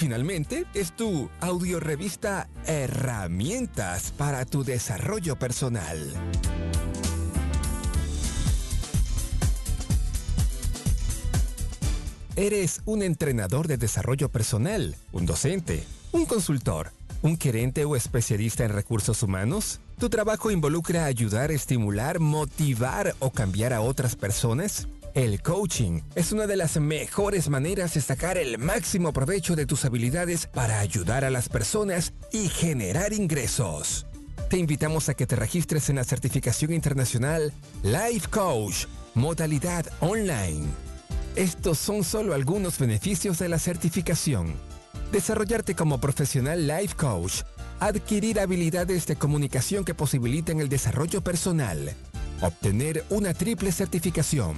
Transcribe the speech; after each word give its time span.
Finalmente, 0.00 0.64
es 0.72 0.92
tu 0.92 1.28
audiorevista 1.40 2.48
Herramientas 2.64 4.14
para 4.16 4.46
tu 4.46 4.64
desarrollo 4.64 5.38
personal. 5.38 6.14
¿Eres 12.34 12.80
un 12.86 13.02
entrenador 13.02 13.68
de 13.68 13.76
desarrollo 13.76 14.30
personal, 14.30 14.96
un 15.12 15.26
docente, 15.26 15.84
un 16.12 16.24
consultor, 16.24 16.92
un 17.20 17.38
gerente 17.38 17.84
o 17.84 17.94
especialista 17.94 18.64
en 18.64 18.72
recursos 18.72 19.22
humanos? 19.22 19.80
¿Tu 19.98 20.08
trabajo 20.08 20.50
involucra 20.50 21.04
ayudar, 21.04 21.50
estimular, 21.50 22.20
motivar 22.20 23.14
o 23.18 23.32
cambiar 23.32 23.74
a 23.74 23.82
otras 23.82 24.16
personas? 24.16 24.88
El 25.14 25.42
coaching 25.42 26.02
es 26.14 26.30
una 26.30 26.46
de 26.46 26.56
las 26.56 26.78
mejores 26.78 27.48
maneras 27.48 27.94
de 27.94 28.00
sacar 28.00 28.38
el 28.38 28.58
máximo 28.58 29.12
provecho 29.12 29.56
de 29.56 29.66
tus 29.66 29.84
habilidades 29.84 30.46
para 30.46 30.78
ayudar 30.78 31.24
a 31.24 31.30
las 31.30 31.48
personas 31.48 32.12
y 32.30 32.48
generar 32.48 33.12
ingresos. 33.12 34.06
Te 34.48 34.56
invitamos 34.56 35.08
a 35.08 35.14
que 35.14 35.26
te 35.26 35.34
registres 35.34 35.90
en 35.90 35.96
la 35.96 36.04
certificación 36.04 36.72
internacional 36.72 37.52
Life 37.82 38.28
Coach, 38.30 38.86
modalidad 39.14 39.84
online. 39.98 40.68
Estos 41.34 41.78
son 41.78 42.04
solo 42.04 42.32
algunos 42.32 42.78
beneficios 42.78 43.40
de 43.40 43.48
la 43.48 43.58
certificación. 43.58 44.54
Desarrollarte 45.10 45.74
como 45.74 46.00
profesional 46.00 46.68
Life 46.68 46.94
Coach, 46.94 47.42
adquirir 47.80 48.38
habilidades 48.38 49.08
de 49.08 49.16
comunicación 49.16 49.84
que 49.84 49.94
posibiliten 49.94 50.60
el 50.60 50.68
desarrollo 50.68 51.20
personal, 51.20 51.94
obtener 52.42 53.04
una 53.10 53.34
triple 53.34 53.72
certificación, 53.72 54.54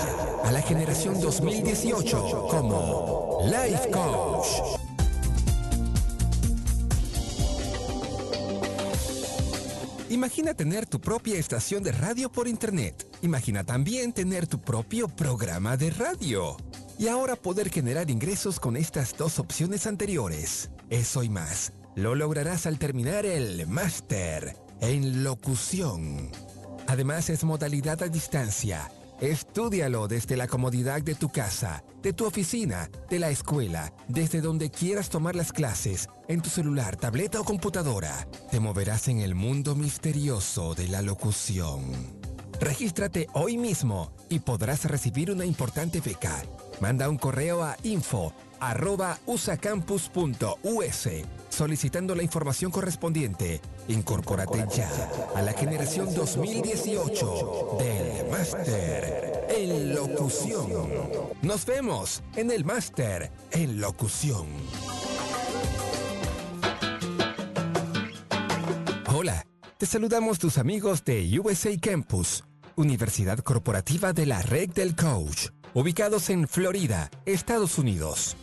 a 0.43 0.51
la 0.51 0.61
generación 0.61 1.21
2018 1.21 2.47
como 2.49 3.39
Life 3.45 3.89
Coach. 3.91 4.47
Imagina 10.13 10.53
tener 10.53 10.85
tu 10.85 11.01
propia 11.01 11.39
estación 11.39 11.81
de 11.81 11.91
radio 11.91 12.31
por 12.31 12.47
internet. 12.47 13.07
Imagina 13.23 13.63
también 13.63 14.13
tener 14.13 14.45
tu 14.45 14.61
propio 14.61 15.07
programa 15.07 15.75
de 15.75 15.89
radio. 15.89 16.55
Y 16.99 17.07
ahora 17.07 17.35
poder 17.35 17.71
generar 17.71 18.11
ingresos 18.11 18.59
con 18.59 18.77
estas 18.77 19.17
dos 19.17 19.39
opciones 19.39 19.87
anteriores. 19.87 20.69
Eso 20.91 21.23
y 21.23 21.29
más. 21.29 21.73
Lo 21.95 22.13
lograrás 22.13 22.67
al 22.67 22.77
terminar 22.77 23.25
el 23.25 23.65
máster 23.65 24.55
en 24.81 25.23
locución. 25.23 26.29
Además 26.85 27.31
es 27.31 27.43
modalidad 27.43 28.03
a 28.03 28.07
distancia. 28.07 28.91
Estúdialo 29.21 30.07
desde 30.07 30.35
la 30.35 30.47
comodidad 30.47 31.01
de 31.01 31.15
tu 31.15 31.29
casa, 31.29 31.83
de 32.01 32.13
tu 32.13 32.25
oficina, 32.25 32.89
de 33.09 33.19
la 33.19 33.29
escuela, 33.29 33.93
desde 34.07 34.41
donde 34.41 34.69
quieras 34.69 35.09
tomar 35.09 35.35
las 35.35 35.51
clases, 35.51 36.09
en 36.27 36.41
tu 36.41 36.49
celular, 36.49 36.95
tableta 36.97 37.39
o 37.39 37.43
computadora. 37.43 38.27
Te 38.51 38.59
moverás 38.59 39.07
en 39.07 39.19
el 39.19 39.35
mundo 39.35 39.75
misterioso 39.75 40.75
de 40.75 40.87
la 40.87 41.01
locución. 41.01 41.83
Regístrate 42.59 43.27
hoy 43.33 43.57
mismo 43.57 44.11
y 44.29 44.39
podrás 44.39 44.85
recibir 44.85 45.31
una 45.31 45.45
importante 45.45 46.01
beca. 46.01 46.43
Manda 46.81 47.09
un 47.09 47.17
correo 47.17 47.63
a 47.63 47.77
info 47.83 48.33
arroba 48.69 49.17
usacampus.us 49.25 51.07
solicitando 51.53 52.15
la 52.15 52.23
información 52.23 52.71
correspondiente. 52.71 53.61
Incorpórate 53.87 54.65
ya 54.75 54.89
a 55.35 55.41
la 55.41 55.53
generación 55.53 56.13
2018 56.13 57.77
del 57.79 58.29
Máster 58.29 59.45
en 59.49 59.93
Locución. 59.93 60.89
Nos 61.41 61.65
vemos 61.65 62.23
en 62.35 62.49
el 62.51 62.65
Máster 62.65 63.31
en 63.51 63.79
Locución. 63.79 64.47
Hola, 69.15 69.45
te 69.77 69.85
saludamos 69.85 70.39
tus 70.39 70.57
amigos 70.57 71.05
de 71.05 71.39
USA 71.39 71.69
Campus, 71.79 72.43
Universidad 72.75 73.37
Corporativa 73.39 74.11
de 74.11 74.25
la 74.25 74.41
Red 74.41 74.71
del 74.71 74.95
Coach, 74.95 75.49
ubicados 75.75 76.31
en 76.31 76.47
Florida, 76.47 77.11
Estados 77.25 77.77
Unidos. 77.77 78.35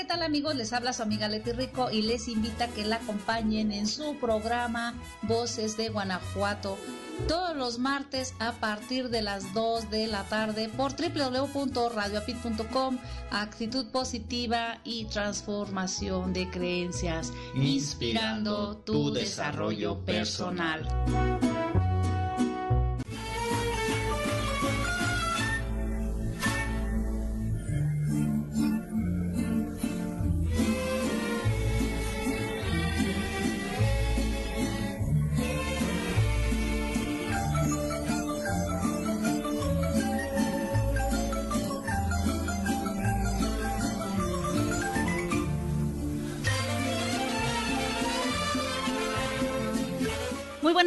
Tal 0.09 0.23
amigos? 0.23 0.55
Les 0.55 0.73
habla 0.73 0.91
su 0.91 1.03
amiga 1.03 1.29
Leti 1.29 1.51
Rico 1.51 1.91
y 1.91 2.01
les 2.01 2.27
invita 2.27 2.63
a 2.63 2.67
que 2.69 2.83
la 2.83 2.95
acompañen 2.95 3.71
en 3.71 3.85
su 3.85 4.17
programa 4.19 4.95
Voces 5.21 5.77
de 5.77 5.89
Guanajuato 5.89 6.79
todos 7.27 7.55
los 7.55 7.77
martes 7.77 8.33
a 8.39 8.53
partir 8.53 9.09
de 9.09 9.21
las 9.21 9.53
2 9.53 9.91
de 9.91 10.07
la 10.07 10.23
tarde 10.23 10.67
por 10.69 10.93
www.radioapit.com 10.93 12.97
Actitud 13.29 13.85
positiva 13.91 14.79
y 14.83 15.05
transformación 15.05 16.33
de 16.33 16.49
creencias, 16.49 17.31
inspirando 17.53 18.77
tu 18.77 19.13
desarrollo 19.13 19.99
personal. 20.05 20.87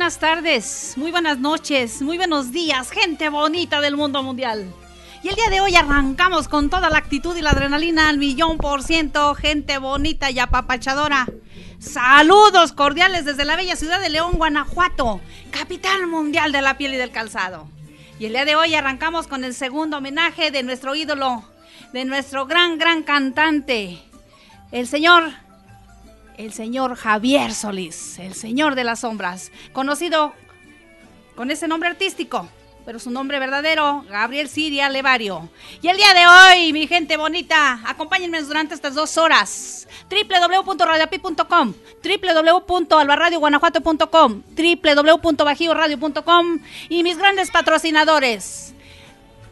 Buenas 0.02 0.19
tardes, 0.19 0.94
muy 0.96 1.12
buenas 1.12 1.38
noches, 1.38 2.02
muy 2.02 2.16
buenos 2.16 2.50
días, 2.50 2.90
gente 2.90 3.28
bonita 3.28 3.81
del 3.81 3.96
mundo 3.96 4.20
mundial. 4.25 4.75
Y 5.22 5.28
el 5.28 5.37
día 5.37 5.49
de 5.49 5.60
hoy 5.60 5.76
arrancamos 5.76 6.49
con 6.49 6.70
toda 6.70 6.90
la 6.90 6.99
actitud 6.99 7.37
y 7.37 7.40
la 7.40 7.50
adrenalina 7.50 8.08
al 8.08 8.19
millón 8.19 8.58
por 8.58 8.82
ciento, 8.82 9.32
gente 9.37 9.78
bonita 9.78 10.28
y 10.32 10.40
apapachadora. 10.40 11.28
Saludos 11.78 12.72
cordiales 12.72 13.25
desde 13.25 13.44
la 13.44 13.54
bella 13.54 13.76
ciudad 13.76 14.00
de 14.00 14.08
León, 14.08 14.32
Guanajuato, 14.32 15.20
capital 15.52 16.08
mundial 16.08 16.50
de 16.50 16.62
la 16.62 16.76
piel 16.76 16.94
y 16.94 16.96
del 16.96 17.12
calzado. 17.12 17.69
Y 18.19 18.25
el 18.26 18.32
día 18.32 18.44
de 18.44 18.56
hoy 18.56 18.75
arrancamos 18.75 19.28
con 19.28 19.44
el 19.44 19.54
segundo 19.54 19.99
homenaje 19.99 20.50
de 20.50 20.64
nuestro 20.64 20.96
ídolo, 20.96 21.44
de 21.93 22.04
nuestro 22.04 22.46
gran, 22.46 22.76
gran 22.76 23.04
cantante, 23.04 24.02
el 24.73 24.88
señor 24.88 25.30
el 26.44 26.52
señor 26.52 26.96
Javier 26.96 27.54
Solís, 27.54 28.18
el 28.18 28.34
señor 28.34 28.75
de 28.75 28.84
las 28.84 29.00
sombras, 29.00 29.50
conocido 29.72 30.34
con 31.37 31.50
ese 31.50 31.66
nombre 31.68 31.88
artístico, 31.88 32.49
pero 32.84 32.99
su 32.99 33.12
nombre 33.12 33.38
verdadero, 33.38 34.04
Gabriel 34.08 34.49
Siria 34.49 34.88
Levario. 34.88 35.49
Y 35.80 35.87
el 35.88 35.96
día 35.96 36.12
de 36.14 36.26
hoy, 36.26 36.72
mi 36.72 36.88
gente 36.88 37.16
bonita, 37.16 37.80
acompáñenme 37.87 38.42
durante 38.42 38.75
estas 38.75 38.94
dos 38.94 39.16
horas. 39.18 39.87
www.radiopi.com, 40.11 41.75
www.albarradioguanajuato.com, 42.02 44.42
www.bajioradio.com 44.56 46.58
y 46.88 47.04
mis 47.04 47.18
grandes 47.18 47.52
patrocinadores 47.52 48.75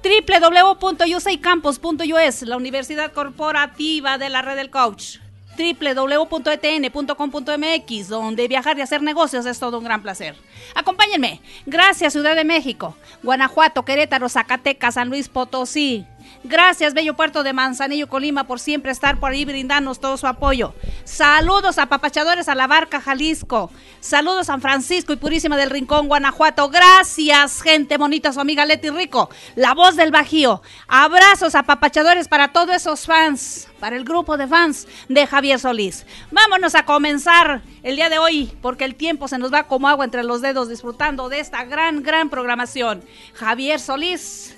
www.usaicampus.us, 0.03 2.43
la 2.43 2.57
Universidad 2.57 3.13
Corporativa 3.13 4.17
de 4.17 4.31
la 4.31 4.41
Red 4.41 4.57
del 4.57 4.71
Coach 4.71 5.19
www.etn.com.mx, 5.61 8.09
donde 8.09 8.49
viajar 8.49 8.79
y 8.79 8.81
hacer 8.81 9.03
negocios 9.03 9.47
es 9.47 9.59
todo 9.59 9.79
un 9.79 9.85
gran 9.85 10.03
placer. 10.03 10.35
Acompáñenme. 10.75 11.41
Gracias 11.67 12.13
Ciudad 12.13 12.35
de 12.35 12.45
México, 12.45 12.97
Guanajuato, 13.23 13.85
Querétaro, 13.85 14.29
Zacatecas, 14.29 14.95
San 14.95 15.09
Luis 15.09 15.29
Potosí, 15.29 16.07
Gracias, 16.43 16.95
Bello 16.95 17.15
Puerto 17.15 17.43
de 17.43 17.53
Manzanillo, 17.53 18.09
Colima, 18.09 18.45
por 18.45 18.61
siempre 18.61 18.93
estar 18.93 19.21
por 19.21 19.33
ahí 19.33 19.45
brindarnos 19.45 20.01
todo 20.01 20.17
su 20.17 20.27
apoyo. 20.27 20.75
Saludos 21.05 21.79
a 21.79 21.89
a 21.91 22.55
la 22.55 22.67
Barca, 22.67 23.01
Jalisco. 23.01 23.71
Saludos 24.01 24.47
San 24.47 24.61
Francisco 24.63 25.13
y 25.13 25.17
Purísima 25.17 25.57
del 25.57 25.69
Rincón, 25.71 26.09
Guanajuato. 26.09 26.71
Gracias, 26.71 27.61
gente 27.61 27.99
bonita, 27.99 28.33
su 28.33 28.41
amiga 28.41 28.65
Leti 28.65 28.89
Rico, 28.89 29.29
la 29.55 29.75
voz 29.75 29.97
del 29.97 30.11
Bajío. 30.11 30.63
Abrazos 30.89 31.55
a 31.55 31.65
Papachadores 31.65 32.29
para 32.29 32.49
todos 32.49 32.75
esos 32.75 33.05
fans, 33.05 33.69
para 33.79 33.97
el 33.97 34.05
grupo 34.05 34.37
de 34.37 34.47
fans 34.47 34.89
de 35.09 35.27
Javier 35.27 35.61
Solís. 35.61 36.07
Vámonos 36.31 36.75
a 36.75 36.85
comenzar 36.85 37.63
el 37.83 37.97
día 37.97 38.09
de 38.09 38.19
hoy, 38.19 38.53
porque 38.63 38.85
el 38.85 38.95
tiempo 38.95 39.29
se 39.29 39.39
nos 39.39 39.53
va 39.53 39.65
como 39.65 39.89
agua 39.89 40.05
entre 40.05 40.25
los 40.25 40.41
dedos 40.41 40.69
disfrutando 40.69 41.29
de 41.29 41.41
esta 41.41 41.65
gran, 41.65 42.03
gran 42.03 42.31
programación. 42.31 43.03
Javier 43.35 43.81
Solís 43.81 44.57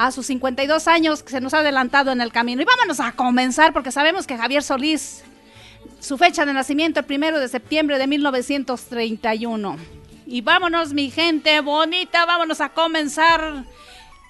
a 0.00 0.10
sus 0.12 0.24
52 0.26 0.88
años 0.88 1.22
que 1.22 1.30
se 1.30 1.42
nos 1.42 1.52
ha 1.52 1.58
adelantado 1.58 2.10
en 2.10 2.22
el 2.22 2.32
camino. 2.32 2.62
Y 2.62 2.64
vámonos 2.64 3.00
a 3.00 3.12
comenzar 3.12 3.74
porque 3.74 3.92
sabemos 3.92 4.26
que 4.26 4.38
Javier 4.38 4.62
Solís, 4.62 5.22
su 6.00 6.16
fecha 6.16 6.46
de 6.46 6.54
nacimiento 6.54 7.00
el 7.00 7.06
primero 7.06 7.38
de 7.38 7.48
septiembre 7.48 7.98
de 7.98 8.06
1931. 8.06 9.76
Y 10.26 10.40
vámonos 10.40 10.94
mi 10.94 11.10
gente 11.10 11.60
bonita, 11.60 12.24
vámonos 12.24 12.62
a 12.62 12.70
comenzar. 12.70 13.64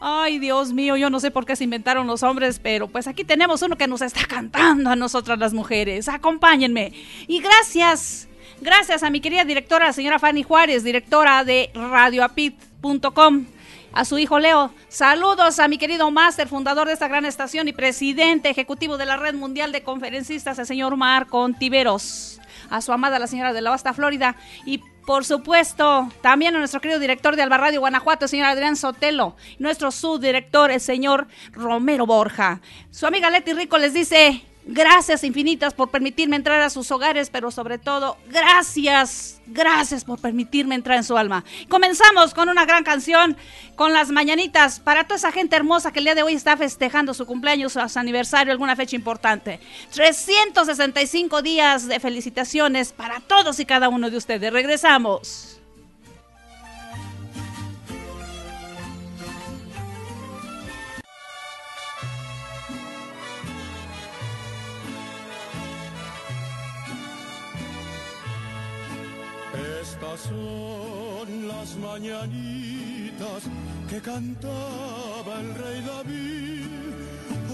Ay, 0.01 0.41
Dios 0.41 0.73
mío, 0.73 0.97
yo 0.97 1.09
no 1.09 1.21
sé 1.21 1.31
por 1.31 1.47
qué 1.47 1.55
se 1.55 1.63
inventaron 1.63 2.09
los 2.09 2.25
hombres, 2.25 2.59
pero 2.61 2.89
pues 2.89 3.07
aquí 3.07 3.23
tenemos 3.23 3.63
uno 3.63 3.77
que 3.77 3.87
nos 3.87 4.03
está 4.03 4.27
cantando 4.27 4.91
a 4.91 4.97
nosotras 4.97 5.39
las 5.39 5.53
mujeres. 5.53 6.09
Acompáñenme. 6.09 6.93
Y 7.29 7.41
gracias, 7.41 8.27
gracias 8.61 9.05
a 9.05 9.11
mi 9.11 9.21
querida 9.21 9.45
directora, 9.45 9.87
la 9.87 9.93
señora 9.93 10.19
Fanny 10.19 10.43
Juárez, 10.43 10.83
directora 10.83 11.45
de 11.45 11.71
radioapit.com 11.75 13.45
a 13.93 14.05
su 14.05 14.19
hijo 14.19 14.39
Leo. 14.39 14.73
Saludos 14.89 15.59
a 15.59 15.69
mi 15.69 15.79
querido 15.79 16.11
máster, 16.11 16.49
fundador 16.49 16.87
de 16.87 16.95
esta 16.95 17.09
gran 17.09 17.25
estación 17.25 17.69
y 17.69 17.73
presidente 17.73 18.51
ejecutivo 18.51 18.97
de 18.99 19.07
la 19.07 19.17
Red 19.17 19.35
Mundial 19.35 19.73
de 19.73 19.83
Conferencistas, 19.83 20.59
el 20.59 20.67
señor 20.67 20.97
Marco 20.97 21.41
Ontiveros. 21.41 22.41
A 22.69 22.81
su 22.81 22.93
amada, 22.93 23.19
la 23.19 23.27
señora 23.27 23.53
de 23.53 23.61
la 23.61 23.71
Basta, 23.71 23.93
Florida. 23.93 24.37
Y 24.65 24.79
por 25.05 25.25
supuesto, 25.25 26.09
también 26.23 26.55
a 26.55 26.59
nuestro 26.59 26.81
querido 26.81 27.01
director 27.01 27.35
de 27.35 27.43
Alba 27.43 27.59
Radio 27.59 27.81
Guanajuato, 27.81 28.27
el 28.27 28.29
señor 28.29 28.47
Adrián 28.47 28.77
Sotelo. 28.77 29.35
Nuestro 29.59 29.91
subdirector, 29.91 30.71
el 30.71 30.81
señor 30.81 31.27
Romero 31.53 32.07
Borja. 32.07 32.61
Su 32.93 33.07
amiga 33.07 33.29
Leti 33.29 33.53
Rico 33.53 33.77
les 33.77 33.93
dice 33.93 34.45
Gracias 34.73 35.25
infinitas 35.25 35.75
por 35.75 35.91
permitirme 35.91 36.37
entrar 36.37 36.61
a 36.61 36.71
sus 36.71 36.93
hogares, 36.93 37.29
pero 37.29 37.51
sobre 37.51 37.77
todo, 37.77 38.17
gracias, 38.29 39.41
gracias 39.49 40.05
por 40.05 40.21
permitirme 40.21 40.77
entrar 40.77 40.97
en 40.97 41.03
su 41.03 41.17
alma. 41.17 41.45
Comenzamos 41.69 42.33
con 42.35 42.49
una 42.49 42.65
gran 42.67 42.85
canción, 42.85 43.37
con 43.75 43.93
las 43.93 44.13
mañanitas, 44.13 44.79
para 44.79 45.03
toda 45.03 45.17
esa 45.17 45.33
gente 45.33 45.57
hermosa 45.57 45.91
que 45.91 45.99
el 45.99 46.05
día 46.05 46.15
de 46.15 46.23
hoy 46.23 46.35
está 46.35 46.57
festejando 46.57 47.15
su 47.15 47.27
cumpleaños, 47.27 47.73
su 47.73 47.99
aniversario, 47.99 48.53
alguna 48.53 48.77
fecha 48.77 48.95
importante. 48.95 49.59
365 49.91 51.43
días 51.43 51.89
de 51.89 51.99
felicitaciones 51.99 52.93
para 52.93 53.19
todos 53.19 53.59
y 53.59 53.67
cada 53.67 53.89
uno 53.89 54.09
de 54.09 54.19
ustedes. 54.19 54.53
Regresamos. 54.53 55.60
Las 71.61 71.77
mañanitas 71.77 73.43
que 73.91 74.01
cantaba 74.01 75.33
el 75.41 75.55
rey 75.63 75.81
David. 75.93 76.71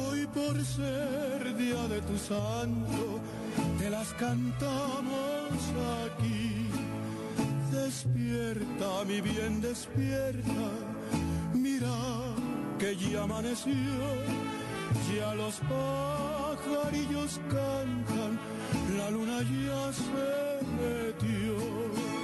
Hoy 0.05 0.27
por 0.29 0.55
ser 0.65 1.57
día 1.57 1.83
de 1.89 2.01
tu 2.03 2.17
santo, 2.17 3.21
te 3.79 3.91
las 3.91 4.09
cantamos 4.13 5.59
aquí. 6.05 6.69
Despierta, 7.73 8.89
mi 9.09 9.21
bien, 9.21 9.61
despierta. 9.61 10.69
Mira 11.53 11.97
que 12.79 12.95
ya 12.97 13.25
amaneció, 13.25 14.07
ya 15.13 15.35
los 15.35 15.55
pajarillos 15.73 17.41
cantan, 17.51 18.33
la 18.99 19.11
luna 19.11 19.39
ya 19.43 19.83
se 19.93 20.31
metió. 20.79 22.16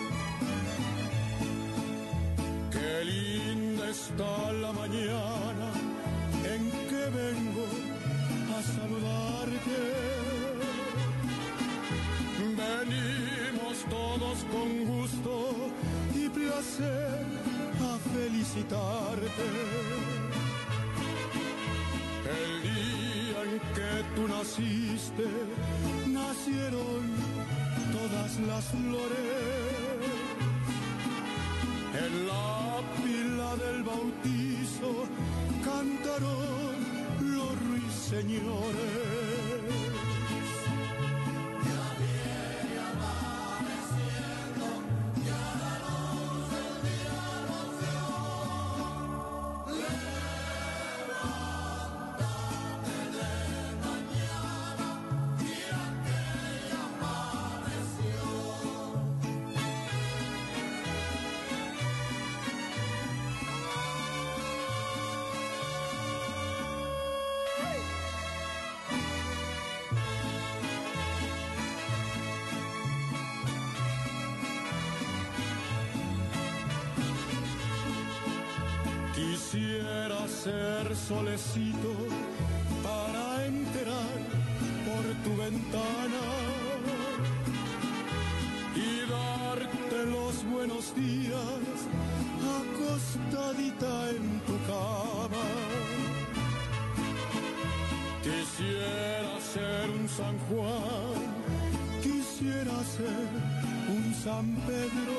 Está 4.04 4.52
la 4.64 4.72
mañana 4.72 5.68
en 6.52 6.62
que 6.90 7.02
vengo 7.20 7.66
a 8.56 8.58
saludarte. 8.74 9.80
Venimos 12.62 13.76
todos 13.98 14.36
con 14.54 14.68
gusto 14.94 15.32
y 16.14 16.28
placer 16.28 17.24
a 17.90 17.92
felicitarte. 18.14 19.48
El 22.40 22.52
día 22.68 23.38
en 23.48 23.54
que 23.76 23.92
tú 24.14 24.22
naciste, 24.36 25.28
nacieron 26.18 27.02
todas 27.96 28.32
las 28.48 28.64
flores. 28.64 29.62
En 32.04 32.26
la 32.26 32.80
pila 33.02 33.31
del 33.56 33.82
bautizo 33.82 35.06
cantaron 35.62 36.76
los 37.20 37.52
ruiseñores. 37.68 39.11
solecito 81.12 81.92
para 82.82 83.46
enterar 83.46 84.18
por 84.86 85.04
tu 85.24 85.32
ventana 85.44 86.24
y 88.86 88.90
darte 89.14 89.98
los 90.16 90.34
buenos 90.52 90.84
días 90.94 91.76
acostadita 92.60 93.92
en 94.16 94.26
tu 94.46 94.56
cama. 94.72 95.48
Quisiera 98.26 99.34
ser 99.52 99.84
un 99.98 100.08
San 100.18 100.36
Juan, 100.46 101.20
quisiera 102.06 102.76
ser 102.96 103.28
un 103.96 104.04
San 104.24 104.46
Pedro, 104.66 105.18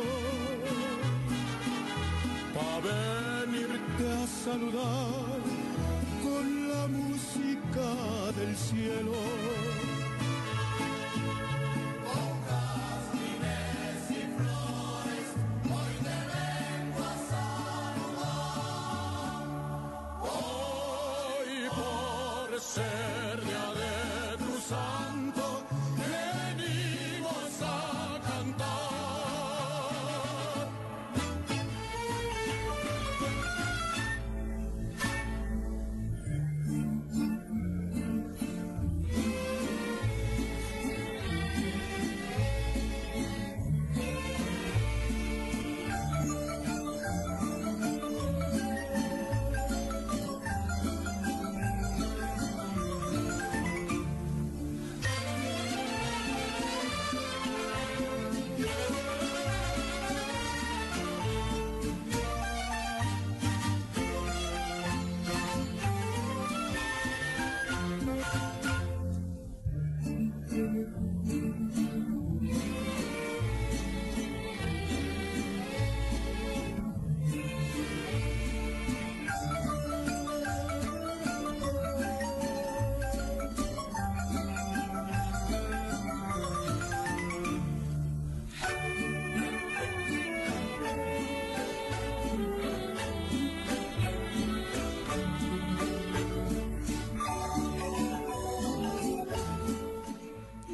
para 2.56 2.98
venirte 3.46 4.06
a 4.22 4.28
saludar 4.46 5.12
cielo. 8.55 9.43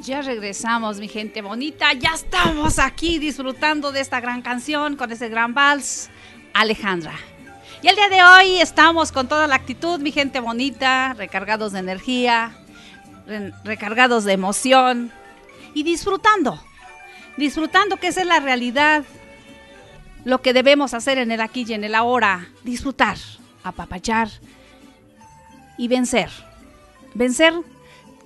Ya 0.09 0.23
regresamos, 0.23 0.97
mi 0.99 1.07
gente 1.07 1.43
bonita. 1.43 1.93
Ya 1.93 2.15
estamos 2.15 2.79
aquí 2.79 3.19
disfrutando 3.19 3.91
de 3.91 3.99
esta 3.99 4.19
gran 4.19 4.41
canción 4.41 4.95
con 4.95 5.11
ese 5.11 5.29
gran 5.29 5.53
vals, 5.53 6.09
Alejandra. 6.51 7.13
Y 7.83 7.89
el 7.89 7.95
día 7.95 8.09
de 8.09 8.23
hoy 8.23 8.59
estamos 8.59 9.11
con 9.11 9.27
toda 9.27 9.45
la 9.45 9.53
actitud, 9.53 9.99
mi 9.99 10.11
gente 10.11 10.39
bonita, 10.39 11.13
recargados 11.13 11.73
de 11.73 11.79
energía, 11.81 12.57
re- 13.27 13.53
recargados 13.63 14.23
de 14.23 14.33
emoción 14.33 15.11
y 15.75 15.83
disfrutando. 15.83 16.59
Disfrutando 17.37 17.97
que 17.97 18.07
esa 18.07 18.21
es 18.21 18.27
la 18.27 18.39
realidad. 18.39 19.03
Lo 20.25 20.41
que 20.41 20.53
debemos 20.53 20.95
hacer 20.95 21.19
en 21.19 21.31
el 21.31 21.39
aquí 21.39 21.65
y 21.67 21.73
en 21.73 21.83
el 21.83 21.93
ahora. 21.93 22.47
Disfrutar, 22.63 23.17
apapachar 23.63 24.29
y 25.77 25.87
vencer. 25.87 26.31
Vencer 27.13 27.53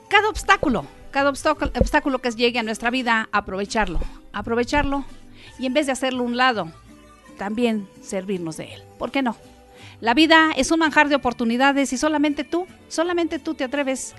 cada 0.10 0.30
obstáculo, 0.30 0.86
cada 1.14 1.30
obstáculo, 1.30 2.20
que 2.20 2.32
llegue 2.32 2.58
a 2.58 2.64
nuestra 2.64 2.90
vida, 2.90 3.30
aprovecharlo, 3.32 4.00
aprovecharlo 4.34 5.06
y 5.60 5.68
en 5.68 5.74
vez 5.74 5.86
de 5.86 5.92
hacerlo 5.92 6.24
un 6.24 6.36
lado, 6.36 6.72
también 7.38 7.88
servirnos 8.02 8.58
de 8.58 8.74
él. 8.74 8.82
¿Por 8.98 9.12
qué 9.12 9.22
no? 9.22 9.38
La 10.02 10.16
vida 10.16 10.52
es 10.58 10.72
un 10.72 10.80
manjar 10.80 11.10
de 11.10 11.16
oportunidades 11.16 11.94
y 11.94 11.98
solamente 11.98 12.44
tú, 12.44 12.66
solamente 12.88 13.38
tú 13.38 13.54
te 13.54 13.64
atreves 13.64 14.16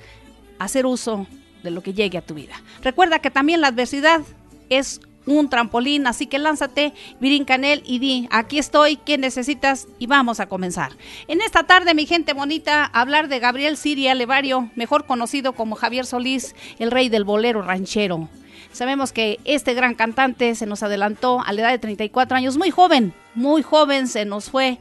a 0.60 0.64
hacer 0.64 0.86
uso 0.86 1.26
de 1.64 1.72
lo 1.72 1.82
que 1.82 1.94
llegue 1.94 2.16
a 2.16 2.24
tu 2.24 2.34
vida. 2.34 2.54
Recuerda 2.82 3.18
que 3.18 3.30
también 3.30 3.60
la 3.60 3.68
adversidad 3.68 4.22
es 4.70 5.00
un 5.26 5.48
trampolín, 5.48 6.06
así 6.06 6.26
que 6.26 6.38
lánzate, 6.38 6.92
brinca 7.20 7.54
en 7.54 7.64
él 7.64 7.82
y 7.86 7.98
di, 7.98 8.28
aquí 8.30 8.58
estoy, 8.58 8.96
¿qué 8.96 9.18
necesitas? 9.18 9.86
Y 9.98 10.06
vamos 10.06 10.40
a 10.40 10.46
comenzar. 10.46 10.92
En 11.28 11.40
esta 11.40 11.64
tarde, 11.64 11.94
mi 11.94 12.06
gente 12.06 12.32
bonita, 12.32 12.84
hablar 12.84 13.28
de 13.28 13.38
Gabriel 13.38 13.76
Siria 13.76 14.14
Levario, 14.14 14.70
mejor 14.74 15.06
conocido 15.06 15.52
como 15.52 15.76
Javier 15.76 16.06
Solís, 16.06 16.54
el 16.78 16.90
rey 16.90 17.08
del 17.08 17.24
bolero 17.24 17.62
ranchero. 17.62 18.28
Sabemos 18.72 19.12
que 19.12 19.38
este 19.44 19.72
gran 19.72 19.94
cantante 19.94 20.54
se 20.56 20.66
nos 20.66 20.82
adelantó 20.82 21.40
a 21.46 21.52
la 21.52 21.60
edad 21.60 21.70
de 21.70 21.78
34 21.78 22.36
años, 22.36 22.56
muy 22.56 22.70
joven, 22.70 23.14
muy 23.36 23.62
joven, 23.62 24.08
se 24.08 24.24
nos 24.24 24.50
fue. 24.50 24.78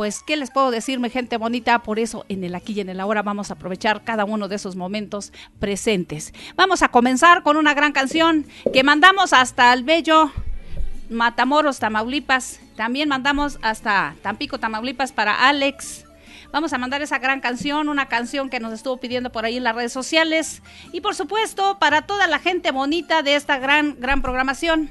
Pues, 0.00 0.22
¿qué 0.22 0.38
les 0.38 0.50
puedo 0.50 0.70
decir, 0.70 0.98
mi 0.98 1.10
gente 1.10 1.36
bonita? 1.36 1.80
Por 1.82 1.98
eso, 1.98 2.24
en 2.30 2.42
el 2.42 2.54
aquí 2.54 2.72
y 2.72 2.80
en 2.80 2.88
el 2.88 3.00
ahora 3.00 3.20
vamos 3.20 3.50
a 3.50 3.52
aprovechar 3.52 4.02
cada 4.02 4.24
uno 4.24 4.48
de 4.48 4.56
esos 4.56 4.74
momentos 4.74 5.30
presentes. 5.58 6.32
Vamos 6.56 6.80
a 6.80 6.88
comenzar 6.88 7.42
con 7.42 7.58
una 7.58 7.74
gran 7.74 7.92
canción 7.92 8.46
que 8.72 8.82
mandamos 8.82 9.34
hasta 9.34 9.70
el 9.74 9.84
bello 9.84 10.32
Matamoros, 11.10 11.80
Tamaulipas. 11.80 12.60
También 12.76 13.10
mandamos 13.10 13.58
hasta 13.60 14.16
Tampico, 14.22 14.58
Tamaulipas 14.58 15.12
para 15.12 15.46
Alex. 15.46 16.06
Vamos 16.50 16.72
a 16.72 16.78
mandar 16.78 17.02
esa 17.02 17.18
gran 17.18 17.42
canción, 17.42 17.90
una 17.90 18.06
canción 18.06 18.48
que 18.48 18.58
nos 18.58 18.72
estuvo 18.72 18.96
pidiendo 18.96 19.30
por 19.30 19.44
ahí 19.44 19.58
en 19.58 19.64
las 19.64 19.76
redes 19.76 19.92
sociales. 19.92 20.62
Y 20.94 21.02
por 21.02 21.14
supuesto, 21.14 21.78
para 21.78 22.06
toda 22.06 22.26
la 22.26 22.38
gente 22.38 22.70
bonita 22.70 23.22
de 23.22 23.34
esta 23.34 23.58
gran, 23.58 24.00
gran 24.00 24.22
programación. 24.22 24.88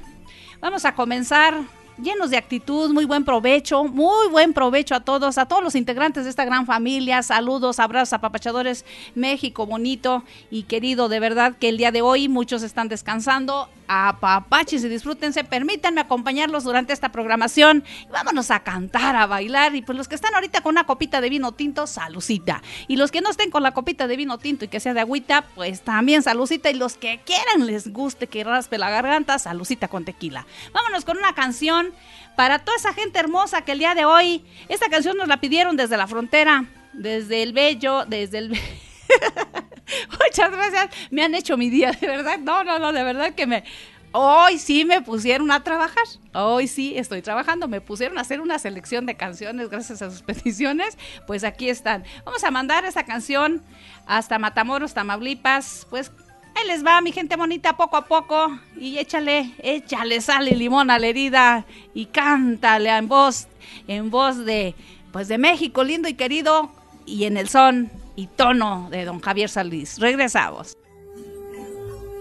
Vamos 0.60 0.84
a 0.84 0.94
comenzar 0.94 1.64
llenos 2.02 2.30
de 2.30 2.36
actitud, 2.36 2.92
muy 2.92 3.04
buen 3.04 3.24
provecho, 3.24 3.84
muy 3.84 4.28
buen 4.28 4.52
provecho 4.52 4.94
a 4.94 5.00
todos, 5.00 5.38
a 5.38 5.46
todos 5.46 5.62
los 5.62 5.74
integrantes 5.74 6.24
de 6.24 6.30
esta 6.30 6.44
gran 6.44 6.66
familia. 6.66 7.22
Saludos, 7.22 7.78
abrazos, 7.78 8.14
apapachadores, 8.14 8.84
México 9.14 9.66
bonito 9.66 10.24
y 10.50 10.64
querido, 10.64 11.08
de 11.08 11.20
verdad 11.20 11.56
que 11.58 11.68
el 11.68 11.76
día 11.76 11.92
de 11.92 12.02
hoy 12.02 12.28
muchos 12.28 12.62
están 12.62 12.88
descansando. 12.88 13.68
Apapaches 13.92 14.84
y 14.84 14.88
disfrútense, 14.88 15.42
permítanme 15.42 16.00
acompañarlos 16.00 16.62
durante 16.62 16.92
esta 16.92 17.10
programación. 17.10 17.82
Vámonos 18.08 18.52
a 18.52 18.60
cantar, 18.60 19.16
a 19.16 19.26
bailar. 19.26 19.74
Y 19.74 19.82
pues 19.82 19.98
los 19.98 20.06
que 20.06 20.14
están 20.14 20.32
ahorita 20.32 20.60
con 20.60 20.74
una 20.74 20.84
copita 20.84 21.20
de 21.20 21.28
vino 21.28 21.50
tinto, 21.50 21.88
salucita. 21.88 22.62
Y 22.86 22.94
los 22.94 23.10
que 23.10 23.20
no 23.20 23.30
estén 23.30 23.50
con 23.50 23.64
la 23.64 23.72
copita 23.72 24.06
de 24.06 24.16
vino 24.16 24.38
tinto 24.38 24.64
y 24.64 24.68
que 24.68 24.78
sea 24.78 24.94
de 24.94 25.00
agüita, 25.00 25.42
pues 25.56 25.80
también 25.80 26.22
salucita. 26.22 26.70
Y 26.70 26.74
los 26.74 26.96
que 26.96 27.18
quieran 27.26 27.66
les 27.66 27.92
guste 27.92 28.28
que 28.28 28.44
raspe 28.44 28.78
la 28.78 28.90
garganta, 28.90 29.40
salucita 29.40 29.88
con 29.88 30.04
tequila. 30.04 30.46
Vámonos 30.72 31.04
con 31.04 31.18
una 31.18 31.34
canción 31.34 31.92
para 32.36 32.60
toda 32.60 32.76
esa 32.76 32.92
gente 32.92 33.18
hermosa 33.18 33.62
que 33.62 33.72
el 33.72 33.80
día 33.80 33.96
de 33.96 34.04
hoy, 34.04 34.44
esta 34.68 34.88
canción 34.88 35.16
nos 35.16 35.26
la 35.26 35.40
pidieron 35.40 35.76
desde 35.76 35.96
la 35.96 36.06
frontera, 36.06 36.66
desde 36.92 37.42
el 37.42 37.52
Bello, 37.52 38.04
desde 38.06 38.38
el... 38.38 38.56
Muchas 40.24 40.50
gracias, 40.50 40.90
me 41.10 41.22
han 41.22 41.34
hecho 41.34 41.56
mi 41.56 41.70
día, 41.70 41.92
de 41.92 42.06
verdad, 42.06 42.38
no, 42.38 42.64
no, 42.64 42.78
no, 42.78 42.92
de 42.92 43.02
verdad 43.02 43.34
que 43.34 43.46
me... 43.46 43.64
Hoy 44.12 44.58
sí 44.58 44.84
me 44.84 45.02
pusieron 45.02 45.52
a 45.52 45.62
trabajar, 45.62 46.02
hoy 46.34 46.66
sí 46.66 46.98
estoy 46.98 47.22
trabajando, 47.22 47.68
me 47.68 47.80
pusieron 47.80 48.18
a 48.18 48.22
hacer 48.22 48.40
una 48.40 48.58
selección 48.58 49.06
de 49.06 49.14
canciones 49.14 49.70
gracias 49.70 50.02
a 50.02 50.10
sus 50.10 50.22
peticiones, 50.24 50.98
pues 51.28 51.44
aquí 51.44 51.68
están. 51.68 52.02
Vamos 52.24 52.42
a 52.42 52.50
mandar 52.50 52.84
esa 52.84 53.04
canción 53.04 53.62
hasta 54.06 54.40
Matamoros, 54.40 54.94
Tamaulipas, 54.94 55.86
pues 55.90 56.10
Ahí 56.56 56.66
les 56.66 56.84
va, 56.84 57.00
mi 57.00 57.12
gente 57.12 57.36
bonita, 57.36 57.76
poco 57.76 57.96
a 57.96 58.04
poco. 58.04 58.58
Y 58.76 58.98
échale, 58.98 59.52
échale 59.58 60.20
sal 60.20 60.48
y 60.48 60.54
limón 60.54 60.90
a 60.90 60.98
la 60.98 61.06
herida. 61.06 61.64
Y 61.94 62.06
cántale 62.06 62.90
en 62.90 63.08
voz, 63.08 63.46
en 63.86 64.10
voz 64.10 64.44
de, 64.44 64.74
pues 65.12 65.28
de 65.28 65.38
México, 65.38 65.84
lindo 65.84 66.08
y 66.08 66.14
querido. 66.14 66.70
Y 67.06 67.24
en 67.24 67.36
el 67.36 67.48
son 67.48 67.90
tono 68.26 68.88
de 68.90 69.04
don 69.04 69.20
Javier 69.20 69.48
Salís. 69.48 69.98
Regresamos. 69.98 70.76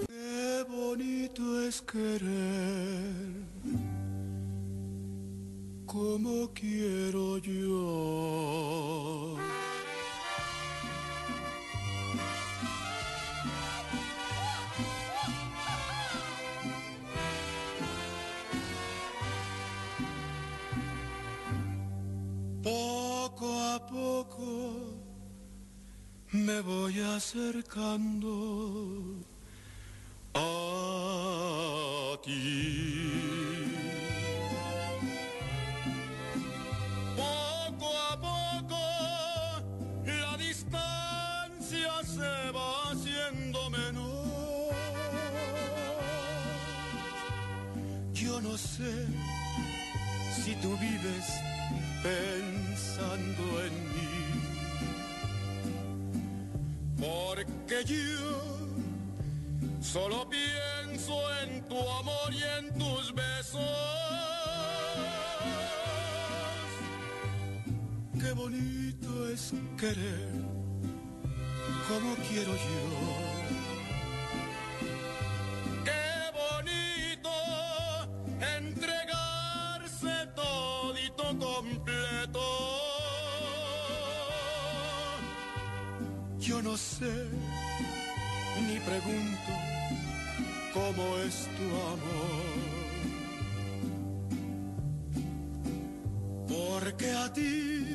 Qué 0.07 0.65
bonito 0.67 1.61
es 1.63 1.81
querer, 1.81 3.45
como 5.85 6.51
quiero 6.53 7.37
yo. 7.39 9.37
Por 22.61 22.99
a 23.47 23.79
poco 23.87 24.38
me 26.31 26.61
voy 26.61 26.99
acercando 26.99 28.29
a 30.33 32.17
ti. 32.23 33.63
Poco 37.15 37.97
a 38.11 38.19
poco 38.19 38.79
la 40.05 40.37
distancia 40.37 41.91
se 42.03 42.51
va 42.51 42.91
haciendo 42.91 43.69
menor. 43.71 44.75
Yo 48.13 48.39
no 48.41 48.57
sé 48.57 49.07
si 50.43 50.53
tú 50.55 50.77
vives 50.77 51.25
pensando 52.03 52.48
Porque 56.99 57.85
yo 57.85 58.67
solo 59.81 60.27
pienso 60.29 61.13
en 61.43 61.67
tu 61.67 61.77
amor 61.77 62.33
y 62.33 62.43
en 62.59 62.77
tus 62.77 63.13
besos. 63.13 63.61
Qué 68.19 68.31
bonito 68.33 69.29
es 69.29 69.53
querer 69.77 70.49
como 71.87 72.15
quiero 72.27 72.53
yo. 72.53 73.38
Cómo 90.89 91.17
es 91.17 91.47
tu 91.57 91.67
amor. 91.93 92.59
Porque 96.47 97.11
a 97.11 97.31
ti, 97.31 97.85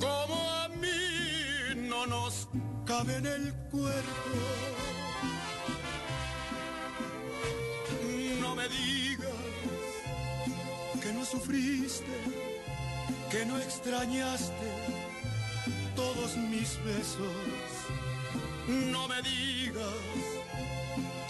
como 0.00 0.36
a 0.62 0.68
mí, 0.68 1.88
no 1.88 2.06
nos 2.06 2.48
cabe 2.84 3.16
en 3.16 3.26
el 3.26 3.54
cuerpo. 3.70 4.32
No 8.40 8.56
me 8.56 8.68
digas 8.68 9.30
que 11.00 11.12
no 11.12 11.24
sufriste, 11.24 12.16
que 13.30 13.46
no 13.46 13.56
extrañaste 13.58 14.68
todos 15.94 16.36
mis 16.36 16.70
besos. 16.84 17.36
No 18.66 19.06
me 19.08 19.22
digas 19.22 20.41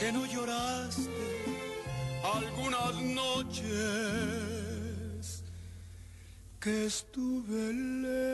que 0.03 0.11
no 0.11 0.27
lloraste 0.27 1.29
algunas 2.37 2.95
noches 3.23 3.65
que 6.59 6.87
estuve 6.87 7.73
lejos. 8.07 8.33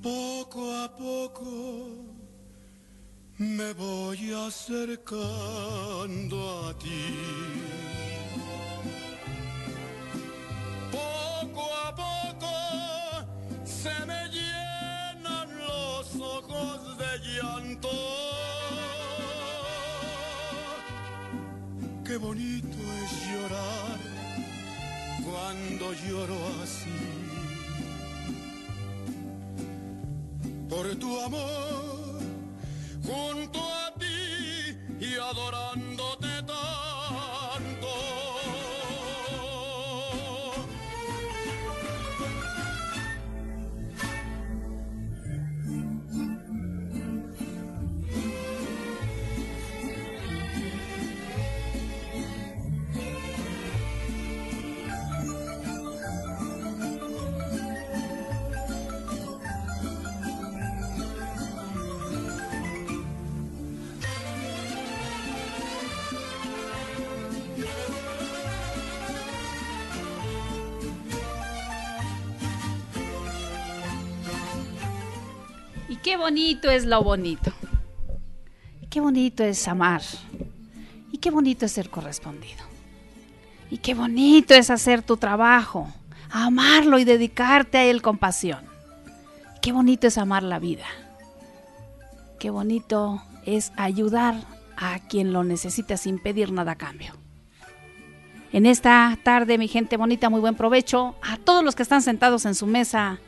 Poco 0.00 0.60
a 0.84 0.86
poco 0.96 1.50
me 3.38 3.72
voy 3.72 4.32
acercando 4.46 5.08
a 6.66 6.78
ti. 6.78 7.87
Cuando 25.78 25.94
lloro 26.02 26.34
así. 26.62 26.90
Por 30.68 30.94
tu 30.96 31.20
amor, 31.20 32.20
junto 33.04 33.60
a 33.60 33.94
ti 33.98 34.76
y 35.00 35.14
adorándote 35.14 35.87
qué 76.08 76.16
bonito 76.16 76.70
es 76.70 76.86
lo 76.86 77.02
bonito. 77.02 77.52
Qué 78.88 78.98
bonito 78.98 79.44
es 79.44 79.68
amar. 79.68 80.00
Y 81.12 81.18
qué 81.18 81.30
bonito 81.30 81.66
es 81.66 81.72
ser 81.72 81.90
correspondido. 81.90 82.64
Y 83.70 83.76
qué 83.76 83.92
bonito 83.92 84.54
es 84.54 84.70
hacer 84.70 85.02
tu 85.02 85.18
trabajo, 85.18 85.92
amarlo 86.30 86.98
y 86.98 87.04
dedicarte 87.04 87.76
a 87.76 87.84
él 87.84 88.00
con 88.00 88.16
pasión. 88.16 88.60
Qué 89.60 89.70
bonito 89.70 90.06
es 90.06 90.16
amar 90.16 90.42
la 90.42 90.58
vida. 90.58 90.86
Qué 92.38 92.48
bonito 92.48 93.22
es 93.44 93.70
ayudar 93.76 94.36
a 94.78 95.00
quien 95.00 95.34
lo 95.34 95.44
necesita 95.44 95.98
sin 95.98 96.18
pedir 96.18 96.52
nada 96.52 96.72
a 96.72 96.78
cambio. 96.78 97.12
En 98.50 98.64
esta 98.64 99.18
tarde, 99.22 99.58
mi 99.58 99.68
gente 99.68 99.98
bonita, 99.98 100.30
muy 100.30 100.40
buen 100.40 100.54
provecho. 100.54 101.16
A 101.20 101.36
todos 101.36 101.62
los 101.62 101.76
que 101.76 101.82
están 101.82 102.00
sentados 102.00 102.46
en 102.46 102.54
su 102.54 102.66
mesa, 102.66 103.18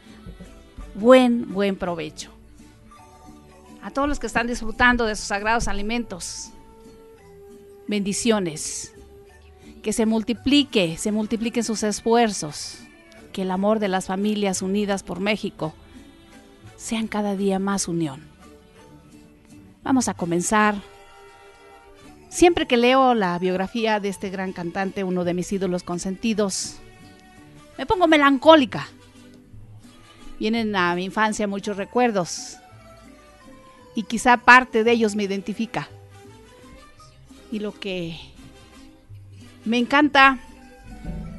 buen, 0.94 1.52
buen 1.52 1.76
provecho. 1.76 2.39
A 3.82 3.90
todos 3.90 4.08
los 4.08 4.18
que 4.18 4.26
están 4.26 4.46
disfrutando 4.46 5.06
de 5.06 5.16
sus 5.16 5.26
sagrados 5.26 5.68
alimentos, 5.68 6.50
bendiciones. 7.86 8.92
Que 9.82 9.94
se 9.94 10.04
multiplique, 10.04 10.98
se 10.98 11.12
multipliquen 11.12 11.64
sus 11.64 11.82
esfuerzos. 11.82 12.78
Que 13.32 13.42
el 13.42 13.50
amor 13.50 13.78
de 13.78 13.88
las 13.88 14.06
familias 14.06 14.60
unidas 14.60 15.02
por 15.02 15.20
México 15.20 15.72
sean 16.76 17.06
cada 17.06 17.36
día 17.36 17.58
más 17.58 17.88
unión. 17.88 18.20
Vamos 19.82 20.08
a 20.08 20.14
comenzar. 20.14 20.74
Siempre 22.28 22.66
que 22.66 22.76
leo 22.76 23.14
la 23.14 23.38
biografía 23.38 23.98
de 23.98 24.10
este 24.10 24.28
gran 24.28 24.52
cantante, 24.52 25.04
uno 25.04 25.24
de 25.24 25.34
mis 25.34 25.50
ídolos 25.50 25.82
consentidos, 25.82 26.76
me 27.78 27.86
pongo 27.86 28.06
melancólica. 28.06 28.88
Vienen 30.38 30.76
a 30.76 30.94
mi 30.94 31.04
infancia 31.04 31.48
muchos 31.48 31.76
recuerdos 31.76 32.58
y 33.94 34.04
quizá 34.04 34.36
parte 34.36 34.84
de 34.84 34.92
ellos 34.92 35.16
me 35.16 35.24
identifica. 35.24 35.88
Y 37.50 37.58
lo 37.58 37.72
que 37.72 38.18
me 39.64 39.78
encanta 39.78 40.38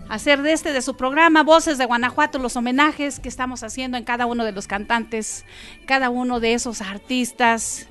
hacer 0.10 0.42
de 0.42 0.52
este, 0.52 0.74
de 0.74 0.82
su 0.82 0.96
programa, 0.96 1.44
Voces 1.44 1.78
de 1.78 1.86
Guanajuato, 1.86 2.38
los 2.38 2.58
homenajes 2.58 3.20
que 3.20 3.30
estamos 3.30 3.64
haciendo 3.64 3.98
en 3.98 4.04
cada 4.04 4.26
uno 4.26 4.44
de 4.44 4.52
los 4.52 4.68
cantantes, 4.68 5.46
cada 5.86 6.10
uno 6.10 6.42
de 6.42 6.54
esos 6.54 6.82
artistas 6.82 7.88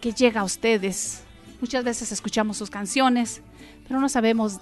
que 0.00 0.12
llega 0.12 0.40
a 0.40 0.44
ustedes. 0.44 1.24
Muchas 1.60 1.84
veces 1.84 2.10
escuchamos 2.10 2.56
sus 2.56 2.70
canciones, 2.70 3.42
pero 3.86 4.00
no 4.00 4.08
sabemos 4.08 4.60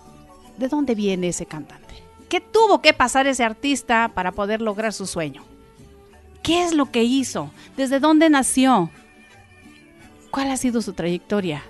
de 0.56 0.66
dónde 0.66 0.96
viene 0.96 1.28
ese 1.28 1.46
cantante. 1.46 1.94
¿Qué 2.28 2.40
tuvo 2.40 2.82
que 2.82 2.92
pasar 2.92 3.28
ese 3.28 3.44
artista 3.44 4.10
para 4.12 4.32
poder 4.32 4.60
lograr 4.60 4.92
su 4.92 5.06
sueño? 5.06 5.44
¿Qué 6.42 6.64
es 6.64 6.74
lo 6.74 6.90
que 6.90 7.04
hizo? 7.04 7.52
¿Desde 7.76 8.00
dónde 8.00 8.30
nació? 8.30 8.90
¿Cuál 10.36 10.50
ha 10.50 10.58
sido 10.58 10.82
su 10.82 10.92
trayectoria? 10.92 11.62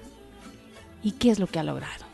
¿Y 1.01 1.13
qué 1.13 1.31
es 1.31 1.39
lo 1.39 1.47
que 1.47 1.61
ha 1.61 1.63
logrado? 1.63 2.05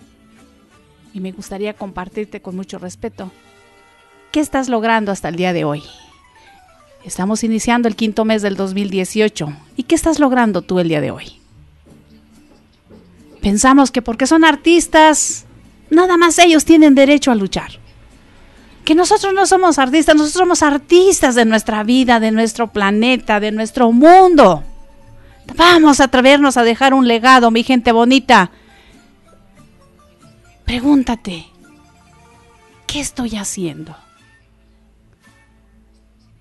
Y 1.15 1.21
me 1.21 1.33
gustaría 1.33 1.73
compartirte 1.73 2.43
con 2.43 2.55
mucho 2.55 2.79
respeto. 2.79 3.33
¿Qué 4.33 4.41
estás 4.41 4.69
logrando 4.69 5.13
hasta 5.13 5.31
el 5.31 5.37
día 5.37 5.55
de 5.55 5.65
hoy? 5.65 5.83
Estamos 7.07 7.43
iniciando 7.43 7.89
el 7.89 7.97
quinto 7.97 8.27
mes 8.27 8.43
del 8.43 8.57
2018. 8.57 9.51
¿Y 9.79 9.85
qué 9.85 9.95
estás 9.95 10.19
logrando 10.19 10.61
tú 10.61 10.79
el 10.79 10.89
día 10.89 11.01
de 11.01 11.11
hoy? 11.11 11.41
Pensamos 13.41 13.91
que 13.91 14.03
porque 14.03 14.27
son 14.27 14.45
artistas, 14.45 15.47
nada 15.89 16.19
más 16.19 16.39
ellos 16.39 16.67
tienen 16.67 16.95
derecho 16.95 17.31
a 17.31 17.35
luchar. 17.35 17.71
Que 18.85 18.95
nosotros 18.95 19.33
no 19.33 19.47
somos 19.47 19.79
artistas, 19.79 20.17
nosotros 20.17 20.39
somos 20.39 20.63
artistas 20.63 21.35
de 21.35 21.47
nuestra 21.47 21.83
vida, 21.83 22.21
de 22.21 22.31
nuestro 22.31 22.71
planeta, 22.71 23.41
de 23.41 23.53
nuestro 23.53 23.91
mundo. 23.91 24.65
Vamos 25.57 26.01
a 26.01 26.05
atrevernos 26.05 26.57
a 26.57 26.63
dejar 26.63 26.95
un 26.95 27.07
legado, 27.09 27.51
mi 27.51 27.63
gente 27.63 27.93
bonita. 27.93 28.51
Pregúntate, 30.65 31.47
¿qué 32.87 33.01
estoy 33.01 33.37
haciendo? 33.37 33.95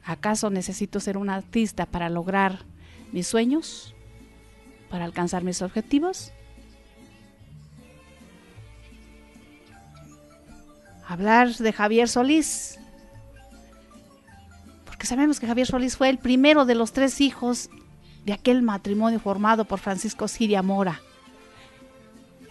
¿Acaso 0.06 0.50
necesito 0.50 1.00
ser 1.00 1.17
un 1.17 1.30
artista 1.30 1.86
para 1.86 2.10
lograr 2.10 2.60
mis 3.12 3.28
sueños? 3.28 3.93
¿Para 4.89 5.06
alcanzar 5.06 5.43
mis 5.43 5.62
objetivos? 5.62 6.32
Hablar 11.08 11.54
de 11.54 11.74
Javier 11.74 12.08
Solís, 12.08 12.80
porque 14.86 15.06
sabemos 15.06 15.39
que 15.39 15.47
Javier 15.47 15.67
Solís 15.67 15.97
fue 15.97 16.10
el 16.10 16.17
primero 16.17 16.63
de 16.65 16.76
los 16.76 16.93
tres 16.93 17.19
hijos 17.19 17.69
de 18.25 18.34
aquel 18.34 18.62
matrimonio 18.62 19.19
formado 19.19 19.65
por 19.65 19.79
Francisco 19.79 20.27
Siria 20.27 20.62
Mora, 20.62 21.01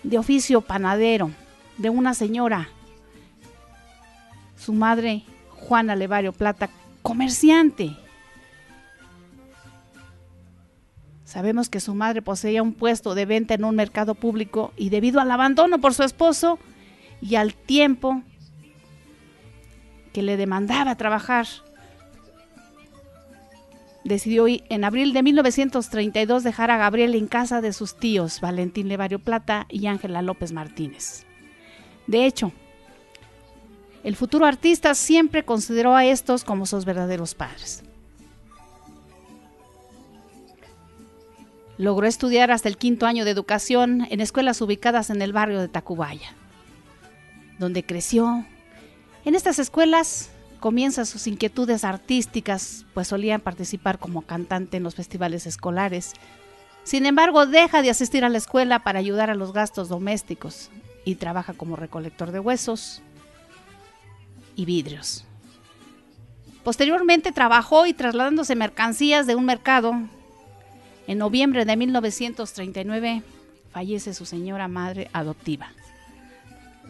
de 0.02 0.18
oficio 0.18 0.60
panadero, 0.60 1.30
de 1.78 1.90
una 1.90 2.14
señora, 2.14 2.68
su 4.56 4.72
madre 4.72 5.22
Juana 5.50 5.96
Levario 5.96 6.32
Plata, 6.32 6.70
comerciante. 7.02 7.96
Sabemos 11.24 11.68
que 11.68 11.80
su 11.80 11.94
madre 11.94 12.22
poseía 12.22 12.62
un 12.62 12.74
puesto 12.74 13.14
de 13.14 13.24
venta 13.24 13.54
en 13.54 13.64
un 13.64 13.76
mercado 13.76 14.14
público 14.14 14.72
y 14.76 14.90
debido 14.90 15.20
al 15.20 15.30
abandono 15.30 15.80
por 15.80 15.94
su 15.94 16.02
esposo 16.02 16.58
y 17.20 17.36
al 17.36 17.54
tiempo 17.54 18.22
que 20.12 20.22
le 20.22 20.36
demandaba 20.36 20.96
trabajar 20.96 21.46
decidió 24.04 24.46
en 24.48 24.84
abril 24.84 25.12
de 25.12 25.22
1932 25.22 26.42
dejar 26.42 26.70
a 26.70 26.78
Gabriel 26.78 27.14
en 27.14 27.26
casa 27.26 27.60
de 27.60 27.72
sus 27.72 27.96
tíos, 27.96 28.40
Valentín 28.40 28.88
Levario 28.88 29.18
Plata 29.18 29.66
y 29.68 29.86
Ángela 29.86 30.22
López 30.22 30.52
Martínez. 30.52 31.26
De 32.06 32.26
hecho, 32.26 32.52
el 34.02 34.16
futuro 34.16 34.46
artista 34.46 34.94
siempre 34.94 35.44
consideró 35.44 35.94
a 35.94 36.04
estos 36.04 36.44
como 36.44 36.66
sus 36.66 36.84
verdaderos 36.84 37.34
padres. 37.34 37.82
Logró 41.76 42.06
estudiar 42.06 42.50
hasta 42.50 42.68
el 42.68 42.76
quinto 42.76 43.06
año 43.06 43.24
de 43.24 43.30
educación 43.30 44.06
en 44.10 44.20
escuelas 44.20 44.60
ubicadas 44.60 45.10
en 45.10 45.22
el 45.22 45.32
barrio 45.32 45.60
de 45.60 45.68
Tacubaya, 45.68 46.34
donde 47.58 47.84
creció. 47.84 48.44
En 49.24 49.34
estas 49.34 49.58
escuelas 49.58 50.30
comienza 50.60 51.04
sus 51.04 51.26
inquietudes 51.26 51.84
artísticas, 51.84 52.86
pues 52.94 53.08
solían 53.08 53.40
participar 53.40 53.98
como 53.98 54.22
cantante 54.22 54.76
en 54.76 54.82
los 54.82 54.94
festivales 54.94 55.46
escolares. 55.46 56.12
Sin 56.84 57.06
embargo, 57.06 57.46
deja 57.46 57.82
de 57.82 57.90
asistir 57.90 58.24
a 58.24 58.28
la 58.28 58.38
escuela 58.38 58.80
para 58.80 58.98
ayudar 58.98 59.30
a 59.30 59.34
los 59.34 59.52
gastos 59.52 59.88
domésticos 59.88 60.70
y 61.04 61.16
trabaja 61.16 61.54
como 61.54 61.76
recolector 61.76 62.30
de 62.30 62.40
huesos 62.40 63.02
y 64.54 64.64
vidrios. 64.64 65.24
Posteriormente 66.62 67.32
trabajó 67.32 67.86
y 67.86 67.94
trasladándose 67.94 68.54
mercancías 68.54 69.26
de 69.26 69.34
un 69.34 69.46
mercado. 69.46 69.94
En 71.06 71.18
noviembre 71.18 71.64
de 71.64 71.76
1939 71.76 73.22
fallece 73.72 74.14
su 74.14 74.26
señora 74.26 74.68
madre 74.68 75.08
adoptiva, 75.12 75.72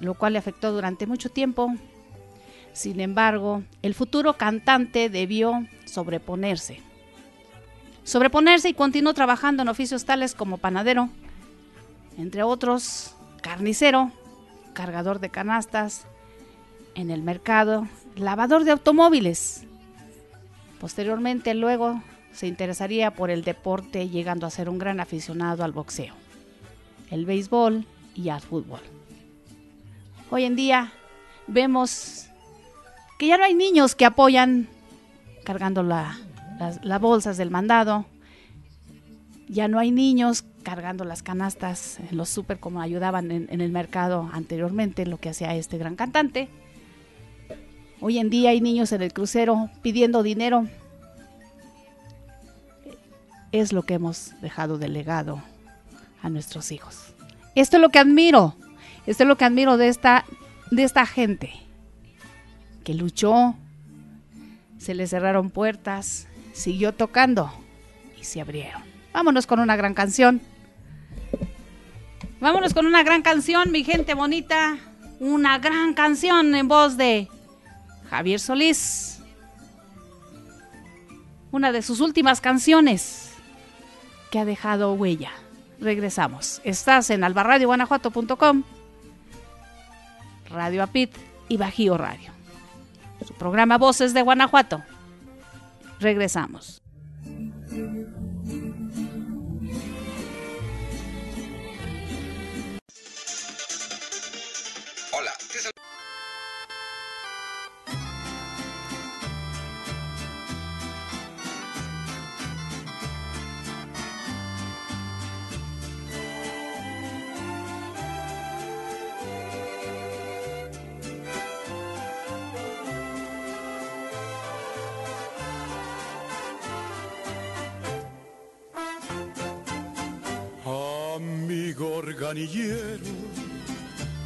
lo 0.00 0.14
cual 0.14 0.32
le 0.32 0.38
afectó 0.40 0.72
durante 0.72 1.06
mucho 1.06 1.28
tiempo 1.28 1.72
sin 2.72 3.00
embargo, 3.00 3.62
el 3.82 3.94
futuro 3.94 4.34
cantante 4.34 5.08
debió 5.08 5.66
sobreponerse. 5.84 6.80
Sobreponerse 8.04 8.68
y 8.68 8.74
continuó 8.74 9.14
trabajando 9.14 9.62
en 9.62 9.68
oficios 9.68 10.04
tales 10.04 10.34
como 10.34 10.58
panadero, 10.58 11.10
entre 12.16 12.42
otros, 12.42 13.14
carnicero, 13.42 14.12
cargador 14.72 15.20
de 15.20 15.30
canastas, 15.30 16.06
en 16.94 17.10
el 17.10 17.22
mercado, 17.22 17.86
lavador 18.16 18.64
de 18.64 18.72
automóviles. 18.72 19.64
Posteriormente, 20.80 21.54
luego, 21.54 22.02
se 22.32 22.46
interesaría 22.46 23.10
por 23.12 23.30
el 23.30 23.44
deporte, 23.44 24.08
llegando 24.08 24.46
a 24.46 24.50
ser 24.50 24.68
un 24.68 24.78
gran 24.78 25.00
aficionado 25.00 25.64
al 25.64 25.72
boxeo, 25.72 26.14
el 27.10 27.26
béisbol 27.26 27.86
y 28.14 28.28
al 28.28 28.40
fútbol. 28.40 28.80
Hoy 30.30 30.44
en 30.44 30.56
día 30.56 30.92
vemos 31.46 32.29
que 33.20 33.26
ya 33.26 33.36
no 33.36 33.44
hay 33.44 33.52
niños 33.52 33.94
que 33.94 34.06
apoyan 34.06 34.66
cargando 35.44 35.82
las, 35.82 36.16
bolsas 37.02 37.36
del 37.36 37.50
mandado, 37.50 38.06
ya 39.46 39.68
no 39.68 39.78
hay 39.78 39.90
niños 39.90 40.42
cargando 40.62 41.04
las 41.04 41.22
canastas 41.22 42.00
en 42.00 42.16
los 42.16 42.30
súper 42.30 42.60
como 42.60 42.80
ayudaban 42.80 43.30
en, 43.30 43.46
en, 43.50 43.60
el 43.60 43.72
mercado 43.72 44.30
anteriormente, 44.32 45.04
lo 45.04 45.18
que 45.18 45.28
hacía 45.28 45.54
este 45.54 45.76
gran 45.76 45.96
cantante. 45.96 46.48
Hoy 48.00 48.18
en 48.18 48.30
día 48.30 48.50
hay 48.50 48.62
niños 48.62 48.90
en 48.92 49.02
el 49.02 49.12
crucero 49.12 49.68
pidiendo 49.82 50.22
dinero. 50.22 50.66
Es 53.52 53.74
lo 53.74 53.82
que 53.82 53.92
hemos 53.92 54.32
dejado 54.40 54.78
de 54.78 54.88
legado 54.88 55.42
a 56.22 56.30
nuestros 56.30 56.72
hijos. 56.72 57.12
Esto 57.54 57.76
es 57.76 57.82
lo 57.82 57.90
que 57.90 57.98
admiro. 57.98 58.54
Esto 59.06 59.24
es 59.24 59.28
lo 59.28 59.36
que 59.36 59.44
admiro 59.44 59.76
de 59.76 59.88
esta, 59.88 60.24
de 60.70 60.84
esta 60.84 61.04
gente 61.04 61.69
que 62.84 62.94
luchó, 62.94 63.54
se 64.78 64.94
le 64.94 65.06
cerraron 65.06 65.50
puertas, 65.50 66.26
siguió 66.52 66.92
tocando 66.92 67.52
y 68.18 68.24
se 68.24 68.40
abrieron. 68.40 68.82
Vámonos 69.12 69.46
con 69.46 69.60
una 69.60 69.76
gran 69.76 69.94
canción. 69.94 70.40
Vámonos 72.40 72.72
con 72.72 72.86
una 72.86 73.02
gran 73.02 73.22
canción, 73.22 73.70
mi 73.70 73.84
gente 73.84 74.14
bonita. 74.14 74.78
Una 75.18 75.58
gran 75.58 75.92
canción 75.92 76.54
en 76.54 76.68
voz 76.68 76.96
de 76.96 77.28
Javier 78.08 78.40
Solís. 78.40 79.20
Una 81.52 81.72
de 81.72 81.82
sus 81.82 82.00
últimas 82.00 82.40
canciones 82.40 83.32
que 84.30 84.38
ha 84.38 84.44
dejado 84.46 84.94
huella. 84.94 85.32
Regresamos. 85.80 86.62
Estás 86.64 87.10
en 87.10 87.24
albarradioguanajuato.com, 87.24 88.62
Radio 90.48 90.82
Apit 90.82 91.10
y 91.48 91.56
Bajío 91.56 91.98
Radio 91.98 92.39
su 93.24 93.34
programa 93.34 93.78
Voces 93.78 94.14
de 94.14 94.22
Guanajuato. 94.22 94.82
Regresamos. 96.00 96.79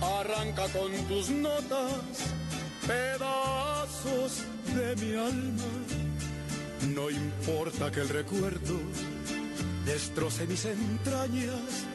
Arranca 0.03 0.65
con 0.69 0.93
tus 1.09 1.31
notas 1.31 2.35
pedazos 2.87 4.45
de 4.75 4.97
mi 4.97 5.15
alma. 5.15 5.71
No 6.95 7.09
importa 7.09 7.91
que 7.91 8.01
el 8.01 8.11
recuerdo 8.11 8.79
destroce 9.87 10.47
mis 10.47 10.67
entrañas, 10.67 11.87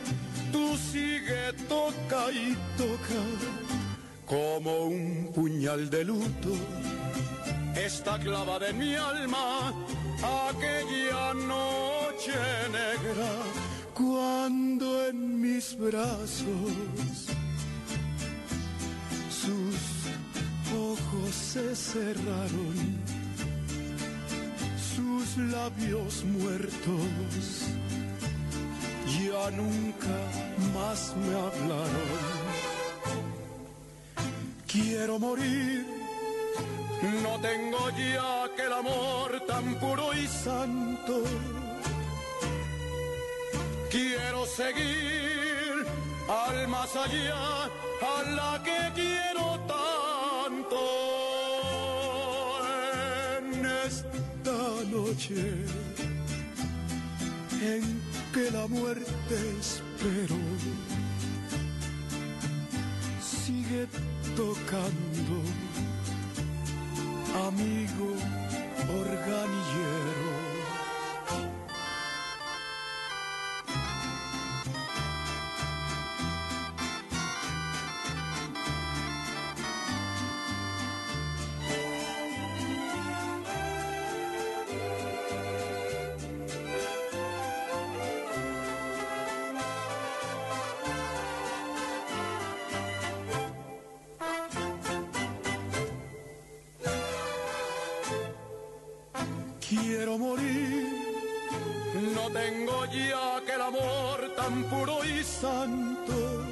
tú 0.51 0.75
sigue, 0.91 1.53
toca 1.67 2.31
y 2.31 2.57
toca 2.75 3.21
como 4.25 4.85
un 4.85 5.31
puñal 5.31 5.91
de 5.91 6.05
luto. 6.05 6.49
Está 7.75 8.17
clavada 8.17 8.69
en 8.69 8.77
mi 8.79 8.95
alma 8.95 9.73
aquella 10.49 11.35
noche 11.35 12.33
negra 12.71 13.69
cuando 13.99 15.07
en 15.09 15.41
mis 15.41 15.77
brazos 15.77 17.25
sus 19.29 19.75
ojos 20.73 21.35
se 21.35 21.75
cerraron, 21.75 22.77
sus 24.95 25.37
labios 25.51 26.23
muertos 26.23 27.67
ya 29.19 29.51
nunca 29.51 30.17
más 30.73 31.13
me 31.17 31.35
hablaron. 31.35 32.09
Quiero 34.65 35.19
morir, 35.19 35.85
no 37.23 37.39
tengo 37.41 37.89
ya 37.97 38.45
aquel 38.45 38.71
amor 38.71 39.43
tan 39.45 39.75
puro 39.75 40.13
y 40.13 40.25
santo. 40.27 41.23
Quiero 43.89 44.45
seguir 44.45 45.85
al 46.29 46.67
más 46.67 46.95
allá, 46.95 47.63
a 47.65 48.23
la 48.37 48.61
que 48.63 48.79
quiero 48.93 49.59
tanto. 49.67 50.79
En 53.39 53.65
esta 53.87 54.59
noche 54.91 55.65
en 57.61 58.01
que 58.31 58.51
la 58.51 58.67
muerte 58.67 59.35
espero, 59.59 60.37
sigue 63.19 63.87
tocando, 64.35 65.35
amigo 67.47 68.13
organillero. 69.01 70.18
Puro 104.69 105.03
y 105.03 105.23
santo. 105.23 106.45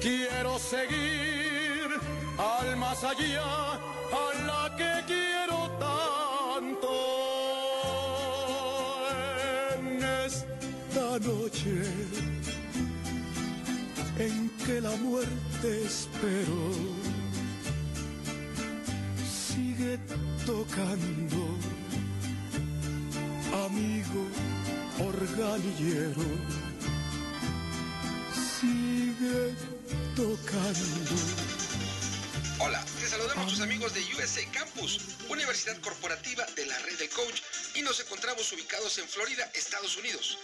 Quiero 0.00 0.58
seguir 0.58 1.88
al 2.38 2.76
más 2.76 3.02
allá, 3.02 3.72
a 3.72 4.24
la 4.46 4.76
que 4.76 4.92
quiero 5.06 5.70
tanto. 5.86 6.92
En 9.74 10.02
esta 10.26 11.18
noche 11.18 11.82
en 14.18 14.50
que 14.64 14.80
la 14.80 14.96
muerte 14.96 15.84
espero 15.84 16.60
sigue 19.24 19.98
tocando, 20.46 21.42
amigo 23.64 24.55
organillero, 24.98 26.22
sigue 28.60 29.54
tocando. 30.14 31.16
Hola, 32.58 32.82
te 33.00 33.08
saludamos 33.08 33.52
tus 33.52 33.60
amigos 33.60 33.92
de 33.94 34.00
USA 34.14 34.44
Campus, 34.52 35.00
Universidad 35.28 35.78
Corporativa 35.80 36.46
de 36.56 36.66
la 36.66 36.78
Red 36.78 36.98
del 36.98 37.10
Coach, 37.10 37.42
y 37.74 37.82
nos 37.82 38.00
encontramos 38.00 38.50
ubicados 38.52 38.98
en 38.98 39.08
Florida, 39.08 39.50
Estados 39.54 39.96
Unidos. 39.96 40.38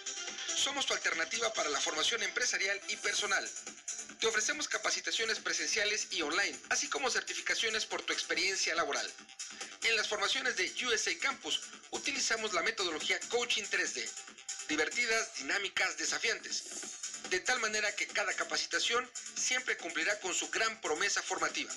Somos 0.54 0.86
tu 0.86 0.92
alternativa 0.92 1.52
para 1.54 1.70
la 1.70 1.80
formación 1.80 2.22
empresarial 2.22 2.78
y 2.88 2.96
personal. 2.96 3.48
Te 4.22 4.28
ofrecemos 4.28 4.68
capacitaciones 4.68 5.40
presenciales 5.40 6.06
y 6.12 6.22
online, 6.22 6.56
así 6.70 6.86
como 6.86 7.10
certificaciones 7.10 7.86
por 7.86 8.02
tu 8.02 8.12
experiencia 8.12 8.72
laboral. 8.76 9.12
En 9.82 9.96
las 9.96 10.06
formaciones 10.06 10.54
de 10.54 10.72
USA 10.86 11.10
Campus 11.18 11.60
utilizamos 11.90 12.52
la 12.52 12.62
metodología 12.62 13.18
Coaching 13.30 13.64
3D, 13.64 14.08
divertidas, 14.68 15.34
dinámicas, 15.38 15.98
desafiantes, 15.98 16.62
de 17.30 17.40
tal 17.40 17.58
manera 17.58 17.92
que 17.96 18.06
cada 18.06 18.32
capacitación 18.34 19.10
siempre 19.34 19.76
cumplirá 19.76 20.16
con 20.20 20.32
su 20.32 20.48
gran 20.50 20.80
promesa 20.80 21.20
formativa. 21.20 21.74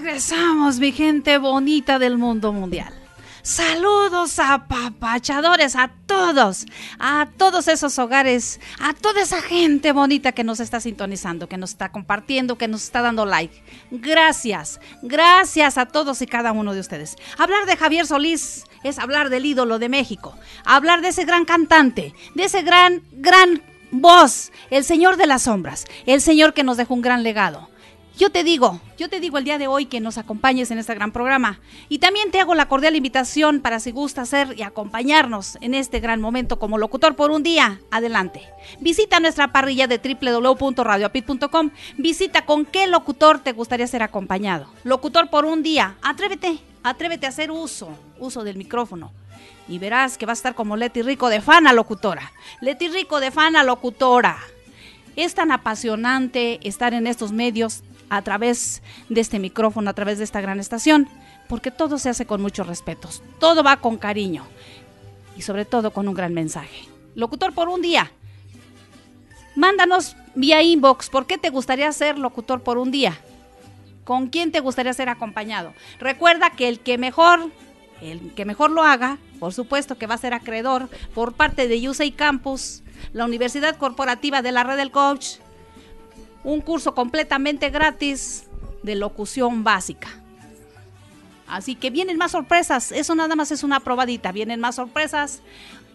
Regresamos, 0.00 0.78
mi 0.78 0.92
gente 0.92 1.36
bonita 1.36 1.98
del 1.98 2.16
mundo 2.16 2.52
mundial. 2.52 2.94
Saludos 3.42 4.38
a 4.38 4.66
papachadores, 4.66 5.76
a 5.76 5.90
todos, 6.06 6.66
a 6.98 7.28
todos 7.36 7.68
esos 7.68 7.98
hogares, 7.98 8.60
a 8.80 8.94
toda 8.94 9.22
esa 9.22 9.42
gente 9.42 9.92
bonita 9.92 10.32
que 10.32 10.44
nos 10.44 10.60
está 10.60 10.80
sintonizando, 10.80 11.48
que 11.48 11.56
nos 11.56 11.70
está 11.70 11.90
compartiendo, 11.90 12.56
que 12.56 12.68
nos 12.68 12.82
está 12.82 13.02
dando 13.02 13.26
like. 13.26 13.62
Gracias, 13.90 14.80
gracias 15.02 15.78
a 15.78 15.86
todos 15.86 16.22
y 16.22 16.26
cada 16.26 16.52
uno 16.52 16.72
de 16.72 16.80
ustedes. 16.80 17.16
Hablar 17.38 17.66
de 17.66 17.76
Javier 17.76 18.06
Solís 18.06 18.64
es 18.82 18.98
hablar 18.98 19.28
del 19.28 19.46
ídolo 19.46 19.78
de 19.78 19.88
México, 19.88 20.34
hablar 20.64 21.02
de 21.02 21.08
ese 21.08 21.24
gran 21.24 21.44
cantante, 21.44 22.14
de 22.34 22.44
ese 22.44 22.62
gran, 22.62 23.02
gran 23.12 23.62
voz, 23.90 24.50
el 24.70 24.84
Señor 24.84 25.16
de 25.16 25.26
las 25.26 25.42
Sombras, 25.42 25.84
el 26.06 26.20
Señor 26.22 26.54
que 26.54 26.64
nos 26.64 26.76
dejó 26.78 26.94
un 26.94 27.02
gran 27.02 27.22
legado. 27.22 27.70
Yo 28.18 28.30
te 28.30 28.44
digo, 28.44 28.80
yo 28.98 29.08
te 29.08 29.18
digo 29.18 29.38
el 29.38 29.44
día 29.44 29.56
de 29.56 29.66
hoy 29.66 29.86
que 29.86 30.00
nos 30.00 30.18
acompañes 30.18 30.70
en 30.70 30.78
este 30.78 30.94
gran 30.94 31.10
programa. 31.10 31.58
Y 31.88 31.98
también 31.98 32.30
te 32.30 32.38
hago 32.38 32.54
la 32.54 32.68
cordial 32.68 32.94
invitación 32.94 33.60
para 33.60 33.80
si 33.80 33.92
gusta 33.92 34.22
hacer 34.22 34.54
y 34.58 34.62
acompañarnos 34.62 35.56
en 35.62 35.72
este 35.72 36.00
gran 36.00 36.20
momento 36.20 36.58
como 36.58 36.76
locutor 36.76 37.16
por 37.16 37.30
un 37.30 37.42
día. 37.42 37.80
Adelante. 37.90 38.42
Visita 38.80 39.20
nuestra 39.20 39.52
parrilla 39.52 39.86
de 39.86 39.98
www.radioapit.com. 39.98 41.70
Visita 41.96 42.44
con 42.44 42.66
qué 42.66 42.86
locutor 42.86 43.38
te 43.38 43.52
gustaría 43.52 43.86
ser 43.86 44.02
acompañado. 44.02 44.66
Locutor 44.84 45.30
por 45.30 45.46
un 45.46 45.62
día. 45.62 45.96
Atrévete, 46.02 46.58
atrévete 46.82 47.24
a 47.24 47.30
hacer 47.30 47.50
uso, 47.50 47.88
uso 48.18 48.44
del 48.44 48.56
micrófono. 48.56 49.12
Y 49.66 49.78
verás 49.78 50.18
que 50.18 50.26
va 50.26 50.32
a 50.32 50.34
estar 50.34 50.54
como 50.54 50.76
Leti 50.76 51.00
Rico 51.00 51.28
de 51.30 51.40
Fana 51.40 51.72
Locutora. 51.72 52.32
Leti 52.60 52.88
Rico 52.88 53.20
de 53.20 53.30
Fana 53.30 53.62
Locutora. 53.62 54.38
Es 55.16 55.34
tan 55.34 55.52
apasionante 55.52 56.60
estar 56.66 56.92
en 56.92 57.06
estos 57.06 57.32
medios 57.32 57.82
a 58.10 58.22
través 58.22 58.82
de 59.08 59.20
este 59.20 59.38
micrófono, 59.38 59.88
a 59.88 59.94
través 59.94 60.18
de 60.18 60.24
esta 60.24 60.40
gran 60.40 60.60
estación, 60.60 61.08
porque 61.48 61.70
todo 61.70 61.98
se 61.98 62.10
hace 62.10 62.26
con 62.26 62.42
muchos 62.42 62.66
respetos, 62.66 63.22
todo 63.38 63.62
va 63.62 63.78
con 63.78 63.96
cariño 63.96 64.44
y 65.36 65.42
sobre 65.42 65.64
todo 65.64 65.92
con 65.92 66.08
un 66.08 66.14
gran 66.14 66.34
mensaje. 66.34 66.88
Locutor 67.14 67.54
por 67.54 67.68
un 67.68 67.80
día, 67.80 68.10
mándanos 69.56 70.16
vía 70.34 70.62
inbox, 70.62 71.08
¿por 71.08 71.26
qué 71.26 71.38
te 71.38 71.50
gustaría 71.50 71.90
ser 71.92 72.18
locutor 72.18 72.62
por 72.62 72.78
un 72.78 72.90
día? 72.90 73.18
¿Con 74.04 74.28
quién 74.28 74.50
te 74.52 74.60
gustaría 74.60 74.92
ser 74.92 75.08
acompañado? 75.08 75.72
Recuerda 75.98 76.50
que 76.50 76.68
el 76.68 76.80
que 76.80 76.98
mejor, 76.98 77.50
el 78.00 78.34
que 78.34 78.44
mejor 78.44 78.70
lo 78.70 78.82
haga, 78.82 79.18
por 79.38 79.52
supuesto 79.52 79.98
que 79.98 80.06
va 80.06 80.14
a 80.14 80.18
ser 80.18 80.34
acreedor 80.34 80.88
por 81.14 81.34
parte 81.34 81.68
de 81.68 81.88
USAI 81.88 82.12
Campus, 82.12 82.82
la 83.12 83.24
Universidad 83.24 83.76
Corporativa 83.76 84.42
de 84.42 84.52
la 84.52 84.64
Red 84.64 84.76
del 84.76 84.90
Coach, 84.90 85.36
un 86.44 86.60
curso 86.60 86.94
completamente 86.94 87.70
gratis 87.70 88.44
de 88.82 88.94
locución 88.94 89.64
básica. 89.64 90.08
Así 91.46 91.74
que 91.74 91.90
vienen 91.90 92.16
más 92.16 92.32
sorpresas, 92.32 92.92
eso 92.92 93.14
nada 93.14 93.34
más 93.34 93.50
es 93.50 93.64
una 93.64 93.80
probadita, 93.80 94.30
vienen 94.30 94.60
más 94.60 94.76
sorpresas. 94.76 95.42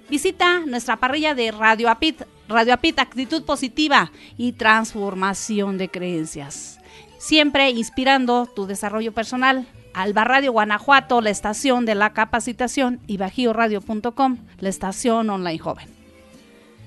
Visita 0.09 0.59
nuestra 0.59 0.97
parrilla 0.97 1.33
de 1.33 1.51
Radio 1.51 1.89
Apit, 1.89 2.23
Radio 2.49 2.73
Apit 2.73 2.99
Actitud 2.99 3.43
Positiva 3.43 4.11
y 4.37 4.51
Transformación 4.51 5.77
de 5.77 5.89
Creencias. 5.89 6.79
siempre 7.17 7.71
inspirando 7.71 8.45
tu 8.45 8.67
desarrollo 8.67 9.11
personal. 9.13 9.65
Alba 9.95 10.25
Radio 10.25 10.51
Guanajuato, 10.51 11.21
la 11.21 11.29
estación 11.29 11.85
de 11.85 11.95
la 11.95 12.11
capacitación, 12.11 12.99
y 13.07 13.15
bajioradio.com, 13.15 14.37
la 14.59 14.69
estación 14.69 15.29
online 15.29 15.57
joven. 15.57 16.04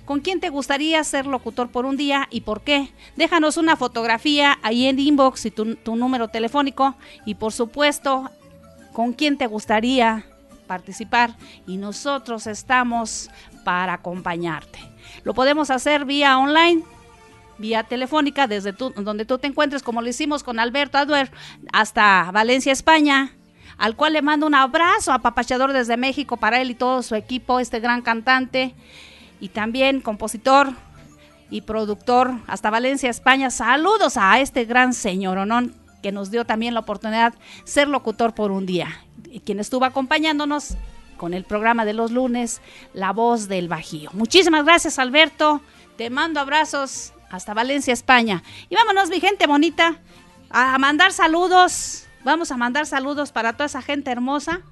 ¿Con 0.09 0.21
quién 0.21 0.41
te 0.41 0.49
gustaría 0.49 1.05
ser 1.05 1.27
locutor 1.27 1.69
por 1.69 1.85
un 1.85 1.99
día 1.99 2.29
y 2.31 2.41
por 2.41 2.63
qué? 2.63 2.91
Déjanos 3.17 3.59
una 3.59 3.77
fotografía 3.77 4.59
ahí 4.63 4.87
en 4.87 4.99
inbox 4.99 5.45
y 5.45 5.51
tu, 5.51 5.77
número 5.85 6.29
telefónico 6.29 6.97
y 7.27 7.35
por 7.35 7.53
supuesto, 7.53 8.31
¿con 8.95 9.13
quién 9.13 9.37
te 9.37 9.47
gustaría 9.47 10.25
participar? 10.67 11.37
Y 11.67 11.77
nosotros 11.77 12.47
estamos 12.47 13.29
para 13.65 13.93
acompañarte. 13.93 14.79
Lo 15.25 15.35
podemos 15.35 15.69
hacer 15.69 16.07
vía 16.07 16.39
online 16.39 16.85
vía 17.59 17.83
telefónica 17.83 18.47
desde 18.47 18.73
donde 18.73 19.27
tú 19.27 19.37
te 19.37 19.49
encuentres, 19.49 19.83
como 19.83 20.01
lo 20.01 20.09
hicimos 20.09 20.43
con 20.43 20.59
Alberto 20.59 20.97
Aduer 20.97 21.31
hasta 21.71 22.31
Valencia, 22.33 22.73
España, 22.73 23.37
al 23.77 23.95
cual 23.95 24.15
le 24.15 24.23
mando 24.23 24.47
un 24.47 24.55
abrazo 24.55 25.13
apapachador 25.13 25.75
desde 25.75 25.99
México 25.99 26.39
para 26.39 26.63
él 26.63 26.71
y 26.71 26.75
todo 26.75 27.03
su 27.03 27.15
equipo, 27.15 27.61
este 27.61 27.79
gran 27.79 28.01
cantante 28.01 28.75
y 29.41 29.49
también 29.49 30.01
compositor 30.01 30.73
y 31.51 31.63
productor 31.63 32.35
hasta 32.47 32.71
Valencia, 32.71 33.11
España. 33.11 33.51
Saludos 33.51 34.17
a 34.17 34.41
este 34.41 34.65
gran 34.65 34.93
señor 34.93 35.39
Onón 35.39 35.75
que 36.03 36.13
nos 36.13 36.31
dio 36.31 36.45
también 36.45 36.75
la 36.75 36.81
oportunidad 36.81 37.33
de 37.33 37.39
ser 37.65 37.89
locutor 37.89 38.35
por 38.35 38.51
un 38.51 38.67
día, 38.67 38.89
quien 39.45 39.59
estuvo 39.59 39.85
acompañándonos 39.85 40.77
con 41.17 41.35
el 41.35 41.45
programa 41.45 41.85
de 41.85 41.95
los 41.95 42.13
lunes, 42.13 42.61
La 42.95 43.13
Voz 43.13 43.49
del 43.49 43.69
Bajío. 43.69 44.11
Muchísimas 44.13 44.65
gracias, 44.65 44.99
Alberto. 44.99 45.61
Te 45.97 46.11
mando 46.11 46.39
abrazos 46.39 47.13
hasta 47.31 47.55
Valencia, 47.55 47.93
España. 47.93 48.45
Y 48.69 48.77
vámonos, 48.77 49.11
mi 49.11 49.19
gente 49.19 49.49
bonita, 49.49 49.97
a 50.51 50.79
mandar 50.79 51.13
saludos. 51.13 52.07
Vamos 52.25 52.53
a 52.53 52.57
mandar 52.57 52.87
saludos 52.87 53.33
para 53.33 53.55
toda 53.55 53.67
esa 53.67 53.83
gente 53.83 54.11
hermosa 54.11 54.63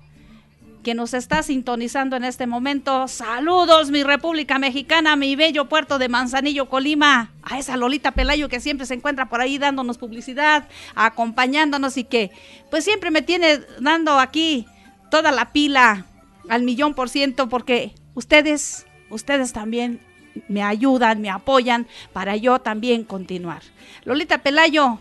que 0.87 0.95
nos 0.95 1.15
está 1.15 1.43
sintonizando 1.43 2.15
en 2.15 2.23
este 2.23 2.47
momento. 2.47 3.09
Saludos, 3.09 3.91
mi 3.91 4.05
República 4.05 4.61
Mexicana, 4.61 5.17
mi 5.17 5.35
bello 5.35 5.69
puerto 5.69 5.99
de 5.99 6.09
Manzanillo, 6.09 6.69
Colima. 6.69 7.33
A 7.43 7.59
esa 7.59 7.77
Lolita 7.77 8.13
Pelayo 8.13 8.49
que 8.49 8.61
siempre 8.61 8.87
se 8.87 8.95
encuentra 8.95 9.29
por 9.29 9.41
ahí 9.41 9.59
dándonos 9.59 9.99
publicidad, 9.99 10.69
acompañándonos 10.95 11.97
y 11.97 12.05
que 12.05 12.31
pues 12.71 12.85
siempre 12.85 13.11
me 13.11 13.23
tiene 13.23 13.63
dando 13.81 14.21
aquí 14.21 14.65
toda 15.11 15.33
la 15.33 15.53
pila 15.53 16.07
al 16.49 16.63
millón 16.63 16.95
por 16.95 17.09
ciento 17.09 17.49
porque 17.49 17.93
ustedes, 18.15 18.87
ustedes 19.11 19.53
también 19.53 19.99
me 20.47 20.63
ayudan, 20.63 21.21
me 21.21 21.31
apoyan 21.31 21.89
para 22.13 22.37
yo 22.37 22.61
también 22.61 23.03
continuar. 23.03 23.63
Lolita 24.05 24.39
Pelayo, 24.39 25.01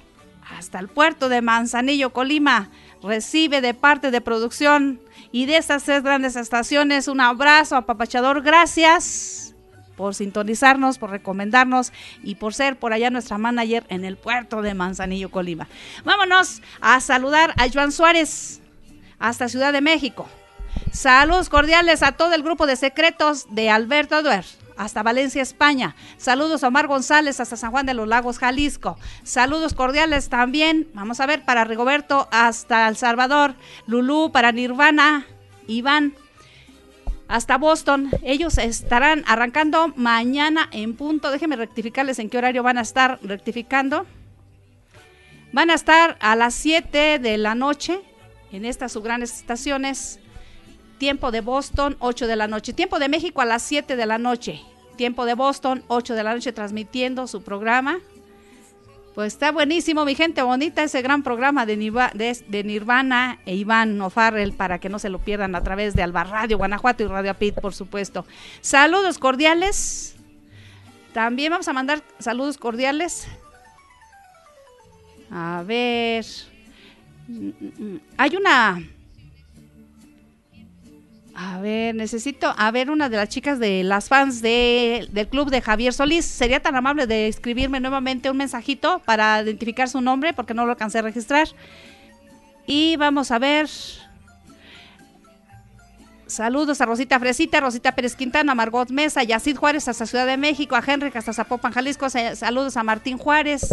hasta 0.50 0.80
el 0.80 0.88
puerto 0.88 1.30
de 1.30 1.44
Manzanillo, 1.44 2.12
Colima, 2.12 2.72
recibe 3.04 3.62
de 3.62 3.76
parte 3.76 4.10
de 4.10 4.20
producción 4.20 5.00
y 5.36 5.48
de 5.48 5.58
estas 5.58 5.84
tres 5.84 6.02
grandes 6.02 6.38
estaciones 6.38 7.10
un 7.10 7.20
abrazo 7.20 7.76
apapachador. 7.76 8.42
Gracias 8.42 9.54
por 9.98 10.16
sintonizarnos, 10.16 10.98
por 10.98 11.10
recomendarnos 11.10 11.92
y 12.24 12.36
por 12.36 12.54
ser 12.54 12.80
por 12.80 12.94
allá 12.94 13.10
nuestra 13.10 13.38
manager 13.38 13.84
en 13.90 14.06
el 14.06 14.16
puerto 14.16 14.62
de 14.62 14.74
Manzanillo, 14.74 15.30
Colima. 15.30 15.68
Vámonos 16.06 16.62
a 16.80 17.02
saludar 17.02 17.54
a 17.58 17.70
Joan 17.70 17.92
Suárez 17.92 18.62
hasta 19.20 19.50
Ciudad 19.50 19.74
de 19.74 19.82
México. 19.82 20.26
Saludos 20.94 21.50
cordiales 21.50 22.02
a 22.02 22.14
todo 22.14 22.34
el 22.34 22.42
grupo 22.42 22.66
de 22.66 22.78
secretos 22.78 23.54
de 23.54 23.70
Alberto 23.70 24.24
Duer 24.24 24.46
hasta 24.78 25.04
Valencia, 25.04 25.42
España. 25.42 25.96
Saludos 26.18 26.64
a 26.64 26.68
Omar 26.68 26.88
González 26.88 27.40
hasta 27.40 27.56
San 27.56 27.72
Juan 27.72 27.86
de 27.86 27.94
los 27.94 28.08
Lagos, 28.08 28.40
Jalisco. 28.40 28.98
Saludos 29.24 29.74
cordiales 29.74 30.30
también, 30.30 30.88
vamos 30.94 31.20
a 31.20 31.26
ver, 31.26 31.46
para 31.46 31.64
Rigoberto 31.64 32.28
hasta 32.32 32.88
El 32.88 32.98
Salvador. 32.98 33.56
Lulú 33.88 34.32
para 34.32 34.52
Nirvana, 34.52 35.26
Iván 35.68 36.14
hasta 37.28 37.58
Boston. 37.58 38.10
Ellos 38.24 38.58
estarán 38.58 39.24
arrancando 39.28 39.94
mañana 39.96 40.70
en 40.72 40.96
punto. 40.96 41.32
Déjenme 41.32 41.56
rectificarles 41.56 42.20
en 42.20 42.30
qué 42.30 42.38
horario 42.38 42.64
van 42.64 42.78
a 42.78 42.82
estar 42.82 43.20
rectificando. 43.24 44.06
Van 45.52 45.70
a 45.70 45.74
estar 45.74 46.18
a 46.20 46.36
las 46.36 46.54
7 46.56 47.20
de 47.20 47.38
la 47.38 47.56
noche 47.56 48.02
en 48.52 48.66
estas 48.66 48.92
subgrandes 48.92 49.38
estaciones 49.40 50.20
Tiempo 50.98 51.32
de 51.32 51.41
Boston, 51.41 51.98
8 52.00 52.28
de 52.28 52.36
la 52.36 52.48
noche. 52.48 52.74
Tiempo 52.74 53.00
de 53.00 53.10
México 53.10 53.41
a 53.41 53.46
las 53.46 53.62
7 53.64 53.96
de 53.96 54.06
la 54.06 54.18
noche. 54.18 54.62
Tiempo 54.96 55.26
de 55.26 55.34
Boston, 55.34 55.84
8 55.88 56.14
de 56.14 56.24
la 56.24 56.34
noche, 56.34 56.54
transmitiendo 56.54 57.28
su 57.28 57.43
programa. 57.43 58.00
Pues 59.16 59.32
está 59.34 59.54
buenísimo, 59.54 60.04
mi 60.04 60.14
gente 60.14 60.41
bonita, 60.41 60.84
ese 60.84 61.02
gran 61.02 61.24
programa 61.24 61.66
de, 61.66 61.78
Nirvana 61.78 63.39
e 63.46 63.56
Iván 63.56 64.02
O'Farrell 64.02 64.52
para 64.52 64.80
que 64.80 64.89
no 64.89 65.00
se 65.00 65.10
lo 65.10 65.20
pierdan 65.20 65.56
a 65.56 65.64
través 65.64 65.96
de 65.96 66.04
Alba 66.04 66.26
Radio 66.26 66.58
Guanajuato 66.58 67.02
y 67.02 67.08
Radio 67.08 67.34
Pit, 67.34 67.56
por 67.56 67.74
supuesto. 67.74 68.26
Saludos 68.60 69.18
cordiales. 69.18 70.18
También 71.14 71.52
vamos 71.52 71.68
a 71.70 71.72
mandar 71.72 72.04
saludos 72.20 72.58
cordiales. 72.58 73.26
A 75.32 75.64
ver. 75.66 76.26
Mm, 77.30 77.48
mm, 77.48 77.72
mm. 77.78 78.00
Hay 78.18 78.36
una 78.36 78.82
a 81.38 81.60
ver, 81.60 81.94
necesito, 81.94 82.54
a 82.58 82.72
ver, 82.72 82.90
una 82.90 83.10
de 83.10 83.18
las 83.18 83.28
chicas 83.28 83.60
de 83.60 83.84
las 83.84 84.08
fans 84.08 84.42
de, 84.42 85.08
del 85.12 85.28
club 85.28 85.50
de 85.50 85.62
Javier 85.62 85.92
Solís, 85.92 86.24
¿sería 86.24 86.62
tan 86.62 86.76
amable 86.78 87.08
de 87.08 87.28
escribirme 87.28 87.82
nuevamente 87.82 88.32
un 88.32 88.38
mensajito 88.38 89.02
para 89.04 89.42
identificar 89.42 89.90
su 89.90 90.00
nombre 90.00 90.34
porque 90.34 90.54
no 90.54 90.66
lo 90.66 90.72
alcancé 90.72 91.00
a 91.00 91.02
registrar? 91.02 91.50
Y 92.66 92.96
vamos 92.96 93.32
a 93.32 93.40
ver. 93.40 93.68
Saludos 96.26 96.80
a 96.80 96.86
Rosita 96.86 97.20
Fresita, 97.20 97.60
Rosita 97.60 97.92
Pérez 97.92 98.16
Quintana, 98.16 98.56
Margot 98.56 98.90
Mesa, 98.90 99.22
Yacid 99.22 99.58
Juárez 99.58 99.90
hasta 99.90 100.06
Ciudad 100.06 100.26
de 100.26 100.38
México, 100.38 100.76
a 100.76 100.84
Henry 100.86 101.12
hasta 101.14 101.34
Zapopan, 101.34 101.74
Jalisco. 101.74 102.08
Saludos 102.10 102.78
a 102.78 102.84
Martín 102.84 103.18
Juárez. 103.18 103.68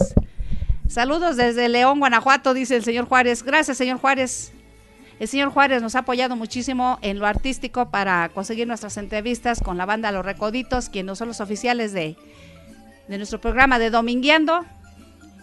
Saludos 0.89 1.37
desde 1.37 1.69
León, 1.69 2.01
Guanajuato, 2.01 2.55
dice 2.55 2.75
el 2.75 2.83
señor 2.83 3.07
Juárez. 3.07 3.45
Gracias, 3.45 3.79
señor 3.79 3.99
Juárez. 3.99 4.53
El 5.23 5.29
señor 5.29 5.51
Juárez 5.51 5.81
nos 5.81 5.95
ha 5.95 6.01
apoyado 6.01 6.35
muchísimo 6.35 6.99
en 7.01 7.21
lo 7.21 7.29
artístico 7.29 7.91
para 7.91 8.29
conseguir 8.31 8.67
nuestras 8.67 8.97
entrevistas 8.97 9.61
con 9.61 9.79
la 9.79 9.87
banda 9.87 10.11
Los 10.11 10.25
Recoditos, 10.25 10.89
quienes 10.89 11.17
son 11.17 11.29
los 11.29 11.41
oficiales 11.41 11.93
de, 11.93 12.17
nuestro 13.07 13.41
programa 13.41 13.79
de 13.79 13.91
Domingueando. 13.91 14.65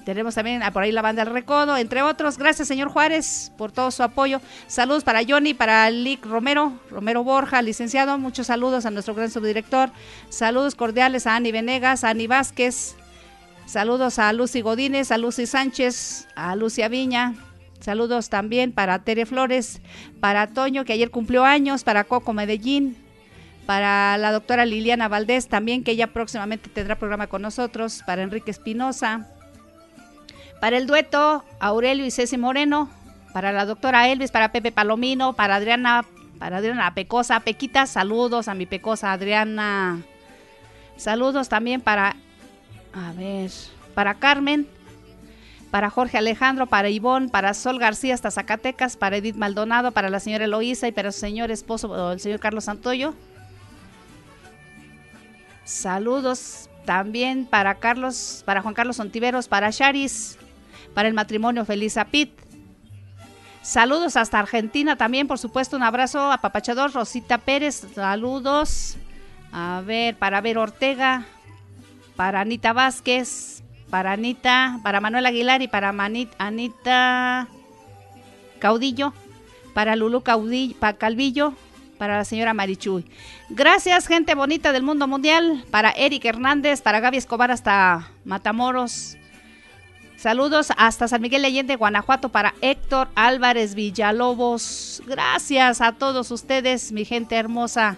Tenemos 0.03 0.35
también 0.35 0.61
por 0.73 0.83
ahí 0.83 0.91
la 0.91 1.01
banda 1.01 1.21
El 1.21 1.29
Recodo, 1.29 1.77
entre 1.77 2.01
otros. 2.01 2.37
Gracias, 2.37 2.67
señor 2.67 2.89
Juárez, 2.89 3.53
por 3.57 3.71
todo 3.71 3.89
su 3.91 4.03
apoyo. 4.03 4.41
Saludos 4.67 5.05
para 5.05 5.21
Johnny, 5.25 5.53
para 5.53 5.89
Lick 5.89 6.25
Romero, 6.25 6.73
Romero 6.89 7.23
Borja, 7.23 7.61
licenciado. 7.61 8.17
Muchos 8.17 8.47
saludos 8.47 8.85
a 8.85 8.91
nuestro 8.91 9.15
gran 9.15 9.31
subdirector. 9.31 9.91
Saludos 10.27 10.75
cordiales 10.75 11.25
a 11.25 11.37
Ani 11.37 11.53
Venegas, 11.53 12.03
a 12.03 12.09
Ani 12.09 12.27
Vázquez. 12.27 12.97
Saludos 13.65 14.19
a 14.19 14.33
Lucy 14.33 14.59
Godínez, 14.59 15.09
a 15.13 15.17
Lucy 15.17 15.45
Sánchez, 15.45 16.27
a 16.35 16.57
Lucia 16.57 16.89
Viña, 16.89 17.35
Saludos 17.89 18.29
también 18.29 18.71
para 18.71 18.99
Tere 18.99 19.25
Flores, 19.25 19.81
para 20.19 20.45
Toño, 20.45 20.85
que 20.85 20.93
ayer 20.93 21.09
cumplió 21.09 21.43
años, 21.43 21.83
para 21.83 22.03
Coco 22.03 22.33
Medellín, 22.33 22.95
para 23.65 24.15
la 24.19 24.31
doctora 24.31 24.63
Liliana 24.63 25.07
Valdés 25.07 25.47
también, 25.47 25.83
que 25.83 25.89
ella 25.89 26.05
próximamente 26.05 26.69
tendrá 26.69 26.99
programa 26.99 27.25
con 27.25 27.41
nosotros, 27.41 28.03
para 28.05 28.21
Enrique 28.21 28.51
Espinosa, 28.51 29.27
para 30.61 30.77
el 30.77 30.85
dueto 30.85 31.43
Aurelio 31.59 32.05
y 32.05 32.11
Ceci 32.11 32.37
Moreno, 32.37 32.91
para 33.33 33.51
la 33.51 33.65
doctora 33.65 34.07
Elvis, 34.07 34.29
para 34.29 34.51
Pepe 34.51 34.71
Palomino, 34.71 35.33
para 35.33 35.55
Adriana, 35.55 36.05
para 36.37 36.57
Adriana 36.57 36.93
Pecosa, 36.93 37.39
Pequita, 37.39 37.87
saludos 37.87 38.47
a 38.49 38.53
mi 38.53 38.67
Pecosa 38.67 39.13
Adriana. 39.13 40.03
Saludos 40.95 41.49
también 41.49 41.81
para, 41.81 42.15
a 42.93 43.13
ver, 43.13 43.49
para 43.95 44.13
Carmen, 44.13 44.67
para 45.71 45.89
Jorge 45.89 46.17
Alejandro, 46.17 46.67
para 46.67 46.89
Ivón, 46.89 47.29
para 47.29 47.53
Sol 47.53 47.79
García 47.79 48.13
hasta 48.13 48.31
Zacatecas, 48.31 48.97
para 48.97 49.17
Edith 49.17 49.35
Maldonado, 49.35 49.91
para 49.91 50.09
la 50.09 50.19
señora 50.19 50.45
Eloísa 50.45 50.87
y 50.87 50.91
para 50.91 51.11
su 51.11 51.19
señor 51.19 51.51
esposo, 51.51 52.11
el 52.11 52.19
señor 52.19 52.39
Carlos 52.39 52.65
Santoyo. 52.65 53.13
Saludos 55.63 56.69
también 56.85 57.45
para 57.45 57.75
Carlos, 57.75 58.41
para 58.45 58.61
Juan 58.63 58.73
Carlos 58.73 58.99
Ontiveros, 58.99 59.47
para 59.47 59.71
Charis, 59.71 60.37
para 60.95 61.07
el 61.07 61.13
matrimonio 61.13 61.65
Feliz 61.65 61.97
Apit. 61.97 62.31
Saludos 63.61 64.17
hasta 64.17 64.39
Argentina 64.39 64.95
también, 64.95 65.27
por 65.27 65.37
supuesto, 65.37 65.77
un 65.77 65.83
abrazo 65.83 66.31
a 66.31 66.39
Papachador, 66.39 66.91
Rosita 66.91 67.37
Pérez, 67.37 67.85
saludos. 67.93 68.97
A 69.51 69.83
ver, 69.85 70.15
para 70.15 70.41
Ver 70.41 70.57
Ortega, 70.57 71.25
para 72.15 72.41
Anita 72.41 72.73
Vázquez, 72.73 73.58
para 73.89 74.11
Anita, 74.11 74.79
para 74.83 75.01
Manuel 75.01 75.25
Aguilar 75.25 75.61
y 75.61 75.67
para 75.67 75.89
Anita 76.37 77.47
Caudillo, 78.59 79.13
para 79.73 79.95
Lulu 79.95 80.21
Caudillo, 80.21 80.75
para 80.79 80.97
Calvillo, 80.97 81.53
para 81.97 82.17
la 82.17 82.25
señora 82.25 82.53
Marichuy. 82.53 83.05
Gracias, 83.49 84.07
gente 84.07 84.35
bonita 84.35 84.71
del 84.71 84.83
mundo 84.83 85.07
mundial, 85.07 85.63
para 85.71 85.91
Eric 85.91 86.25
Hernández, 86.25 86.81
para 86.81 86.99
Gaby 86.99 87.17
Escobar 87.17 87.51
hasta 87.51 88.09
Matamoros. 88.25 89.17
Saludos 90.17 90.73
hasta 90.75 91.07
San 91.07 91.21
Miguel 91.21 91.45
Allende, 91.45 91.77
Guanajuato, 91.77 92.29
para 92.29 92.53
Héctor 92.61 93.07
Álvarez 93.15 93.73
Villalobos. 93.73 95.01
Gracias 95.07 95.79
a 95.79 95.93
todos 95.93 96.29
ustedes, 96.31 96.91
mi 96.91 97.05
gente 97.05 97.35
hermosa. 97.35 97.97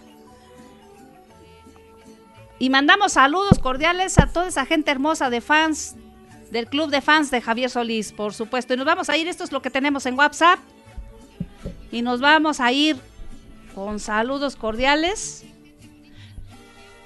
Y 2.62 2.70
mandamos 2.70 3.14
saludos 3.14 3.58
cordiales 3.58 4.20
a 4.20 4.28
toda 4.28 4.48
esa 4.48 4.68
gente 4.68 4.92
hermosa 4.92 5.32
de 5.32 5.42
fans 5.42 5.96
del 6.52 6.68
club 6.68 6.92
de 6.92 7.02
fans 7.02 7.32
de 7.32 7.42
Javier 7.42 7.72
Solís, 7.72 8.12
por 8.12 8.36
supuesto. 8.36 8.76
Y 8.76 8.78
nos 8.78 8.86
vamos 8.86 9.10
a 9.10 9.18
ir, 9.18 9.28
esto 9.28 9.44
es 9.44 9.52
lo 9.52 9.64
que 9.64 9.72
tenemos 9.72 10.06
en 10.06 10.16
WhatsApp. 10.16 10.60
Y 11.92 12.04
nos 12.04 12.22
vamos 12.22 12.60
a 12.60 12.72
ir 12.72 12.98
con 13.74 14.00
saludos 14.00 14.56
cordiales 14.56 15.44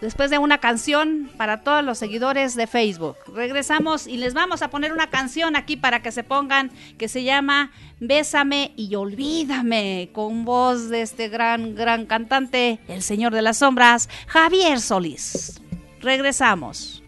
después 0.02 0.30
de 0.30 0.38
una 0.38 0.60
canción 0.60 1.30
para 1.38 1.62
todos 1.62 1.84
los 1.84 1.98
seguidores 1.98 2.56
de 2.56 2.68
Facebook. 2.68 3.16
Regresamos 3.34 4.08
y 4.08 4.18
les 4.18 4.34
vamos 4.34 4.62
a 4.62 4.70
poner 4.70 4.94
una 4.94 5.10
canción 5.10 5.56
aquí 5.56 5.78
para 5.78 6.02
que 6.02 6.12
se 6.12 6.24
pongan 6.24 6.72
que 6.98 7.08
se 7.08 7.24
llama 7.24 7.72
Bésame 8.00 8.74
y 8.76 8.96
olvídame 8.96 10.10
con 10.14 10.46
voz 10.46 10.90
de 10.90 11.02
este 11.02 11.30
gran, 11.30 11.76
gran 11.76 12.06
cantante, 12.06 12.80
el 12.88 13.02
Señor 13.02 13.34
de 13.34 13.42
las 13.42 13.58
Sombras, 13.58 14.10
Javier 14.28 14.80
Solís. 14.80 15.62
Regresamos. 16.02 17.05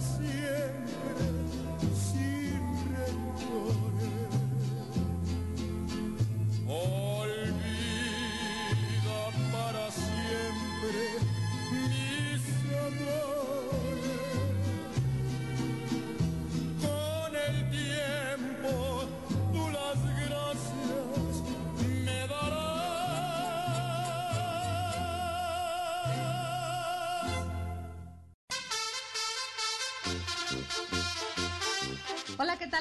cielo. 0.00 0.59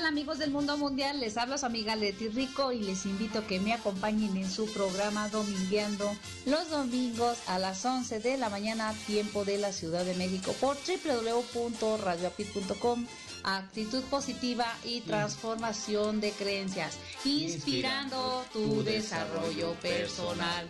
Amigos 0.10 0.40
del 0.40 0.50
mundo 0.50 0.76
mundial? 0.76 1.20
Les 1.20 1.38
habla 1.38 1.60
su 1.60 1.68
amiga 1.68 1.96
Leti 1.96 2.30
Rico 2.30 2.72
y 2.72 2.80
les 2.80 3.06
invito 3.06 3.38
a 3.40 3.46
que 3.46 3.60
me 3.60 3.74
acompañen 3.74 4.36
en 4.38 4.50
su 4.50 4.66
programa 4.74 5.30
Domingueando 5.30 6.12
los 6.48 6.72
domingos 6.72 7.38
a 7.48 7.60
las 7.60 7.86
11 7.86 8.20
de 8.20 8.40
la 8.40 8.50
mañana, 8.50 8.92
tiempo 9.06 9.46
de 9.46 9.60
la 9.60 9.72
Ciudad 9.72 10.04
de 10.04 10.16
México, 10.16 10.56
por 10.60 10.78
www.radioapit.com. 10.78 13.06
Actitud 13.44 14.02
positiva 14.06 14.66
y 14.84 15.02
transformación 15.02 16.22
de 16.22 16.32
creencias, 16.32 16.98
inspirando 17.24 18.44
tu 18.52 18.82
desarrollo 18.84 19.76
personal. 19.76 20.68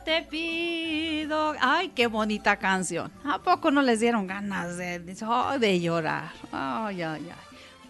Te 0.00 0.22
pido. 0.22 1.54
Ay, 1.60 1.90
qué 1.90 2.06
bonita 2.06 2.56
canción. 2.56 3.12
¿A 3.24 3.38
poco 3.38 3.70
no 3.70 3.82
les 3.82 4.00
dieron 4.00 4.26
ganas 4.26 4.76
de, 4.76 4.98
de, 4.98 5.80
llorar? 5.80 6.30
Ay, 6.50 7.02
ay. 7.02 7.28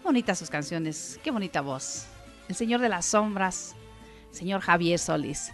Bonitas 0.03 0.39
sus 0.39 0.49
canciones. 0.49 1.19
Qué 1.23 1.31
bonita 1.31 1.61
voz. 1.61 2.07
El 2.49 2.55
Señor 2.55 2.81
de 2.81 2.89
las 2.89 3.05
Sombras, 3.05 3.75
señor 4.31 4.61
Javier 4.61 4.99
Solís. 4.99 5.53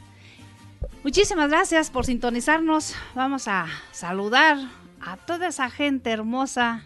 Muchísimas 1.03 1.49
gracias 1.49 1.91
por 1.91 2.05
sintonizarnos. 2.05 2.95
Vamos 3.15 3.47
a 3.47 3.67
saludar 3.91 4.57
a 5.01 5.17
toda 5.17 5.47
esa 5.47 5.69
gente 5.69 6.09
hermosa 6.09 6.83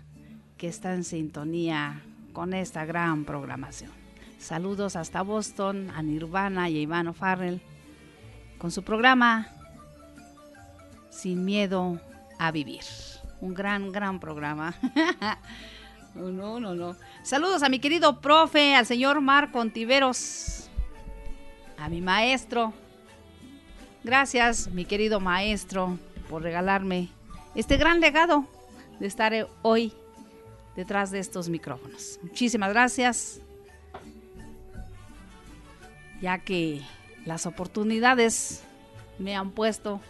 que 0.58 0.68
está 0.68 0.94
en 0.94 1.04
sintonía 1.04 2.02
con 2.34 2.54
esta 2.54 2.86
gran 2.86 3.26
programación. 3.26 3.92
Saludos 4.40 4.96
hasta 4.98 5.22
Boston, 5.22 5.90
a 5.96 6.04
Nirvana 6.04 6.70
y 6.70 6.78
a 6.78 6.82
Ivano 6.82 7.14
Farrell 7.14 7.62
con 8.64 8.72
su 8.72 8.82
programa 8.82 9.50
Sin 11.10 11.44
Miedo 11.44 12.00
a 12.40 12.50
Vivir. 12.50 12.86
Un 13.42 13.54
gran, 13.54 13.92
gran 13.92 14.22
programa. 14.22 14.74
no, 16.16 16.62
no, 16.62 16.74
no. 16.74 16.96
Saludos 17.24 17.62
a 17.62 17.68
mi 17.68 17.80
querido 17.80 18.22
profe, 18.22 18.74
al 18.74 18.86
señor 18.86 19.20
Marco 19.20 19.60
Ontiveros, 19.60 20.70
a 21.78 21.90
mi 21.90 22.00
maestro. 22.00 22.72
Gracias, 24.02 24.70
mi 24.70 24.86
querido 24.86 25.20
maestro, 25.20 26.00
por 26.30 26.42
regalarme 26.42 27.10
este 27.56 27.76
gran 27.76 28.00
legado 28.00 28.48
de 28.98 29.08
estar 29.08 29.34
hoy 29.62 29.92
detrás 30.78 31.12
de 31.12 31.20
estos 31.20 31.50
micrófonos. 31.50 32.18
Muchísimas 32.24 32.70
gracias, 32.70 33.42
ya 36.22 36.40
que 36.40 36.82
las 37.26 37.46
oportunidades 37.46 38.64
me 39.20 39.36
han 39.36 39.52
puesto 39.52 40.02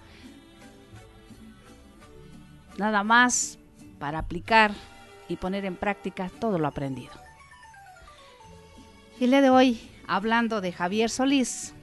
nada 2.77 3.03
más 3.03 3.59
para 3.99 4.19
aplicar 4.19 4.71
y 5.27 5.35
poner 5.35 5.65
en 5.65 5.75
práctica 5.75 6.29
todo 6.39 6.57
lo 6.57 6.67
aprendido. 6.67 7.13
Y 9.19 9.27
día 9.27 9.41
de 9.41 9.49
hoy, 9.49 9.89
hablando 10.07 10.59
de 10.59 10.71
Javier 10.71 11.09
Solís, 11.09 11.73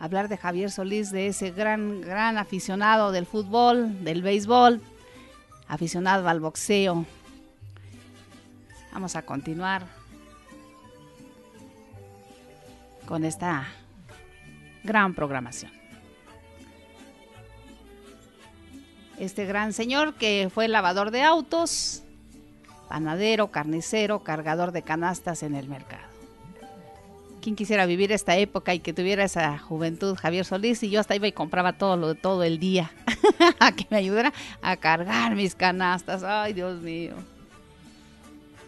hablar 0.00 0.28
de 0.28 0.36
Javier 0.36 0.70
Solís, 0.70 1.10
de 1.10 1.28
ese 1.28 1.50
gran, 1.50 2.00
gran 2.00 2.38
aficionado 2.38 3.12
del 3.12 3.26
fútbol, 3.26 4.04
del 4.04 4.22
béisbol, 4.22 4.80
aficionado 5.68 6.28
al 6.28 6.40
boxeo. 6.40 7.04
Vamos 8.92 9.14
a 9.16 9.22
continuar 9.22 9.95
con 13.06 13.24
esta 13.24 13.68
gran 14.84 15.14
programación. 15.14 15.72
Este 19.18 19.46
gran 19.46 19.72
señor 19.72 20.14
que 20.14 20.50
fue 20.52 20.68
lavador 20.68 21.10
de 21.10 21.22
autos, 21.22 22.02
panadero, 22.88 23.50
carnicero, 23.50 24.22
cargador 24.22 24.72
de 24.72 24.82
canastas 24.82 25.42
en 25.42 25.54
el 25.54 25.68
mercado. 25.68 26.04
¿Quién 27.40 27.56
quisiera 27.56 27.86
vivir 27.86 28.10
esta 28.10 28.36
época 28.36 28.74
y 28.74 28.80
que 28.80 28.92
tuviera 28.92 29.24
esa 29.24 29.56
juventud, 29.56 30.16
Javier 30.16 30.44
Solís? 30.44 30.82
Y 30.82 30.90
yo 30.90 30.98
hasta 30.98 31.14
iba 31.14 31.28
y 31.28 31.32
compraba 31.32 31.74
todo 31.74 31.96
lo 31.96 32.14
todo 32.16 32.42
el 32.42 32.58
día 32.58 32.90
a 33.60 33.72
que 33.72 33.86
me 33.88 33.98
ayudara 33.98 34.32
a 34.60 34.76
cargar 34.76 35.34
mis 35.36 35.54
canastas. 35.54 36.24
Ay, 36.24 36.54
Dios 36.54 36.82
mío. 36.82 37.14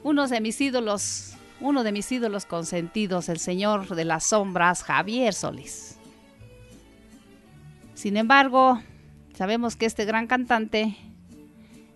Uno 0.04 0.28
de 0.28 0.40
mis 0.40 0.60
ídolos, 0.60 1.34
uno 1.60 1.82
de 1.82 1.92
mis 1.92 2.10
ídolos 2.12 2.46
consentidos, 2.46 3.28
el 3.28 3.38
señor 3.38 3.94
de 3.94 4.04
las 4.04 4.24
sombras, 4.24 4.82
Javier 4.82 5.34
Solís. 5.34 5.96
Sin 7.94 8.16
embargo, 8.16 8.80
sabemos 9.34 9.74
que 9.74 9.86
este 9.86 10.04
gran 10.04 10.26
cantante, 10.26 10.96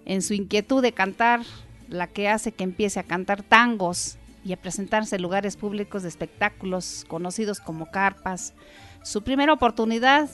en 0.04 0.22
su 0.22 0.34
inquietud 0.34 0.82
de 0.82 0.92
cantar, 0.92 1.42
la 1.88 2.08
que 2.08 2.28
hace 2.28 2.52
que 2.52 2.64
empiece 2.64 2.98
a 2.98 3.04
cantar 3.04 3.42
tangos 3.42 4.16
y 4.44 4.52
a 4.52 4.56
presentarse 4.60 5.16
en 5.16 5.22
lugares 5.22 5.56
públicos 5.56 6.02
de 6.02 6.08
espectáculos 6.08 7.04
conocidos 7.06 7.60
como 7.60 7.90
carpas. 7.90 8.54
Su 9.02 9.22
primera 9.22 9.52
oportunidad 9.52 10.28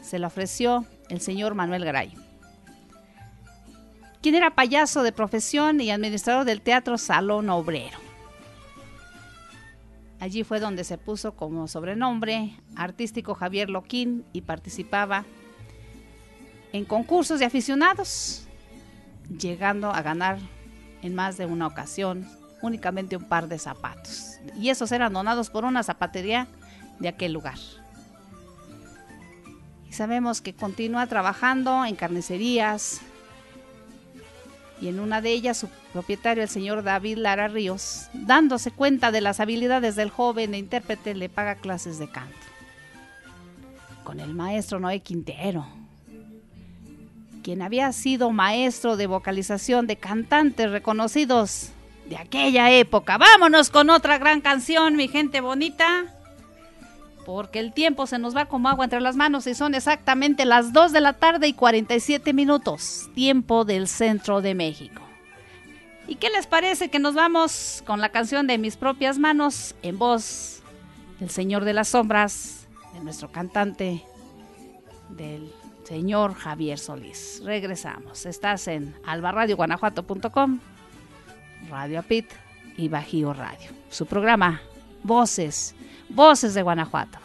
se 0.00 0.18
la 0.18 0.28
ofreció 0.28 0.86
el 1.10 1.20
señor 1.20 1.54
Manuel 1.54 1.84
Garay, 1.84 2.14
quien 4.22 4.34
era 4.34 4.54
payaso 4.54 5.02
de 5.02 5.12
profesión 5.12 5.80
y 5.80 5.90
administrador 5.90 6.46
del 6.46 6.62
teatro 6.62 6.96
Salón 6.96 7.50
Obrero. 7.50 8.09
Allí 10.20 10.44
fue 10.44 10.60
donde 10.60 10.84
se 10.84 10.98
puso 10.98 11.32
como 11.34 11.66
sobrenombre 11.66 12.54
artístico 12.76 13.34
Javier 13.34 13.70
Loquín 13.70 14.24
y 14.34 14.42
participaba 14.42 15.24
en 16.72 16.84
concursos 16.84 17.40
de 17.40 17.46
aficionados, 17.46 18.46
llegando 19.38 19.90
a 19.90 20.02
ganar 20.02 20.38
en 21.02 21.14
más 21.14 21.38
de 21.38 21.46
una 21.46 21.66
ocasión 21.66 22.28
únicamente 22.62 23.16
un 23.16 23.24
par 23.24 23.48
de 23.48 23.58
zapatos. 23.58 24.38
Y 24.56 24.68
esos 24.68 24.92
eran 24.92 25.14
donados 25.14 25.48
por 25.48 25.64
una 25.64 25.82
zapatería 25.82 26.46
de 26.98 27.08
aquel 27.08 27.32
lugar. 27.32 27.58
Y 29.88 29.92
sabemos 29.92 30.40
que 30.42 30.54
continúa 30.54 31.06
trabajando 31.06 31.84
en 31.84 31.96
carnicerías. 31.96 33.00
Y 34.80 34.88
en 34.88 34.98
una 34.98 35.20
de 35.20 35.30
ellas 35.30 35.58
su 35.58 35.68
propietario, 35.92 36.42
el 36.42 36.48
señor 36.48 36.82
David 36.82 37.18
Lara 37.18 37.48
Ríos, 37.48 38.08
dándose 38.14 38.70
cuenta 38.70 39.12
de 39.12 39.20
las 39.20 39.38
habilidades 39.38 39.94
del 39.94 40.10
joven 40.10 40.54
e 40.54 40.58
intérprete, 40.58 41.14
le 41.14 41.28
paga 41.28 41.56
clases 41.56 41.98
de 41.98 42.08
canto. 42.08 42.34
Con 44.04 44.20
el 44.20 44.32
maestro 44.34 44.80
Noé 44.80 45.00
Quintero, 45.00 45.66
quien 47.42 47.62
había 47.62 47.92
sido 47.92 48.30
maestro 48.30 48.96
de 48.96 49.06
vocalización 49.06 49.86
de 49.86 49.96
cantantes 49.96 50.70
reconocidos 50.70 51.70
de 52.08 52.16
aquella 52.16 52.70
época. 52.70 53.18
Vámonos 53.18 53.70
con 53.70 53.90
otra 53.90 54.18
gran 54.18 54.40
canción, 54.40 54.96
mi 54.96 55.08
gente 55.08 55.40
bonita. 55.40 56.19
Porque 57.30 57.60
el 57.60 57.72
tiempo 57.72 58.08
se 58.08 58.18
nos 58.18 58.36
va 58.36 58.46
como 58.46 58.68
agua 58.68 58.84
entre 58.84 59.00
las 59.00 59.14
manos 59.14 59.46
y 59.46 59.54
son 59.54 59.76
exactamente 59.76 60.44
las 60.44 60.72
2 60.72 60.90
de 60.90 61.00
la 61.00 61.12
tarde 61.12 61.46
y 61.46 61.52
47 61.52 62.32
minutos, 62.32 63.08
tiempo 63.14 63.64
del 63.64 63.86
centro 63.86 64.40
de 64.40 64.56
México. 64.56 65.00
¿Y 66.08 66.16
qué 66.16 66.28
les 66.28 66.48
parece 66.48 66.88
que 66.88 66.98
nos 66.98 67.14
vamos 67.14 67.84
con 67.86 68.00
la 68.00 68.08
canción 68.08 68.48
de 68.48 68.58
mis 68.58 68.76
propias 68.76 69.20
manos 69.20 69.76
en 69.82 69.96
voz 69.96 70.60
del 71.20 71.30
Señor 71.30 71.64
de 71.64 71.72
las 71.72 71.90
Sombras, 71.90 72.66
de 72.94 73.04
nuestro 73.04 73.30
cantante, 73.30 74.02
del 75.10 75.52
señor 75.84 76.34
Javier 76.34 76.80
Solís? 76.80 77.42
Regresamos. 77.44 78.26
Estás 78.26 78.66
en 78.66 78.92
albarradioguanajuato.com 79.06 80.58
Radio 81.68 82.00
Apit 82.00 82.26
y 82.76 82.88
Bajío 82.88 83.32
Radio. 83.34 83.70
Su 83.88 84.06
programa 84.06 84.60
Voces, 85.04 85.76
Voces 86.10 86.54
de 86.54 86.62
Guanajuato. 86.62 87.18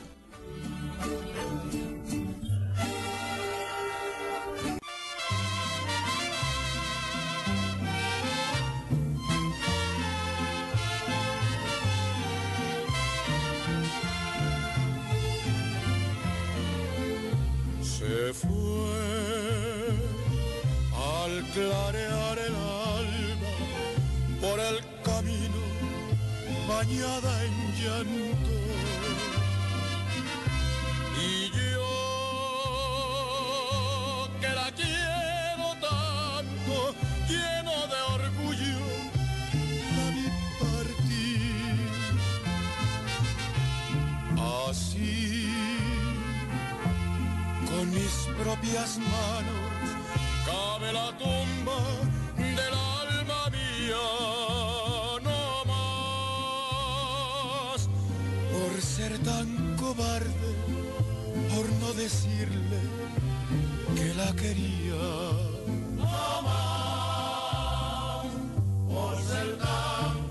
Se 17.82 18.34
fue 18.34 18.50
al 20.94 21.44
clarear 21.54 22.38
el 22.38 22.56
por 24.40 24.60
el 24.60 24.80
camino 25.04 25.66
bañada 26.68 27.44
en 27.46 27.54
llanto. 27.82 28.55
Mis 47.96 48.16
propias 48.43 48.98
manos, 48.98 49.72
cabe 50.46 50.93
la 50.93 51.10
tumba 51.18 51.80
del 52.38 52.74
alma 52.74 53.50
mía. 53.50 54.46
ser 58.96 59.18
tan 59.20 59.76
cobarde 59.76 60.52
por 61.54 61.66
no 61.82 61.93
decirle 61.93 62.80
que 63.96 64.14
la 64.14 64.32
quería. 64.34 65.06
No 65.98 66.41
más 66.48 68.26
por 68.88 69.16
ser 69.22 69.58
tan 69.58 70.25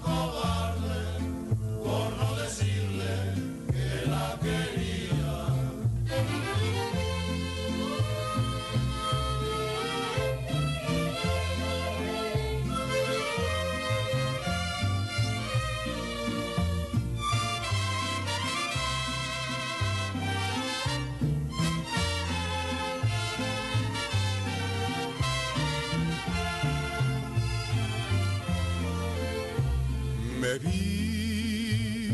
Vi 30.59 32.11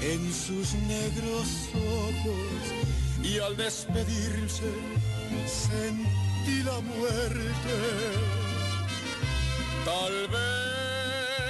en 0.00 0.32
sus 0.32 0.74
negros 0.74 1.68
ojos 1.74 2.62
y 3.22 3.38
al 3.38 3.56
despedirse 3.56 4.72
sentí 5.46 6.62
la 6.62 6.80
muerte. 6.80 7.74
Tal 9.84 10.28
vez 10.28 11.48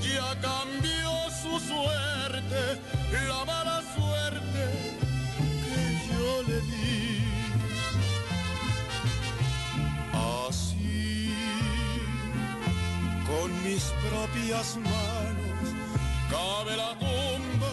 ya 0.00 0.40
cambió 0.40 1.10
su 1.42 1.58
suerte, 1.60 2.80
la 3.26 3.44
mala 3.44 3.82
suerte 3.96 4.64
que 5.64 5.82
yo 6.12 6.42
le 6.48 6.60
di. 6.60 7.22
Así, 10.48 11.34
con 13.26 13.48
mis 13.64 13.84
manos, 14.52 15.72
cabe 16.30 16.76
la 16.76 16.92
tumba 16.98 17.72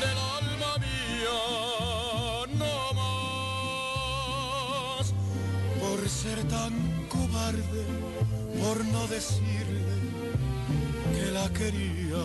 del 0.00 0.18
alma 0.38 0.72
mía, 0.78 1.40
no 2.58 2.76
más, 4.98 5.06
por 5.80 6.00
ser 6.08 6.44
tan 6.44 6.74
cobarde, 7.08 7.84
por 8.60 8.84
no 8.84 9.06
decirle 9.06 9.96
que 11.14 11.26
la 11.32 11.48
quería. 11.48 12.24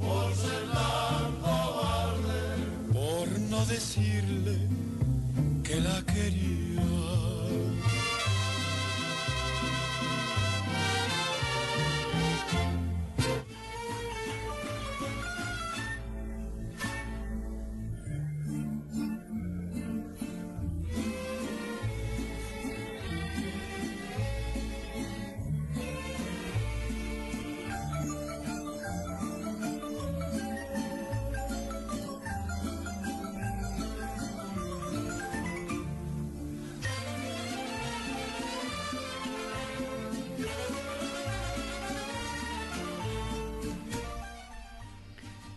Por 0.00 0.34
ser 0.34 0.64
tan 0.72 1.30
cobarde, 1.42 2.42
por 2.92 3.28
no 3.38 3.64
decirle 3.66 4.56
que 5.62 5.80
la 5.80 6.02
quería. 6.02 6.41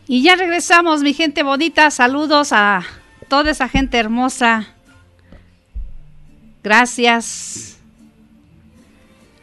Y 0.08 0.22
ya 0.22 0.36
regresamos, 0.36 1.02
mi 1.02 1.14
gente 1.14 1.42
bonita. 1.42 1.90
Saludos 1.90 2.54
a 2.54 2.84
toda 3.28 3.50
esa 3.50 3.68
gente 3.68 3.98
hermosa. 3.98 4.68
Gracias 6.64 7.80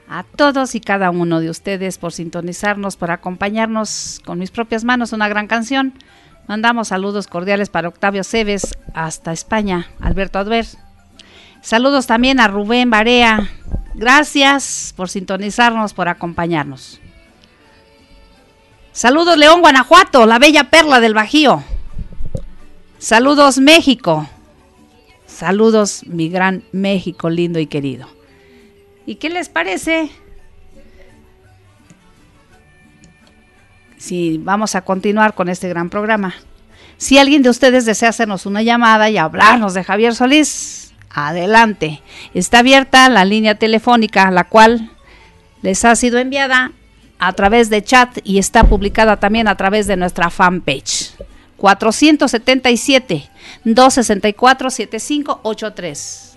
a 0.09 0.23
todos 0.23 0.75
y 0.75 0.81
cada 0.81 1.11
uno 1.11 1.41
de 1.41 1.51
ustedes 1.51 1.99
por 1.99 2.13
sintonizarnos, 2.13 2.97
por 2.97 3.11
acompañarnos 3.11 4.21
con 4.25 4.39
mis 4.39 4.51
propias 4.51 4.85
manos 4.85 5.13
una 5.13 5.29
gran 5.29 5.49
canción. 5.49 5.95
Mandamos 6.47 6.89
saludos 6.89 7.27
cordiales 7.27 7.69
para 7.69 7.89
Octavio 7.89 8.23
Cebes 8.23 8.77
hasta 8.95 9.33
España, 9.33 9.89
Alberto 10.01 10.39
Adver. 10.39 10.67
Saludos 11.61 12.07
también 12.07 12.39
a 12.39 12.49
Rubén 12.49 12.91
Barea. 12.91 13.49
Gracias 13.95 14.95
por 14.97 15.09
sintonizarnos, 15.09 15.93
por 15.93 16.09
acompañarnos. 16.09 17.02
Saludos 18.93 19.39
León, 19.39 19.63
Guanajuato, 19.63 20.27
la 20.27 20.39
bella 20.39 20.65
perla 20.65 21.01
del 21.01 21.15
Bajío. 21.15 21.65
Saludos 22.99 23.59
México. 23.59 24.29
Saludos 25.27 26.03
mi 26.07 26.29
gran 26.29 26.63
México 26.73 27.31
lindo 27.31 27.59
y 27.59 27.67
querido. 27.67 28.07
¿Y 29.07 29.15
qué 29.15 29.31
les 29.31 29.49
parece? 29.49 30.11
Si 33.97 34.37
vamos 34.37 34.75
a 34.75 34.83
continuar 34.83 35.35
con 35.35 35.49
este 35.49 35.71
gran 35.71 35.89
programa. 35.89 36.35
Si 36.99 37.17
alguien 37.17 37.43
de 37.43 37.49
ustedes 37.49 37.87
desea 37.87 38.11
hacernos 38.11 38.45
una 38.45 38.61
llamada 38.61 39.09
y 39.09 39.17
hablarnos 39.17 39.73
de 39.73 39.85
Javier 39.85 40.15
Solís, 40.15 40.93
adelante. 41.09 42.03
Está 42.35 42.59
abierta 42.59 43.09
la 43.09 43.25
línea 43.25 43.55
telefónica, 43.55 44.31
la 44.31 44.45
cual 44.45 44.91
les 45.63 45.83
ha 45.87 45.97
sido 45.97 46.19
enviada 46.19 46.73
a 47.25 47.33
través 47.35 47.71
de 47.71 47.85
chat 47.85 48.19
y 48.25 48.39
está 48.39 48.65
publicada 48.65 49.19
también 49.19 49.47
a 49.47 49.57
través 49.57 49.87
de 49.87 49.97
nuestra 49.97 50.29
fanpage. 50.29 51.13
477 51.57 53.31
264 53.65 54.71
7583. 54.71 56.37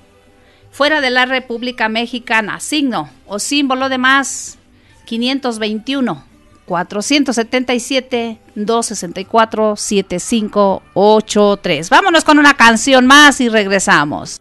Fuera 0.70 1.02
de 1.02 1.10
la 1.10 1.26
República 1.26 1.90
Mexicana, 1.90 2.60
signo 2.60 3.10
o 3.26 3.40
símbolo 3.40 3.90
de 3.90 3.98
más 3.98 4.60
521 5.06 6.24
477 6.66 8.38
264 8.54 9.76
7583. 9.76 11.90
Vámonos 11.90 12.24
con 12.24 12.38
una 12.38 12.54
canción 12.54 13.08
más 13.08 13.42
y 13.42 13.50
regresamos. 13.50 14.40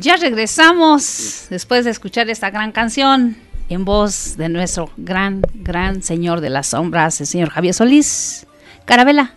Ya 0.00 0.16
regresamos 0.16 1.46
después 1.50 1.84
de 1.84 1.90
escuchar 1.90 2.30
esta 2.30 2.48
gran 2.48 2.72
canción 2.72 3.36
en 3.68 3.84
voz 3.84 4.38
de 4.38 4.48
nuestro 4.48 4.90
gran, 4.96 5.42
gran 5.52 6.02
señor 6.02 6.40
de 6.40 6.48
las 6.48 6.68
sombras, 6.68 7.20
el 7.20 7.26
señor 7.26 7.50
Javier 7.50 7.74
Solís. 7.74 8.46
Carabela, 8.86 9.34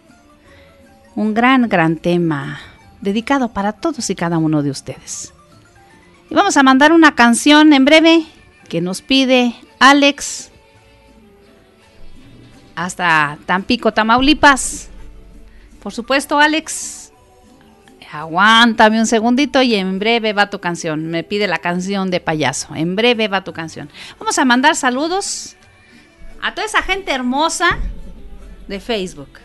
un 1.15 1.33
gran, 1.33 1.67
gran 1.67 1.97
tema 1.97 2.61
dedicado 3.01 3.49
para 3.49 3.73
todos 3.73 4.09
y 4.09 4.15
cada 4.15 4.37
uno 4.37 4.63
de 4.63 4.69
ustedes. 4.69 5.33
Y 6.29 6.33
vamos 6.33 6.55
a 6.55 6.63
mandar 6.63 6.93
una 6.93 7.13
canción 7.13 7.73
en 7.73 7.83
breve 7.83 8.25
que 8.69 8.79
nos 8.79 9.01
pide 9.01 9.53
Alex 9.79 10.49
hasta 12.73 13.37
Tampico, 13.45 13.91
Tamaulipas. 13.91 14.87
Por 15.81 15.91
supuesto, 15.91 16.39
Alex, 16.39 17.02
aguántame 18.13 18.99
un 18.99 19.07
segundito 19.07 19.61
y 19.61 19.75
en 19.75 19.97
breve 19.97 20.33
va 20.33 20.49
tu 20.49 20.59
canción. 20.59 21.07
Me 21.07 21.23
pide 21.23 21.47
la 21.47 21.57
canción 21.57 22.11
de 22.11 22.19
payaso. 22.19 22.75
En 22.75 22.95
breve 22.95 23.27
va 23.27 23.43
tu 23.43 23.53
canción. 23.53 23.89
Vamos 24.19 24.37
a 24.37 24.45
mandar 24.45 24.75
saludos 24.75 25.55
a 26.41 26.53
toda 26.53 26.67
esa 26.67 26.83
gente 26.83 27.11
hermosa 27.11 27.77
de 28.67 28.79
Facebook. 28.79 29.39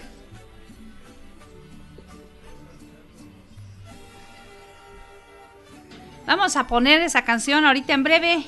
Vamos 6.26 6.56
a 6.56 6.66
poner 6.66 7.00
esa 7.00 7.22
canción 7.22 7.64
ahorita 7.64 7.94
en 7.94 8.02
breve 8.02 8.44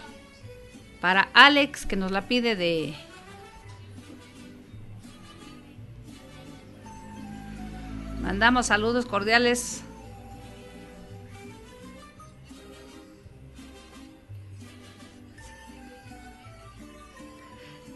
para 1.00 1.30
Alex 1.32 1.86
que 1.86 1.96
nos 1.96 2.10
la 2.10 2.28
pide 2.28 2.56
de 2.56 2.94
Mandamos 8.20 8.66
saludos 8.66 9.06
cordiales 9.06 9.82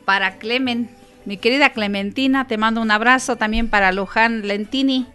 para 0.04 0.38
Clemen, 0.38 0.90
mi 1.24 1.36
querida 1.36 1.70
Clementina, 1.70 2.46
te 2.46 2.58
mando 2.58 2.80
un 2.80 2.90
abrazo 2.90 3.36
también 3.36 3.68
para 3.68 3.92
Luján 3.92 4.46
Lentini, 4.46 5.06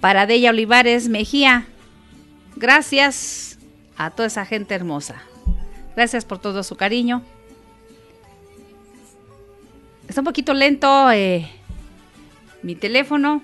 para 0.00 0.26
Della 0.26 0.50
Olivares 0.50 1.08
Mejía. 1.08 1.66
Gracias 2.56 3.58
a 3.96 4.10
toda 4.10 4.26
esa 4.26 4.44
gente 4.44 4.74
hermosa. 4.74 5.22
Gracias 5.96 6.24
por 6.24 6.38
todo 6.38 6.62
su 6.62 6.76
cariño. 6.76 7.22
Está 10.08 10.22
un 10.22 10.24
poquito 10.24 10.54
lento 10.54 11.10
eh, 11.12 11.48
mi 12.62 12.74
teléfono 12.74 13.42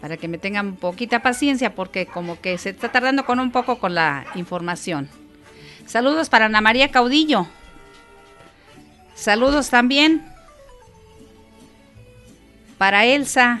para 0.00 0.16
que 0.16 0.28
me 0.28 0.38
tengan 0.38 0.76
poquita 0.76 1.20
paciencia 1.22 1.74
porque 1.74 2.06
como 2.06 2.40
que 2.40 2.58
se 2.58 2.70
está 2.70 2.90
tardando 2.90 3.24
con 3.24 3.38
un 3.38 3.52
poco 3.52 3.78
con 3.78 3.94
la 3.94 4.26
información. 4.34 5.08
Saludos 5.86 6.28
para 6.28 6.46
Ana 6.46 6.60
María 6.60 6.90
Caudillo, 6.90 7.46
Saludos 9.20 9.68
también 9.68 10.24
para 12.78 13.04
Elsa, 13.04 13.60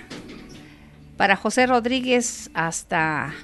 para 1.18 1.36
José 1.36 1.66
Rodríguez 1.66 2.48
hasta 2.54 3.34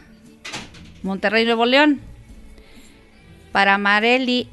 Monterrey, 1.02 1.44
Nuevo 1.44 1.66
León, 1.66 2.00
para 3.52 3.76
Mareli 3.76 4.48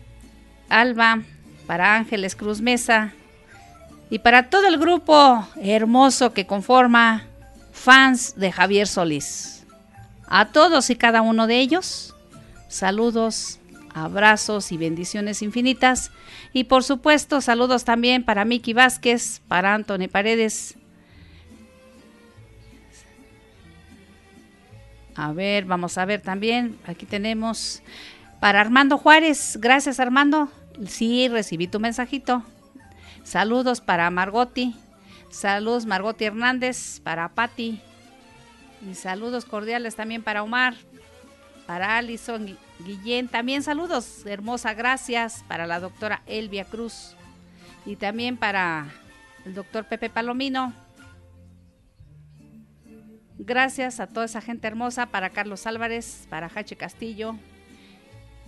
Alba, 0.68 1.22
para 1.66 1.96
Ángeles 1.96 2.36
Cruz 2.36 2.60
Mesa 2.60 3.14
y 4.10 4.20
para 4.20 4.50
todo 4.50 4.68
el 4.68 4.78
grupo 4.78 5.48
hermoso 5.56 6.34
que 6.34 6.46
conforma 6.46 7.24
fans 7.72 8.36
de 8.36 8.52
Javier 8.52 8.88
Solís. 8.88 9.64
A 10.28 10.50
todos 10.50 10.90
y 10.90 10.98
cada 10.98 11.22
uno 11.22 11.48
de 11.48 11.60
ellos, 11.60 12.14
saludos, 12.68 13.62
abrazos 13.94 14.72
y 14.72 14.78
bendiciones 14.78 15.42
infinitas 15.42 16.12
y 16.52 16.66
por 16.66 16.84
supuesto, 16.84 17.42
saludos 17.42 17.86
también 17.86 18.24
para 18.24 18.46
Miki 18.46 18.74
Vázquez, 18.74 19.42
para 19.48 19.74
Anthony 19.74 20.08
Paredes. 20.12 20.76
A 25.16 25.32
ver, 25.32 25.66
vamos 25.66 25.98
a 25.98 26.06
ver 26.06 26.22
también. 26.22 26.78
Aquí 26.88 27.06
tenemos 27.06 27.82
para 28.40 28.62
Armando 28.62 28.98
Juárez. 28.98 29.58
Gracias, 29.60 30.00
Armando. 30.00 30.50
Sí, 30.88 31.28
recibí 31.28 31.68
tu 31.68 31.80
mensajito. 31.80 32.44
Saludos 33.24 33.80
para 33.80 34.10
Margoti. 34.10 34.76
Saludos, 35.30 35.86
Margoti 35.86 36.26
Hernández. 36.26 37.00
Para 37.02 37.30
Patti. 37.30 37.80
Y 38.90 38.96
saludos 38.96 39.46
cordiales 39.46 39.96
también 39.96 40.24
para 40.24 40.42
Omar. 40.42 40.76
Para 41.68 41.98
Alison 41.98 42.58
Guillén, 42.80 43.28
también 43.28 43.64
saludos, 43.64 44.26
hermosa, 44.26 44.74
gracias 44.74 45.44
para 45.48 45.68
la 45.68 45.80
doctora 45.80 46.22
Elvia 46.26 46.66
Cruz 46.66 47.16
y 47.86 47.96
también 47.96 48.36
para 48.36 48.88
el 49.46 49.54
doctor 49.54 49.86
Pepe 49.86 50.10
Palomino. 50.10 50.74
Gracias 53.38 54.00
a 54.00 54.08
toda 54.08 54.26
esa 54.26 54.42
gente 54.42 54.68
hermosa, 54.68 55.06
para 55.08 55.30
Carlos 55.30 55.66
Álvarez, 55.66 56.28
para 56.30 56.50
Jache 56.50 56.76
Castillo 56.76 57.36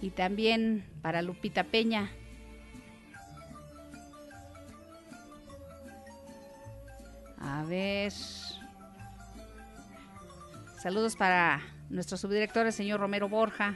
y 0.02 0.10
también 0.10 0.86
para 1.02 1.22
Lupita 1.22 1.64
Peña. 1.64 2.10
A 7.40 7.64
ver. 7.64 8.12
Saludos 10.82 11.16
para 11.16 11.62
nuestro 11.90 12.18
subdirector, 12.18 12.66
el 12.66 12.74
señor 12.74 13.00
Romero 13.00 13.30
Borja 13.30 13.76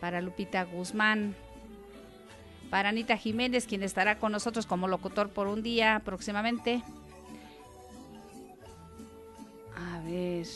para 0.00 0.20
Lupita 0.20 0.64
Guzmán, 0.64 1.34
para 2.70 2.88
Anita 2.90 3.16
Jiménez, 3.16 3.66
quien 3.66 3.82
estará 3.82 4.18
con 4.18 4.32
nosotros 4.32 4.66
como 4.66 4.88
locutor 4.88 5.28
por 5.28 5.48
un 5.48 5.62
día 5.62 6.00
próximamente. 6.04 6.82
A 9.76 10.00
ver. 10.02 10.46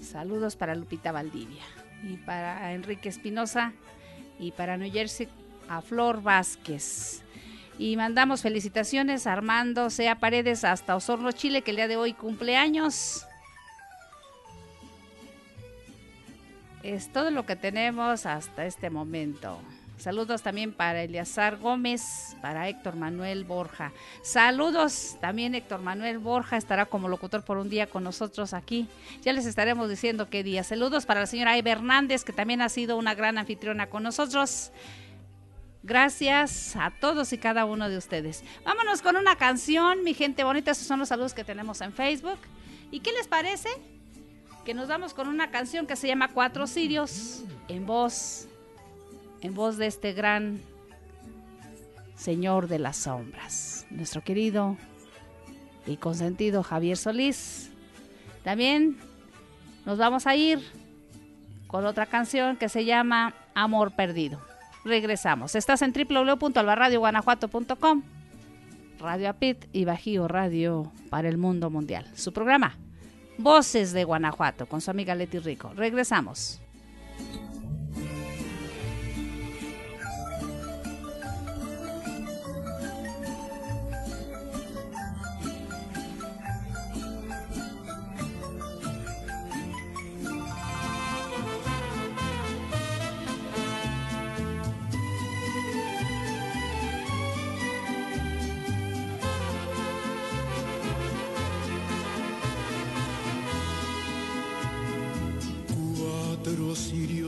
Saludos 0.00 0.56
para 0.56 0.74
Lupita 0.74 1.12
Valdivia 1.12 1.64
y 2.02 2.16
para 2.16 2.72
Enrique 2.72 3.08
Espinosa 3.08 3.72
y 4.38 4.52
para 4.52 4.76
New 4.76 4.92
Jersey 4.92 5.28
a 5.68 5.80
Flor 5.80 6.22
Vázquez. 6.22 7.22
Y 7.78 7.96
mandamos 7.96 8.42
felicitaciones 8.42 9.26
a 9.26 9.32
Armando 9.32 9.90
Sea 9.90 10.20
Paredes 10.20 10.64
hasta 10.64 10.94
Osorno, 10.94 11.32
Chile, 11.32 11.62
que 11.62 11.70
el 11.70 11.76
día 11.76 11.88
de 11.88 11.96
hoy 11.96 12.12
cumple 12.12 12.56
Es 16.84 17.10
todo 17.10 17.30
lo 17.30 17.46
que 17.46 17.56
tenemos 17.56 18.26
hasta 18.26 18.66
este 18.66 18.90
momento. 18.90 19.58
Saludos 19.96 20.42
también 20.42 20.70
para 20.70 21.02
Eliazar 21.02 21.56
Gómez, 21.56 22.36
para 22.42 22.68
Héctor 22.68 22.94
Manuel 22.96 23.44
Borja. 23.44 23.90
Saludos 24.20 25.16
también 25.18 25.54
Héctor 25.54 25.80
Manuel 25.80 26.18
Borja, 26.18 26.58
estará 26.58 26.84
como 26.84 27.08
locutor 27.08 27.42
por 27.42 27.56
un 27.56 27.70
día 27.70 27.86
con 27.86 28.04
nosotros 28.04 28.52
aquí. 28.52 28.86
Ya 29.22 29.32
les 29.32 29.46
estaremos 29.46 29.88
diciendo 29.88 30.28
qué 30.28 30.42
día. 30.42 30.62
Saludos 30.62 31.06
para 31.06 31.20
la 31.20 31.26
señora 31.26 31.56
Eva 31.56 31.70
Hernández, 31.70 32.22
que 32.22 32.34
también 32.34 32.60
ha 32.60 32.68
sido 32.68 32.98
una 32.98 33.14
gran 33.14 33.38
anfitriona 33.38 33.86
con 33.86 34.02
nosotros. 34.02 34.70
Gracias 35.82 36.76
a 36.76 36.90
todos 36.90 37.32
y 37.32 37.38
cada 37.38 37.64
uno 37.64 37.88
de 37.88 37.96
ustedes. 37.96 38.44
Vámonos 38.62 39.00
con 39.00 39.16
una 39.16 39.36
canción, 39.36 40.04
mi 40.04 40.12
gente 40.12 40.44
bonita. 40.44 40.72
Esos 40.72 40.86
son 40.86 40.98
los 40.98 41.08
saludos 41.08 41.32
que 41.32 41.44
tenemos 41.44 41.80
en 41.80 41.94
Facebook. 41.94 42.40
¿Y 42.90 43.00
qué 43.00 43.10
les 43.12 43.26
parece? 43.26 43.70
Que 44.64 44.74
nos 44.74 44.88
vamos 44.88 45.14
con 45.14 45.28
una 45.28 45.50
canción 45.50 45.86
que 45.86 45.96
se 45.96 46.08
llama 46.08 46.32
Cuatro 46.32 46.66
Sirios 46.66 47.44
en 47.68 47.86
voz 47.86 48.48
en 49.44 49.54
voz 49.54 49.76
de 49.76 49.86
este 49.86 50.12
gran 50.14 50.60
Señor 52.16 52.66
de 52.66 52.78
las 52.78 52.96
Sombras, 52.96 53.86
nuestro 53.90 54.22
querido 54.22 54.78
y 55.86 55.98
consentido 55.98 56.62
Javier 56.62 56.96
Solís. 56.96 57.70
También 58.42 58.96
nos 59.84 59.98
vamos 59.98 60.26
a 60.26 60.34
ir 60.34 60.60
con 61.66 61.84
otra 61.84 62.06
canción 62.06 62.56
que 62.56 62.70
se 62.70 62.86
llama 62.86 63.34
Amor 63.54 63.94
Perdido. 63.94 64.40
Regresamos. 64.82 65.54
Estás 65.56 65.82
en 65.82 65.92
www.albarradioguanajuato.com, 65.92 68.02
Radio 68.98 69.28
Apit 69.28 69.66
y 69.72 69.84
Bajío 69.84 70.26
Radio 70.26 70.90
para 71.10 71.28
el 71.28 71.36
mundo 71.36 71.68
mundial. 71.68 72.10
Su 72.14 72.32
programa, 72.32 72.78
Voces 73.38 73.92
de 73.92 74.04
Guanajuato, 74.04 74.66
con 74.66 74.80
su 74.80 74.90
amiga 74.90 75.14
Leti 75.14 75.38
Rico. 75.38 75.72
Regresamos. 75.74 76.60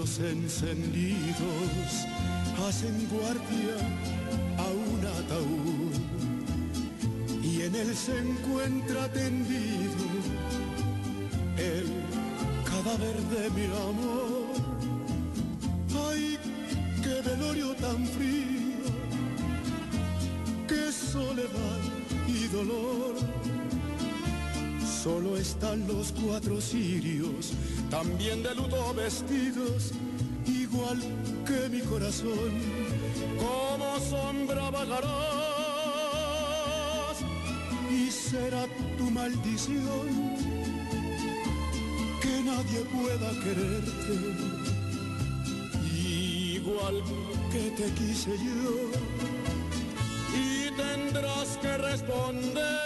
Encendidos 0.06 2.06
hacen 2.66 3.06
guardia 3.10 3.76
a 4.56 4.70
un 4.70 5.04
ataúd 5.04 5.94
y 7.42 7.60
en 7.62 7.74
él 7.74 7.94
se 7.94 8.18
encuentra 8.18 9.12
tendido 9.12 10.06
el 11.58 11.86
cadáver 12.64 13.16
de 13.34 13.50
mi 13.50 13.66
amor. 13.66 14.54
Ay, 16.08 16.38
qué 17.02 17.20
velorio 17.28 17.74
tan 17.74 18.06
frío, 18.06 18.86
qué 20.68 20.92
soledad 20.92 21.80
y 22.28 22.46
dolor. 22.48 23.16
Solo 25.02 25.36
están 25.36 25.86
los 25.86 26.12
cuatro 26.12 26.60
sirios, 26.60 27.52
también 27.90 28.42
de 28.42 28.54
luto 28.54 28.94
vestidos 28.94 29.92
igual 30.46 30.98
que 31.46 31.68
mi 31.68 31.80
corazón, 31.80 32.50
como 33.38 33.98
sombra 34.00 34.70
vagarás 34.70 35.16
y 37.90 38.10
será 38.10 38.66
tu 38.98 39.10
maldición 39.10 40.36
que 42.20 42.42
nadie 42.42 42.80
pueda 42.96 43.30
quererte, 43.44 44.14
igual 45.94 47.02
que 47.52 47.70
te 47.70 47.90
quise 47.92 48.36
yo, 48.38 48.90
y 50.34 50.70
tendrás 50.76 51.56
que 51.58 51.76
responder 51.78 52.85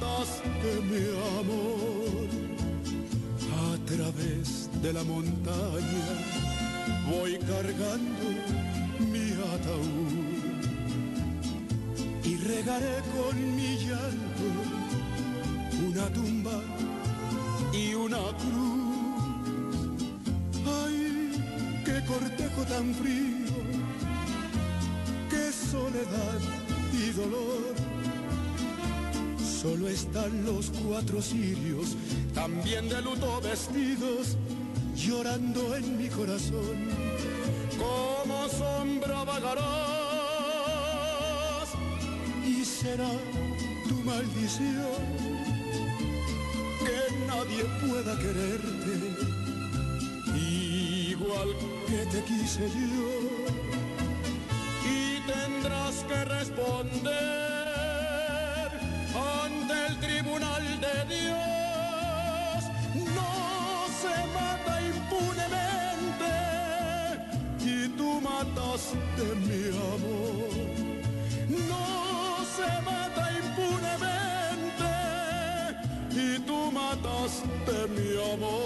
de 0.00 0.80
mi 0.82 1.04
amor. 1.40 2.28
A 3.64 3.86
través 3.86 4.68
de 4.82 4.92
la 4.92 5.04
montaña 5.04 6.08
voy 7.10 7.38
cargando 7.38 8.24
mi 9.12 9.32
ataúd. 9.54 10.36
Y 12.24 12.36
regaré 12.36 12.96
con 13.14 13.56
mi 13.56 13.76
llanto 13.86 14.46
una 15.88 16.06
tumba 16.12 16.60
y 17.72 17.94
una 17.94 18.35
Solo 29.66 29.88
están 29.88 30.44
los 30.44 30.70
cuatro 30.70 31.20
sirios, 31.20 31.96
también 32.32 32.88
de 32.88 33.02
luto 33.02 33.40
vestidos, 33.40 34.36
llorando 34.94 35.74
en 35.74 35.98
mi 35.98 36.08
corazón. 36.08 36.86
Como 37.76 38.48
sombra 38.48 39.24
vagarás 39.24 39.66
y 42.46 42.64
será 42.64 43.10
tu 43.88 43.96
maldición 44.04 45.02
que 46.78 47.00
nadie 47.26 47.64
pueda 47.84 48.16
quererte 48.20 48.94
igual 51.10 51.48
que 51.88 52.06
te 52.12 52.22
quise 52.22 52.68
yo. 52.68 53.10
Y 54.94 55.20
tendrás 55.26 56.04
que 56.04 56.24
responder 56.24 57.45
tribunal 60.00 60.64
de 60.80 60.96
Dios 61.14 62.64
no 63.16 63.32
se 64.00 64.14
mata 64.36 64.74
impunemente 64.94 66.32
y 67.60 67.88
tú 67.96 68.20
mataste 68.20 69.24
mi 69.46 69.62
amor. 69.94 70.50
No 71.70 71.84
se 72.56 72.70
mata 72.88 73.24
impunemente 73.42 74.90
y 76.12 76.38
tú 76.40 76.58
mataste 76.72 77.76
mi 77.94 78.08
amor. 78.34 78.65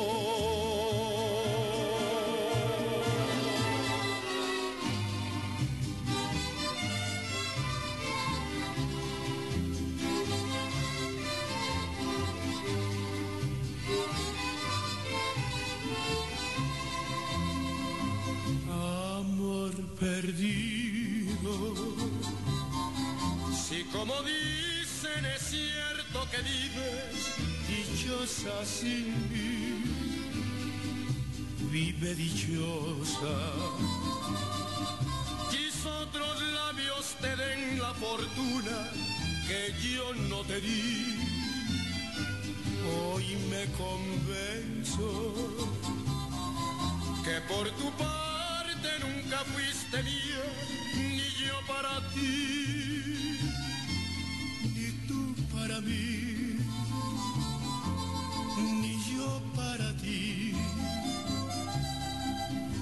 Como 23.93 24.15
dicen, 24.23 25.27
es 25.27 25.43
cierto 25.43 26.27
que 26.31 26.39
vives 26.39 27.35
dichosa 27.69 28.65
sin 28.65 29.13
mí. 29.31 29.85
Vive 31.71 32.15
dichosa. 32.15 33.37
Quiso 35.51 35.99
otros 35.99 36.43
labios 36.55 37.17
te 37.21 37.37
den 37.37 37.81
la 37.81 37.93
fortuna 37.95 38.91
que 39.49 39.75
yo 39.83 40.15
no 40.29 40.43
te 40.45 40.61
di. 40.61 41.17
Hoy 42.97 43.37
me 43.51 43.67
convenzo 43.73 45.09
que 47.25 47.41
por 47.53 47.69
tu 47.73 47.91
parte 47.99 48.20
nunca 49.01 49.39
fuiste 49.53 50.03
mía, 50.03 50.45
ni 50.97 51.47
yo 51.47 51.57
para 51.67 52.01
ti 52.15 52.71
para 55.61 55.81
mí, 55.81 56.57
ni 58.81 58.95
yo 59.15 59.43
para 59.55 59.97
ti. 59.99 60.55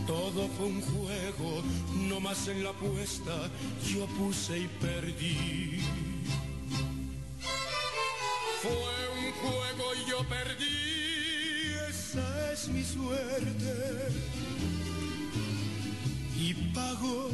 Todo 0.06 0.48
fue 0.56 0.66
un 0.66 0.80
juego, 0.80 1.62
no 2.08 2.20
más 2.20 2.48
en 2.48 2.64
la 2.64 2.70
apuesta 2.70 3.50
yo 3.84 4.06
puse 4.18 4.58
y 4.58 4.68
perdí. 4.80 5.80
Fue 8.62 8.70
un 9.20 9.32
juego 9.42 9.84
y 9.94 10.10
yo 10.10 10.18
perdí, 10.28 11.74
esa 11.90 12.52
es 12.52 12.68
mi 12.68 12.84
suerte. 12.84 14.08
Y 16.40 16.54
pago 16.72 17.30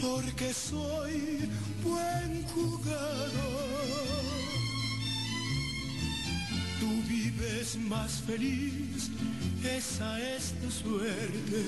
porque 0.00 0.52
soy 0.52 1.48
buen 1.82 2.44
jugador. 2.48 3.32
Tú 6.78 7.02
vives 7.08 7.78
más 7.78 8.22
feliz, 8.26 9.10
esa 9.64 10.20
es 10.20 10.52
tu 10.60 10.70
suerte. 10.70 11.64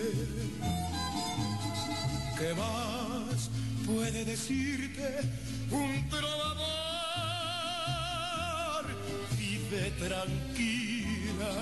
¿Qué 2.39 2.53
más 2.55 3.49
puede 3.87 4.25
decirte 4.27 5.21
un 5.71 6.09
trovador? 6.11 6.65
Vive 9.39 9.91
tranquila. 9.99 11.53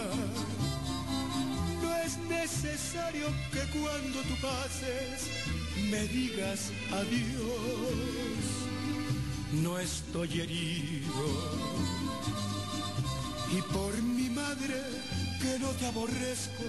Necesario 2.41 3.27
que 3.53 3.79
cuando 3.79 4.23
tú 4.23 4.35
pases 4.41 5.29
me 5.91 6.03
digas 6.09 6.71
adiós. 6.91 8.43
No 9.63 9.79
estoy 9.79 10.41
herido. 10.41 11.25
Y 13.57 13.61
por 13.73 13.93
mi 14.03 14.31
madre 14.31 14.81
que 15.43 15.59
no 15.59 15.69
te 15.79 15.87
aborrezco 15.87 16.65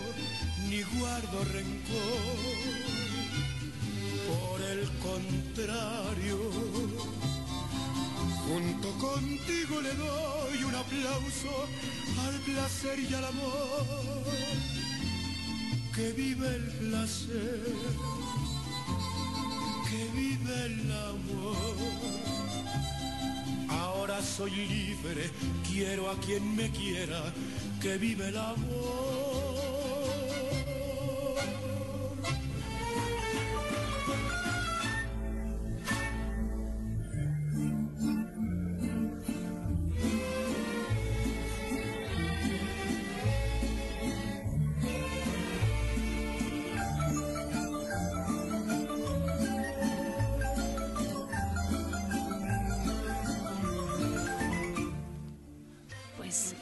ni 0.70 0.82
guardo 1.00 1.44
rencor. 1.46 3.04
Por 4.30 4.62
el 4.62 4.90
contrario, 5.08 6.38
junto 8.48 8.90
contigo 8.98 9.82
le 9.82 9.94
doy 9.96 10.64
un 10.64 10.76
aplauso 10.76 11.52
al 12.26 12.36
placer 12.42 13.00
y 13.00 13.14
al 13.14 13.26
amor. 13.26 14.83
Que 15.96 16.12
vive 16.12 16.48
el 16.48 16.64
placer, 16.80 17.62
que 19.90 20.20
vive 20.20 20.66
el 20.66 20.92
amor. 20.92 21.76
Ahora 23.70 24.20
soy 24.22 24.52
libre, 24.52 25.30
quiero 25.72 26.10
a 26.10 26.20
quien 26.20 26.56
me 26.56 26.72
quiera, 26.72 27.32
que 27.80 27.98
vive 27.98 28.30
el 28.30 28.38
amor. 28.38 29.33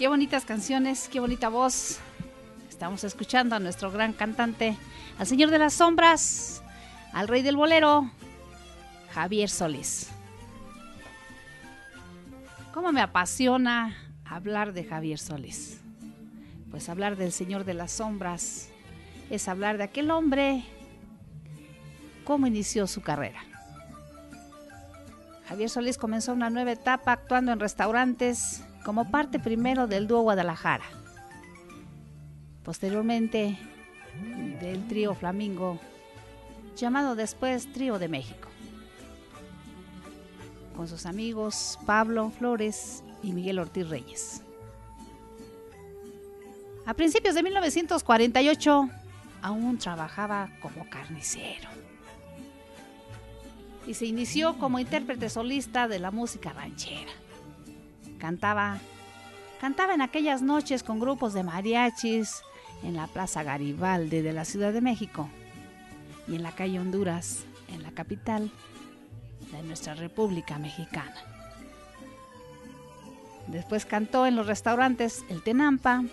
Qué 0.01 0.07
bonitas 0.07 0.45
canciones, 0.45 1.07
qué 1.09 1.19
bonita 1.19 1.47
voz. 1.47 1.99
Estamos 2.67 3.03
escuchando 3.03 3.55
a 3.55 3.59
nuestro 3.59 3.91
gran 3.91 4.13
cantante, 4.13 4.75
al 5.19 5.27
señor 5.27 5.51
de 5.51 5.59
las 5.59 5.75
sombras, 5.75 6.63
al 7.13 7.27
rey 7.27 7.43
del 7.43 7.55
bolero, 7.55 8.09
Javier 9.13 9.47
Solís. 9.47 10.09
¿Cómo 12.73 12.91
me 12.91 13.01
apasiona 13.01 13.95
hablar 14.25 14.73
de 14.73 14.85
Javier 14.85 15.19
Solís? 15.19 15.81
Pues 16.71 16.89
hablar 16.89 17.15
del 17.15 17.31
señor 17.31 17.63
de 17.63 17.75
las 17.75 17.91
sombras 17.91 18.69
es 19.29 19.47
hablar 19.47 19.77
de 19.77 19.83
aquel 19.83 20.09
hombre, 20.09 20.63
cómo 22.23 22.47
inició 22.47 22.87
su 22.87 23.03
carrera. 23.03 23.43
Javier 25.47 25.69
Solís 25.69 25.99
comenzó 25.99 26.33
una 26.33 26.49
nueva 26.49 26.71
etapa 26.71 27.11
actuando 27.11 27.51
en 27.51 27.59
restaurantes 27.59 28.63
como 28.83 29.09
parte 29.09 29.39
primero 29.39 29.87
del 29.87 30.07
dúo 30.07 30.21
Guadalajara. 30.21 30.85
Posteriormente 32.63 33.57
del 34.59 34.87
trío 34.87 35.13
Flamingo, 35.15 35.79
llamado 36.75 37.15
después 37.15 37.71
Trío 37.71 37.99
de 37.99 38.07
México. 38.07 38.47
Con 40.75 40.87
sus 40.87 41.05
amigos 41.05 41.79
Pablo 41.85 42.31
Flores 42.31 43.03
y 43.23 43.33
Miguel 43.33 43.59
Ortiz 43.59 43.87
Reyes. 43.89 44.41
A 46.85 46.93
principios 46.93 47.35
de 47.35 47.43
1948 47.43 48.89
aún 49.41 49.77
trabajaba 49.77 50.49
como 50.61 50.89
carnicero 50.89 51.69
y 53.87 53.93
se 53.93 54.05
inició 54.05 54.57
como 54.57 54.79
intérprete 54.79 55.29
solista 55.29 55.87
de 55.87 55.99
la 55.99 56.11
música 56.11 56.53
ranchera. 56.53 57.11
Cantaba, 58.21 58.77
cantaba 59.59 59.95
en 59.95 60.01
aquellas 60.01 60.43
noches 60.43 60.83
con 60.83 60.99
grupos 60.99 61.33
de 61.33 61.41
mariachis 61.41 62.43
en 62.83 62.95
la 62.95 63.07
Plaza 63.07 63.41
Garibaldi 63.41 64.21
de 64.21 64.31
la 64.31 64.45
Ciudad 64.45 64.71
de 64.71 64.79
México 64.79 65.27
y 66.27 66.35
en 66.35 66.43
la 66.43 66.51
calle 66.51 66.79
Honduras, 66.79 67.45
en 67.73 67.81
la 67.81 67.89
capital 67.89 68.51
de 69.51 69.63
nuestra 69.63 69.95
República 69.95 70.59
Mexicana. 70.59 71.15
Después 73.47 73.87
cantó 73.87 74.27
en 74.27 74.35
los 74.35 74.45
restaurantes 74.45 75.25
El 75.27 75.41
Tenampa 75.41 76.03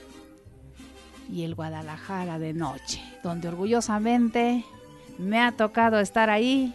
y 1.30 1.42
el 1.42 1.54
Guadalajara 1.54 2.38
de 2.38 2.54
noche, 2.54 3.02
donde 3.22 3.48
orgullosamente 3.48 4.64
me 5.18 5.42
ha 5.42 5.52
tocado 5.52 6.00
estar 6.00 6.30
ahí 6.30 6.74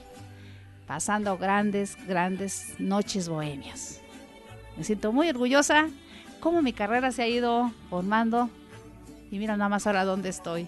pasando 0.85 1.39
grandes, 1.39 1.97
grandes 2.05 2.75
noches 2.77 3.27
bohemias. 3.27 4.02
Me 4.77 4.83
siento 4.83 5.11
muy 5.11 5.29
orgullosa 5.29 5.87
cómo 6.39 6.61
mi 6.61 6.73
carrera 6.73 7.11
se 7.11 7.23
ha 7.23 7.27
ido 7.27 7.71
formando 7.89 8.49
y 9.31 9.39
mira 9.39 9.57
nada 9.57 9.69
más 9.69 9.87
ahora 9.87 10.05
dónde 10.05 10.29
estoy. 10.29 10.67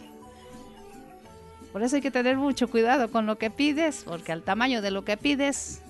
Por 1.72 1.84
eso 1.84 1.98
hay 1.98 2.02
que 2.02 2.12
tener 2.12 2.38
mucho 2.38 2.70
cuidado 2.70 3.12
con 3.12 3.26
lo 3.26 3.38
que 3.38 3.50
pides, 3.50 4.04
porque 4.06 4.32
al 4.32 4.44
tamaño 4.44 4.82
de 4.82 4.92
lo 4.92 5.04
que 5.04 5.18
pides, 5.18 5.82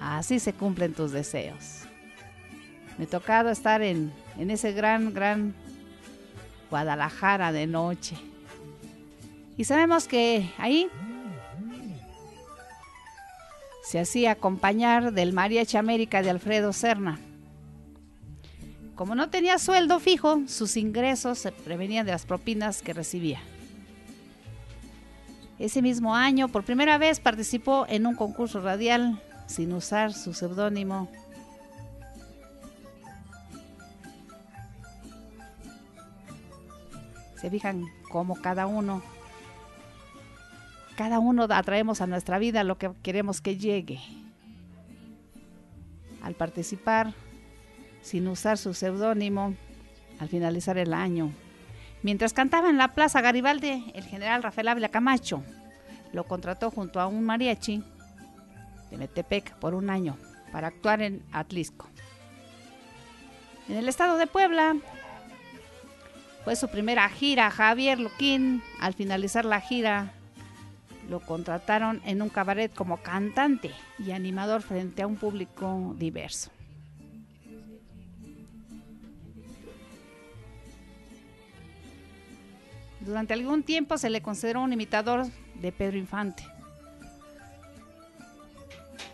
así 0.00 0.38
se 0.38 0.54
cumplen 0.54 0.94
tus 0.94 1.12
deseos. 1.12 1.82
Me 2.96 3.04
ha 3.04 3.08
tocado 3.08 3.50
estar 3.50 3.82
en, 3.82 4.12
en 4.38 4.50
ese 4.50 4.72
gran, 4.72 5.12
gran 5.12 5.54
Guadalajara 6.70 7.52
de 7.52 7.66
noche. 7.66 8.16
Y 9.56 9.64
sabemos 9.64 10.08
que 10.08 10.50
ahí 10.56 10.88
se 13.84 14.00
hacía 14.00 14.30
acompañar 14.30 15.12
del 15.12 15.32
Mariachi 15.32 15.76
América 15.76 16.22
de 16.22 16.30
Alfredo 16.30 16.72
Serna. 16.72 17.18
Como 19.00 19.14
no 19.14 19.30
tenía 19.30 19.58
sueldo 19.58 19.98
fijo, 19.98 20.42
sus 20.46 20.76
ingresos 20.76 21.38
se 21.38 21.52
prevenían 21.52 22.04
de 22.04 22.12
las 22.12 22.26
propinas 22.26 22.82
que 22.82 22.92
recibía. 22.92 23.40
Ese 25.58 25.80
mismo 25.80 26.14
año, 26.14 26.48
por 26.48 26.64
primera 26.64 26.98
vez, 26.98 27.18
participó 27.18 27.86
en 27.88 28.06
un 28.06 28.14
concurso 28.14 28.60
radial 28.60 29.18
sin 29.46 29.72
usar 29.72 30.12
su 30.12 30.34
seudónimo. 30.34 31.10
Se 37.40 37.48
fijan 37.48 37.86
cómo 38.10 38.34
cada 38.34 38.66
uno 38.66 39.02
cada 40.94 41.20
uno 41.20 41.46
atraemos 41.48 42.02
a 42.02 42.06
nuestra 42.06 42.38
vida 42.38 42.64
lo 42.64 42.76
que 42.76 42.90
queremos 43.02 43.40
que 43.40 43.56
llegue. 43.56 43.98
Al 46.22 46.34
participar, 46.34 47.14
sin 48.02 48.28
usar 48.28 48.58
su 48.58 48.74
seudónimo, 48.74 49.54
al 50.18 50.28
finalizar 50.28 50.76
el 50.76 50.92
año, 50.92 51.32
mientras 52.02 52.32
cantaba 52.32 52.68
en 52.68 52.76
la 52.76 52.88
Plaza 52.88 53.20
Garibaldi, 53.20 53.90
el 53.94 54.04
general 54.04 54.42
Rafael 54.42 54.68
Ávila 54.68 54.90
Camacho 54.90 55.42
lo 56.12 56.24
contrató 56.24 56.70
junto 56.70 57.00
a 57.00 57.06
un 57.06 57.24
mariachi 57.24 57.82
de 58.90 58.96
Metepec 58.96 59.54
por 59.54 59.74
un 59.74 59.90
año 59.90 60.16
para 60.52 60.68
actuar 60.68 61.00
en 61.02 61.22
Atlisco. 61.32 61.88
En 63.68 63.76
el 63.76 63.88
estado 63.88 64.16
de 64.16 64.26
Puebla 64.26 64.76
fue 66.44 66.56
su 66.56 66.68
primera 66.68 67.08
gira. 67.08 67.50
Javier 67.50 68.00
Luquín, 68.00 68.62
al 68.80 68.94
finalizar 68.94 69.44
la 69.44 69.60
gira, 69.60 70.12
lo 71.08 71.20
contrataron 71.20 72.02
en 72.04 72.22
un 72.22 72.28
cabaret 72.28 72.74
como 72.74 72.98
cantante 72.98 73.70
y 73.98 74.10
animador 74.10 74.62
frente 74.62 75.02
a 75.02 75.06
un 75.06 75.16
público 75.16 75.94
diverso. 75.98 76.50
Durante 83.00 83.34
algún 83.34 83.62
tiempo 83.62 83.96
se 83.98 84.10
le 84.10 84.20
consideró 84.20 84.62
un 84.62 84.72
imitador 84.72 85.26
de 85.54 85.72
Pedro 85.72 85.96
Infante, 85.96 86.44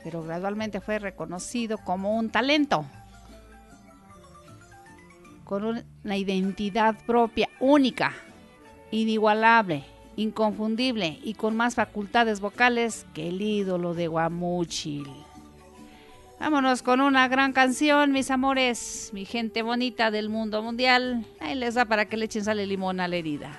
pero 0.03 0.23
gradualmente 0.23 0.81
fue 0.81 0.99
reconocido 0.99 1.79
como 1.79 2.17
un 2.17 2.31
talento. 2.31 2.85
con 5.47 5.85
una 6.05 6.17
identidad 6.17 6.97
propia, 7.07 7.49
única, 7.61 8.13
inigualable, 8.91 9.85
inconfundible 10.17 11.21
y 11.23 11.35
con 11.35 11.57
más 11.57 11.77
facultades 11.77 12.41
vocales 12.41 13.07
que 13.15 13.29
el 13.29 13.41
ídolo 13.41 13.95
de 13.95 14.09
Guamuchil. 14.09 15.07
Vámonos 16.41 16.83
con 16.83 17.01
una 17.01 17.29
gran 17.29 17.53
canción, 17.53 18.13
mis 18.13 18.31
amores, 18.31 19.11
mi 19.15 19.25
gente 19.25 19.63
bonita 19.63 20.11
del 20.11 20.29
mundo 20.29 20.63
mundial. 20.63 21.25
Ahí 21.41 21.55
les 21.55 21.75
da 21.75 21.85
para 21.85 22.07
que 22.07 22.17
le 22.17 22.27
echen 22.27 22.45
sale 22.45 22.67
limón 22.67 22.99
a 23.01 23.09
la 23.09 23.17
herida. 23.17 23.59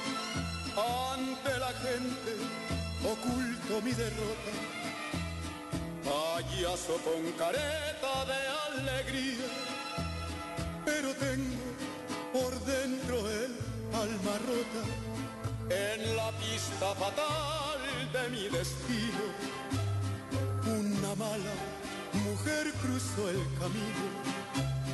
Ante 0.77 1.57
la 1.59 1.73
gente 1.85 2.31
oculto 3.03 3.81
mi 3.83 3.91
derrota. 3.91 4.51
Payaso 6.03 6.97
con 7.03 7.31
careta 7.33 8.25
de 8.25 8.39
alegría. 8.67 9.47
Pero 10.85 11.13
tengo 11.15 11.71
por 12.31 12.53
dentro 12.65 13.17
el 13.29 13.55
alma 13.93 14.35
rota. 14.47 14.83
En 15.69 16.15
la 16.15 16.31
pista 16.31 16.95
fatal 16.95 17.79
de 18.13 18.29
mi 18.29 18.47
destino. 18.49 19.25
Una 20.65 21.15
mala 21.15 21.55
mujer 22.13 22.71
cruzó 22.81 23.29
el 23.29 23.43
camino. 23.59 24.05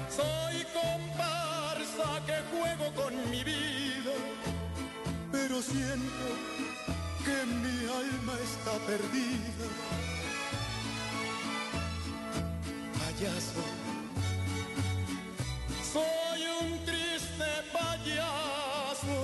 Soy 0.10 0.66
comparsa 0.74 2.26
que 2.26 2.38
juego 2.52 2.94
con 2.96 3.32
mi 3.32 3.44
vida, 3.44 4.14
pero 5.48 5.62
siento 5.62 6.28
que 7.24 7.46
mi 7.46 7.86
alma 7.86 8.34
está 8.44 8.74
perdida. 8.86 9.68
Payaso, 13.00 13.64
soy 15.94 16.42
un 16.62 16.86
triste 16.86 17.50
payaso 17.72 19.20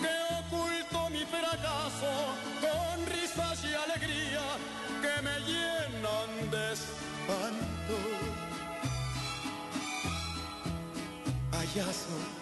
que 0.00 0.14
oculto 0.40 1.10
mi 1.10 1.24
fracaso 1.26 2.12
con 2.62 3.06
risas 3.14 3.64
y 3.64 3.74
alegría 3.74 4.46
que 5.02 5.22
me 5.26 5.36
llenan 5.40 6.50
de 6.50 6.72
espanto. 6.72 7.96
Payaso, 11.50 12.41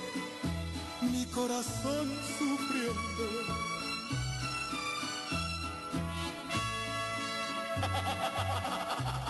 corazón 1.33 2.09
sufriendo. 2.37 3.01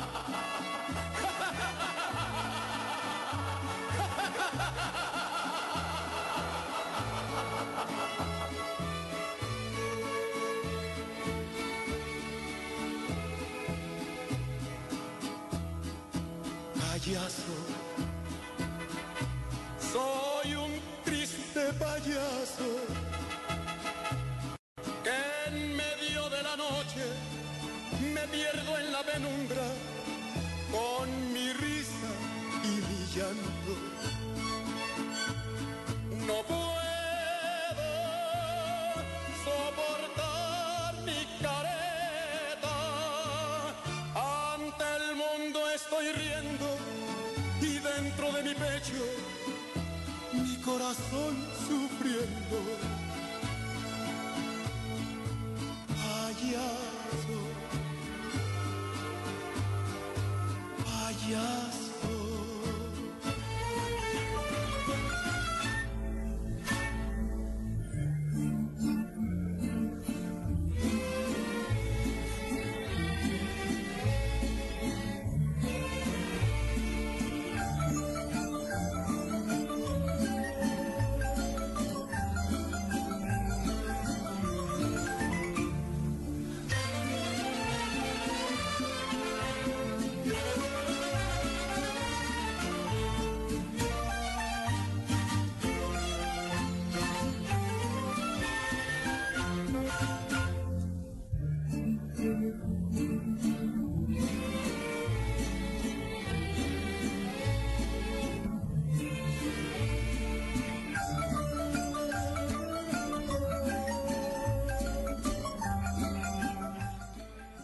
en 25.05 25.75
medio 25.75 26.29
de 26.29 26.41
la 26.41 26.55
noche 26.55 27.05
me 28.13 28.27
pierdo 28.27 28.77
en 28.79 28.91
la 28.91 29.03
penumbra 29.03 29.67
con 30.71 31.33
mi 31.33 31.53
risa 31.53 32.11
y 32.63 32.67
mi 32.67 33.05
llanto. 33.15 34.20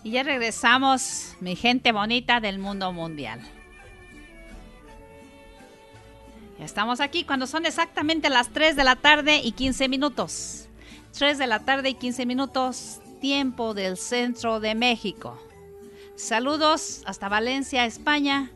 Y 0.07 0.11
ya 0.11 0.23
regresamos, 0.23 1.35
mi 1.41 1.57
gente 1.57 1.91
bonita 1.91 2.39
del 2.39 2.59
mundo 2.59 2.93
mundial. 2.93 3.41
Ya 6.57 6.63
estamos 6.63 7.01
aquí 7.01 7.25
cuando 7.25 7.45
son 7.45 7.65
exactamente 7.65 8.29
las 8.29 8.47
3 8.53 8.77
de 8.77 8.85
la 8.85 8.95
tarde 8.95 9.41
y 9.43 9.51
15 9.51 9.89
minutos. 9.89 10.69
3 11.11 11.37
de 11.37 11.47
la 11.47 11.59
tarde 11.59 11.89
y 11.89 11.95
15 11.95 12.25
minutos, 12.25 13.01
tiempo 13.19 13.73
del 13.73 13.97
centro 13.97 14.61
de 14.61 14.75
México. 14.75 15.37
Saludos 16.15 17.03
hasta 17.05 17.27
Valencia, 17.27 17.85
España. 17.85 18.49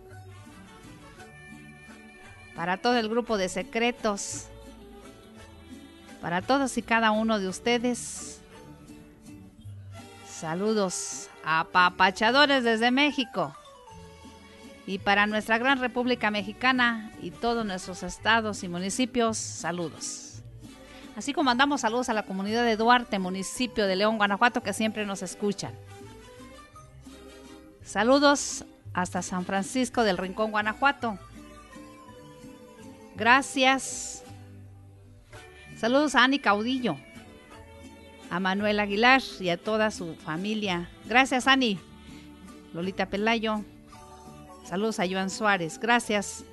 Para 2.56 2.78
todo 2.78 2.98
el 2.98 3.10
grupo 3.10 3.38
de 3.38 3.49
secretos. 3.49 4.45
Para 6.22 6.41
todos 6.41 6.78
y 6.78 6.82
cada 6.82 7.11
uno 7.11 7.40
de 7.40 7.49
ustedes. 7.49 8.31
Saludos 10.42 11.30
a 11.46 11.66
papachadores 11.66 12.64
desde 12.64 12.90
México. 12.90 13.56
Y 14.88 14.98
para 14.98 15.28
nuestra 15.28 15.60
gran 15.60 15.80
República 15.80 16.32
Mexicana 16.32 17.12
y 17.22 17.30
todos 17.30 17.64
nuestros 17.64 18.02
estados 18.02 18.64
y 18.64 18.68
municipios, 18.68 19.38
saludos. 19.38 20.42
Así 21.16 21.32
como 21.32 21.46
mandamos 21.46 21.82
saludos 21.82 22.10
a 22.10 22.16
la 22.16 22.24
comunidad 22.24 22.66
de 22.66 22.76
Duarte, 22.76 23.20
municipio 23.20 23.86
de 23.86 23.96
León, 23.96 24.18
Guanajuato, 24.18 24.64
que 24.64 24.74
siempre 24.74 25.06
nos 25.06 25.22
escuchan. 25.22 25.74
Saludos 27.84 28.66
hasta 28.96 29.22
San 29.22 29.46
Francisco 29.46 30.02
del 30.02 30.18
Rincón, 30.18 30.50
Guanajuato. 30.50 31.20
Gracias. 33.16 34.24
Saludos 35.78 36.16
a 36.16 36.24
Ani 36.24 36.40
Caudillo, 36.40 36.98
a 38.32 38.40
Manuel 38.40 38.80
Aguilar 38.80 39.22
y 39.41 39.49
a 39.49 39.58
toda 39.58 39.91
su 39.91 40.16
familia. 40.16 40.90
Gracias, 41.06 41.48
Ani. 41.48 41.78
Lolita 42.74 43.08
Pelayo. 43.08 43.64
Saludos 44.64 45.02
a 45.02 45.08
Joan 45.08 45.30
Suárez. 45.30 45.78
Gracias. 45.78 46.45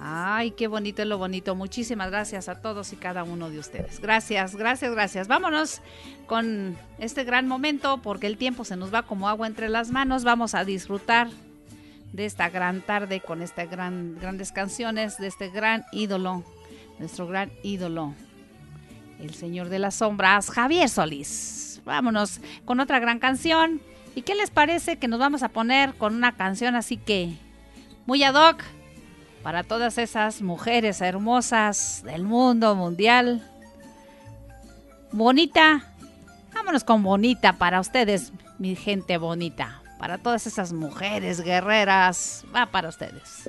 Ay, 0.00 0.50
qué 0.50 0.66
bonito 0.66 1.02
es 1.02 1.08
lo 1.08 1.16
bonito. 1.16 1.54
Muchísimas 1.54 2.10
gracias 2.10 2.48
a 2.48 2.60
todos 2.60 2.92
y 2.92 2.96
cada 2.96 3.22
uno 3.22 3.48
de 3.48 3.60
ustedes. 3.60 4.00
Gracias, 4.00 4.56
gracias, 4.56 4.90
gracias. 4.90 5.28
Vámonos 5.28 5.80
con 6.26 6.76
este 6.98 7.22
gran 7.22 7.46
momento 7.46 8.02
porque 8.02 8.26
el 8.26 8.36
tiempo 8.36 8.64
se 8.64 8.76
nos 8.76 8.92
va 8.92 9.04
como 9.04 9.28
agua 9.28 9.46
entre 9.46 9.68
las 9.68 9.90
manos. 9.92 10.24
Vamos 10.24 10.56
a 10.56 10.64
disfrutar 10.64 11.28
de 12.12 12.24
esta 12.24 12.50
gran 12.50 12.80
tarde 12.80 13.20
con 13.20 13.42
estas 13.42 13.70
gran, 13.70 14.18
grandes 14.20 14.50
canciones 14.50 15.18
de 15.18 15.28
este 15.28 15.50
gran 15.50 15.84
ídolo, 15.92 16.42
nuestro 16.98 17.28
gran 17.28 17.52
ídolo, 17.62 18.14
el 19.20 19.34
Señor 19.34 19.68
de 19.68 19.78
las 19.78 19.96
Sombras, 19.96 20.50
Javier 20.50 20.88
Solís. 20.88 21.80
Vámonos 21.84 22.40
con 22.64 22.80
otra 22.80 22.98
gran 22.98 23.18
canción. 23.18 23.80
¿Y 24.14 24.22
qué 24.22 24.34
les 24.34 24.50
parece 24.50 24.96
que 24.96 25.08
nos 25.08 25.18
vamos 25.18 25.42
a 25.42 25.50
poner 25.50 25.94
con 25.94 26.14
una 26.14 26.32
canción 26.32 26.74
así 26.74 26.96
que 26.96 27.34
muy 28.06 28.22
ad 28.22 28.34
hoc 28.34 28.62
para 29.42 29.62
todas 29.62 29.98
esas 29.98 30.42
mujeres 30.42 31.00
hermosas 31.00 32.02
del 32.04 32.22
mundo 32.22 32.74
mundial? 32.74 33.48
Bonita. 35.12 35.92
Vámonos 36.54 36.84
con 36.84 37.02
bonita 37.02 37.52
para 37.52 37.80
ustedes, 37.80 38.32
mi 38.58 38.74
gente 38.74 39.18
bonita. 39.18 39.82
Para 39.98 40.18
todas 40.18 40.46
esas 40.46 40.72
mujeres 40.72 41.40
guerreras. 41.40 42.44
Va 42.54 42.66
para 42.66 42.88
ustedes. 42.88 43.48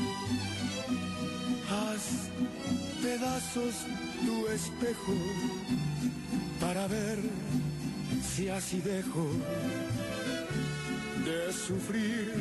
Haz 1.71 2.03
pedazos 3.01 3.75
tu 4.25 4.47
espejo 4.47 5.17
para 6.59 6.85
ver 6.87 7.17
si 8.29 8.49
así 8.49 8.81
dejo 8.81 9.25
de 11.25 11.53
sufrir 11.53 12.33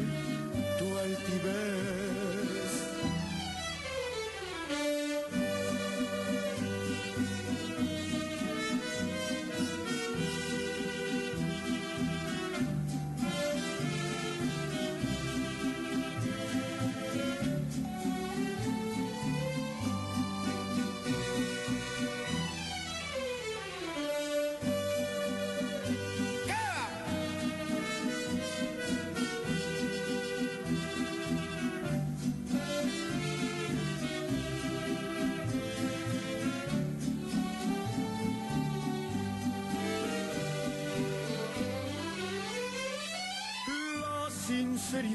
tu 0.78 0.98
altivez. 0.98 2.19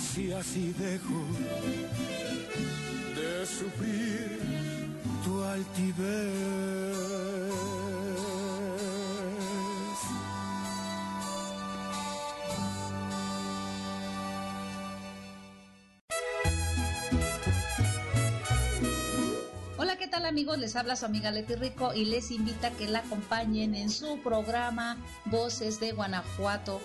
si 0.00 0.32
así 0.32 0.74
dejo 0.78 1.20
de 3.14 3.46
sufrir 3.46 4.38
tu 5.24 5.42
altivez. 5.42 7.00
Amigos? 20.30 20.58
Les 20.58 20.76
habla 20.76 20.94
su 20.94 21.04
amiga 21.04 21.32
Leti 21.32 21.56
Rico 21.56 21.92
y 21.92 22.04
les 22.04 22.30
invita 22.30 22.68
a 22.68 22.70
que 22.70 22.86
la 22.86 23.00
acompañen 23.00 23.74
en 23.74 23.90
su 23.90 24.20
programa 24.22 24.96
Voces 25.24 25.80
de 25.80 25.90
Guanajuato 25.90 26.80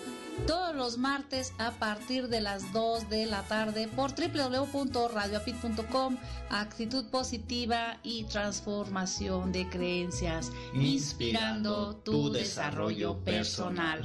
todos 0.48 0.74
los 0.74 0.98
martes 0.98 1.52
a 1.58 1.70
partir 1.70 2.26
de 2.28 2.40
las 2.40 2.72
2 2.72 3.08
de 3.08 3.26
la 3.26 3.42
tarde 3.42 3.86
por 3.88 4.10
www.radioapit.com 4.10 6.16
Actitud 6.50 7.04
positiva 7.06 7.98
y 8.02 8.24
transformación 8.24 9.52
de 9.52 9.68
creencias, 9.68 10.50
inspirando 10.74 11.94
tu 11.96 12.32
desarrollo 12.32 13.22
personal. 13.24 14.04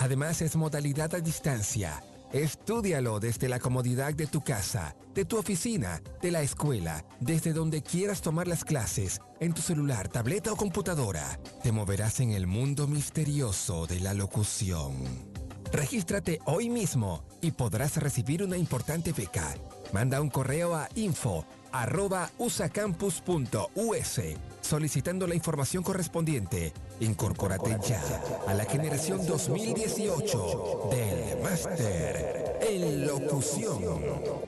Además 0.00 0.42
es 0.42 0.56
modalidad 0.56 1.14
a 1.14 1.20
distancia. 1.20 2.02
Estúdialo 2.32 3.20
desde 3.20 3.48
la 3.48 3.60
comodidad 3.60 4.12
de 4.14 4.26
tu 4.26 4.40
casa, 4.40 4.96
de 5.14 5.24
tu 5.24 5.36
oficina, 5.36 6.02
de 6.20 6.32
la 6.32 6.42
escuela, 6.42 7.04
desde 7.20 7.52
donde 7.52 7.82
quieras 7.82 8.20
tomar 8.20 8.48
las 8.48 8.64
clases, 8.64 9.20
en 9.38 9.52
tu 9.52 9.62
celular, 9.62 10.08
tableta 10.08 10.52
o 10.52 10.56
computadora. 10.56 11.38
Te 11.62 11.70
moverás 11.70 12.18
en 12.18 12.32
el 12.32 12.48
mundo 12.48 12.88
misterioso 12.88 13.86
de 13.86 14.00
la 14.00 14.14
locución. 14.14 15.29
Regístrate 15.72 16.40
hoy 16.46 16.68
mismo 16.68 17.22
y 17.40 17.52
podrás 17.52 17.96
recibir 17.96 18.42
una 18.42 18.56
importante 18.56 19.12
beca. 19.12 19.54
Manda 19.92 20.20
un 20.20 20.28
correo 20.28 20.74
a 20.74 20.88
info 20.94 21.44
arroba 21.72 22.30
usacampus.us 22.38 24.20
solicitando 24.60 25.26
la 25.26 25.34
información 25.34 25.82
correspondiente. 25.82 26.72
Incorpórate 27.00 27.76
ya 27.86 28.02
a 28.46 28.54
la 28.54 28.64
generación 28.64 29.26
2018 29.26 30.90
del 30.90 31.42
Máster 31.42 32.58
en 32.60 33.06
Locución. 33.06 34.02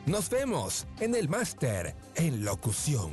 Nos 0.07 0.29
vemos 0.29 0.87
en 1.01 1.15
el 1.15 1.29
Máster 1.29 1.95
en 2.15 2.45
Locución. 2.45 3.11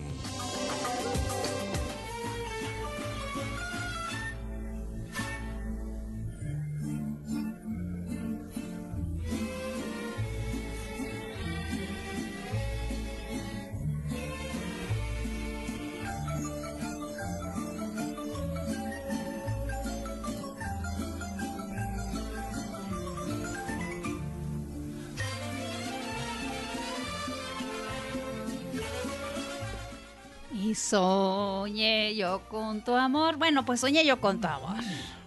Soñé 30.79 32.15
yo 32.15 32.41
con 32.49 32.83
tu 32.83 32.95
amor. 32.95 33.37
Bueno, 33.37 33.65
pues 33.65 33.81
soñé 33.81 34.05
yo 34.05 34.19
con 34.19 34.39
tu 34.41 34.47
amor. 34.47 34.77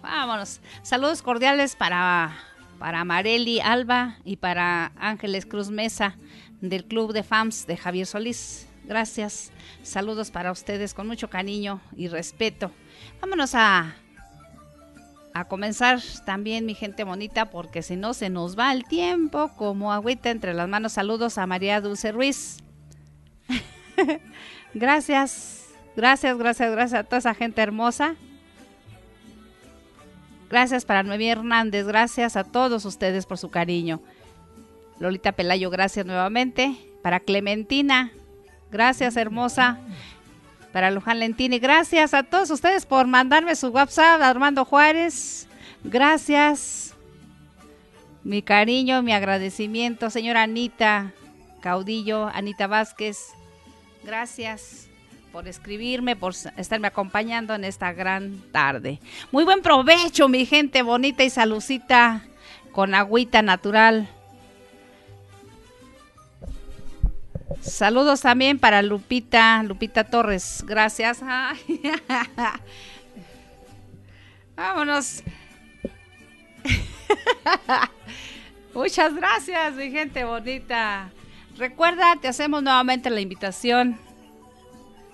Vámonos. 0.01 0.59
Saludos 0.81 1.21
cordiales 1.21 1.75
para, 1.75 2.35
para 2.79 3.03
Mareli 3.05 3.59
Alba 3.59 4.17
y 4.25 4.37
para 4.37 4.91
Ángeles 4.97 5.45
Cruz 5.45 5.69
Mesa 5.69 6.17
del 6.61 6.85
Club 6.85 7.13
de 7.13 7.23
Fans 7.23 7.67
de 7.67 7.77
Javier 7.77 8.05
Solís. 8.05 8.67
Gracias. 8.85 9.51
Saludos 9.83 10.31
para 10.31 10.51
ustedes 10.51 10.93
con 10.93 11.07
mucho 11.07 11.29
cariño 11.29 11.79
y 11.95 12.07
respeto. 12.07 12.71
Vámonos 13.21 13.55
a, 13.55 13.95
a 15.33 15.45
comenzar 15.45 16.01
también, 16.25 16.65
mi 16.65 16.73
gente 16.73 17.03
bonita, 17.03 17.49
porque 17.49 17.81
si 17.81 17.95
no 17.95 18.13
se 18.13 18.29
nos 18.29 18.57
va 18.57 18.73
el 18.73 18.85
tiempo 18.85 19.51
como 19.55 19.93
agüita 19.93 20.31
entre 20.31 20.53
las 20.53 20.67
manos. 20.67 20.93
Saludos 20.93 21.37
a 21.37 21.47
María 21.47 21.79
Dulce 21.79 22.11
Ruiz. 22.11 22.57
Gracias, 24.73 25.67
gracias, 25.95 26.37
gracias, 26.37 26.71
gracias 26.71 26.99
a 26.99 27.03
toda 27.03 27.19
esa 27.19 27.33
gente 27.33 27.61
hermosa. 27.61 28.15
Gracias 30.49 30.85
para 30.85 31.03
Noemí 31.03 31.29
Hernández, 31.29 31.87
gracias 31.87 32.35
a 32.35 32.43
todos 32.43 32.85
ustedes 32.85 33.25
por 33.25 33.37
su 33.37 33.49
cariño. 33.49 34.01
Lolita 34.99 35.31
Pelayo, 35.31 35.69
gracias 35.69 36.05
nuevamente. 36.05 36.75
Para 37.01 37.19
Clementina, 37.19 38.11
gracias 38.71 39.17
hermosa. 39.17 39.79
Para 40.71 40.89
Luján 40.89 41.19
Lentini, 41.19 41.59
gracias 41.59 42.13
a 42.13 42.23
todos 42.23 42.49
ustedes 42.49 42.85
por 42.85 43.05
mandarme 43.05 43.55
su 43.55 43.69
WhatsApp, 43.69 44.21
Armando 44.21 44.65
Juárez. 44.65 45.47
Gracias. 45.83 46.95
Mi 48.23 48.41
cariño, 48.41 49.03
mi 49.03 49.11
agradecimiento, 49.11 50.09
señora 50.09 50.43
Anita 50.43 51.13
Caudillo, 51.61 52.27
Anita 52.27 52.67
Vázquez. 52.67 53.33
Gracias 54.03 54.87
por 55.31 55.47
escribirme, 55.47 56.15
por 56.15 56.33
estarme 56.57 56.87
acompañando 56.87 57.55
en 57.55 57.63
esta 57.63 57.93
gran 57.93 58.39
tarde. 58.51 58.99
Muy 59.31 59.43
buen 59.43 59.61
provecho, 59.61 60.27
mi 60.27 60.45
gente 60.45 60.83
bonita 60.83 61.23
y 61.23 61.29
salucita 61.29 62.23
con 62.71 62.93
agüita 62.93 63.41
natural. 63.41 64.07
Saludos 67.61 68.21
también 68.21 68.59
para 68.59 68.81
Lupita, 68.81 69.63
Lupita 69.63 70.03
Torres. 70.03 70.63
Gracias. 70.67 71.21
Vámonos. 74.55 75.23
Muchas 78.73 79.15
gracias, 79.15 79.75
mi 79.75 79.91
gente 79.91 80.25
bonita. 80.25 81.09
Recuerda, 81.57 82.15
te 82.19 82.27
hacemos 82.27 82.63
nuevamente 82.63 83.11
la 83.11 83.21
invitación 83.21 83.97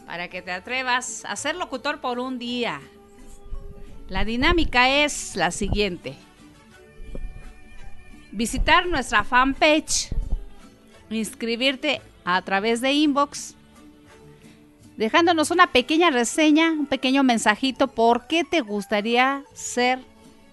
para 0.06 0.30
que 0.30 0.42
te 0.42 0.52
atrevas 0.52 1.26
a 1.26 1.36
ser 1.36 1.56
locutor 1.56 2.00
por 2.00 2.18
un 2.18 2.40
día. 2.40 2.80
La 4.08 4.24
dinámica 4.24 4.90
es 5.04 5.36
la 5.36 5.52
siguiente. 5.52 6.16
Visitar 8.32 8.88
nuestra 8.88 9.26
fanpage, 9.26 10.16
inscribirte 11.10 12.02
a 12.24 12.42
través 12.42 12.80
de 12.80 12.94
inbox, 12.94 13.56
dejándonos 14.96 15.52
una 15.52 15.68
pequeña 15.74 16.10
reseña, 16.10 16.72
un 16.72 16.86
pequeño 16.86 17.24
mensajito 17.24 17.90
por 17.90 18.28
qué 18.28 18.46
te 18.46 18.62
gustaría 18.62 19.44
ser 19.54 20.00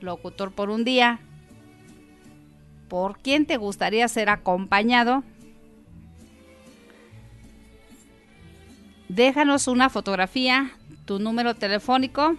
locutor 0.01 0.53
por 0.53 0.69
un 0.69 0.85
día, 0.85 1.21
por 2.89 3.19
quién 3.21 3.47
te 3.47 3.57
gustaría 3.57 4.09
ser 4.09 4.31
acompañado 4.31 5.23
déjanos 9.09 9.69
una 9.69 9.89
fotografía, 9.91 10.73
tu 11.05 11.19
número 11.19 11.55
telefónico 11.55 12.37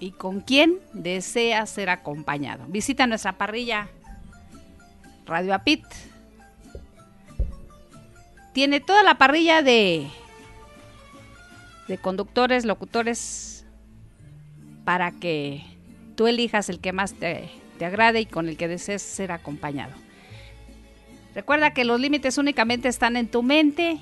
y 0.00 0.12
con 0.12 0.40
quién 0.40 0.78
deseas 0.92 1.70
ser 1.70 1.90
acompañado. 1.90 2.64
Visita 2.68 3.06
nuestra 3.06 3.38
parrilla 3.38 3.88
Radio 5.26 5.54
Apit. 5.54 5.84
Tiene 8.52 8.80
toda 8.80 9.02
la 9.02 9.18
parrilla 9.18 9.62
de, 9.62 10.08
de 11.86 11.98
conductores, 11.98 12.64
locutores, 12.64 13.66
para 14.84 15.12
que 15.12 15.62
tú 16.16 16.26
elijas 16.26 16.68
el 16.68 16.80
que 16.80 16.92
más 16.92 17.12
te, 17.14 17.50
te 17.78 17.84
agrade 17.84 18.20
y 18.20 18.26
con 18.26 18.48
el 18.48 18.56
que 18.56 18.66
desees 18.66 19.02
ser 19.02 19.30
acompañado. 19.32 19.92
Recuerda 21.34 21.72
que 21.72 21.84
los 21.84 22.00
límites 22.00 22.38
únicamente 22.38 22.88
están 22.88 23.16
en 23.16 23.28
tu 23.28 23.42
mente 23.42 24.00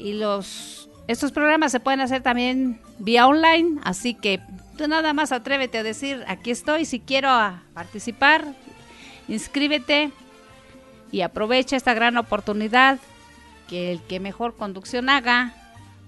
y 0.00 0.14
los 0.14 0.88
estos 1.06 1.32
programas 1.32 1.72
se 1.72 1.80
pueden 1.80 2.00
hacer 2.00 2.22
también 2.22 2.80
vía 2.98 3.26
online, 3.26 3.80
así 3.82 4.14
que 4.14 4.40
tú 4.78 4.86
nada 4.86 5.12
más 5.12 5.32
atrévete 5.32 5.78
a 5.78 5.82
decir, 5.82 6.24
aquí 6.28 6.52
estoy, 6.52 6.84
si 6.84 7.00
quiero 7.00 7.28
participar, 7.74 8.54
inscríbete 9.26 10.12
y 11.10 11.22
aprovecha 11.22 11.76
esta 11.76 11.94
gran 11.94 12.16
oportunidad 12.16 13.00
que 13.68 13.90
el 13.90 14.00
que 14.02 14.20
mejor 14.20 14.56
conducción 14.56 15.08
haga 15.08 15.52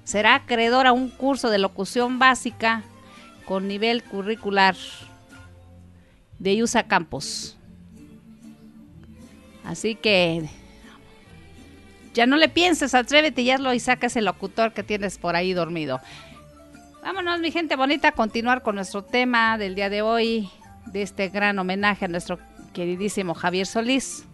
será 0.05 0.37
acreedor 0.37 0.87
a 0.87 0.93
un 0.93 1.11
curso 1.11 1.51
de 1.51 1.59
locución 1.59 2.21
básica 2.21 2.83
con 3.45 3.67
nivel 3.67 4.05
curricular 4.05 4.77
de 6.39 6.63
USA 6.63 6.85
Campus. 6.85 7.57
Así 9.65 9.97
que 9.97 10.49
ya 12.15 12.27
no 12.27 12.37
le 12.37 12.49
pienses, 12.49 12.95
atrévete 12.95 13.43
y 13.43 13.51
hazlo 13.51 13.73
y 13.73 13.81
saca 13.81 14.07
ese 14.07 14.23
locutor 14.23 14.73
que 14.73 14.83
tienes 14.83 15.19
por 15.19 15.37
ahí 15.37 15.53
dormido. 15.53 16.01
Vámonos, 17.03 17.41
mi 17.41 17.51
gente 17.51 17.75
bonita, 17.77 18.09
a 18.09 18.13
continuar 18.13 18.63
con 18.63 18.77
nuestro 18.77 19.03
tema 19.03 19.59
del 19.59 19.75
día 19.75 19.91
de 19.91 20.03
hoy, 20.03 20.49
de 20.87 21.03
este 21.03 21.29
gran 21.29 21.59
homenaje 21.59 22.05
a 22.05 22.09
nuestro 22.09 22.39
queridísimo 22.73 23.35
Javier 23.35 23.67
Solís. 23.67 24.25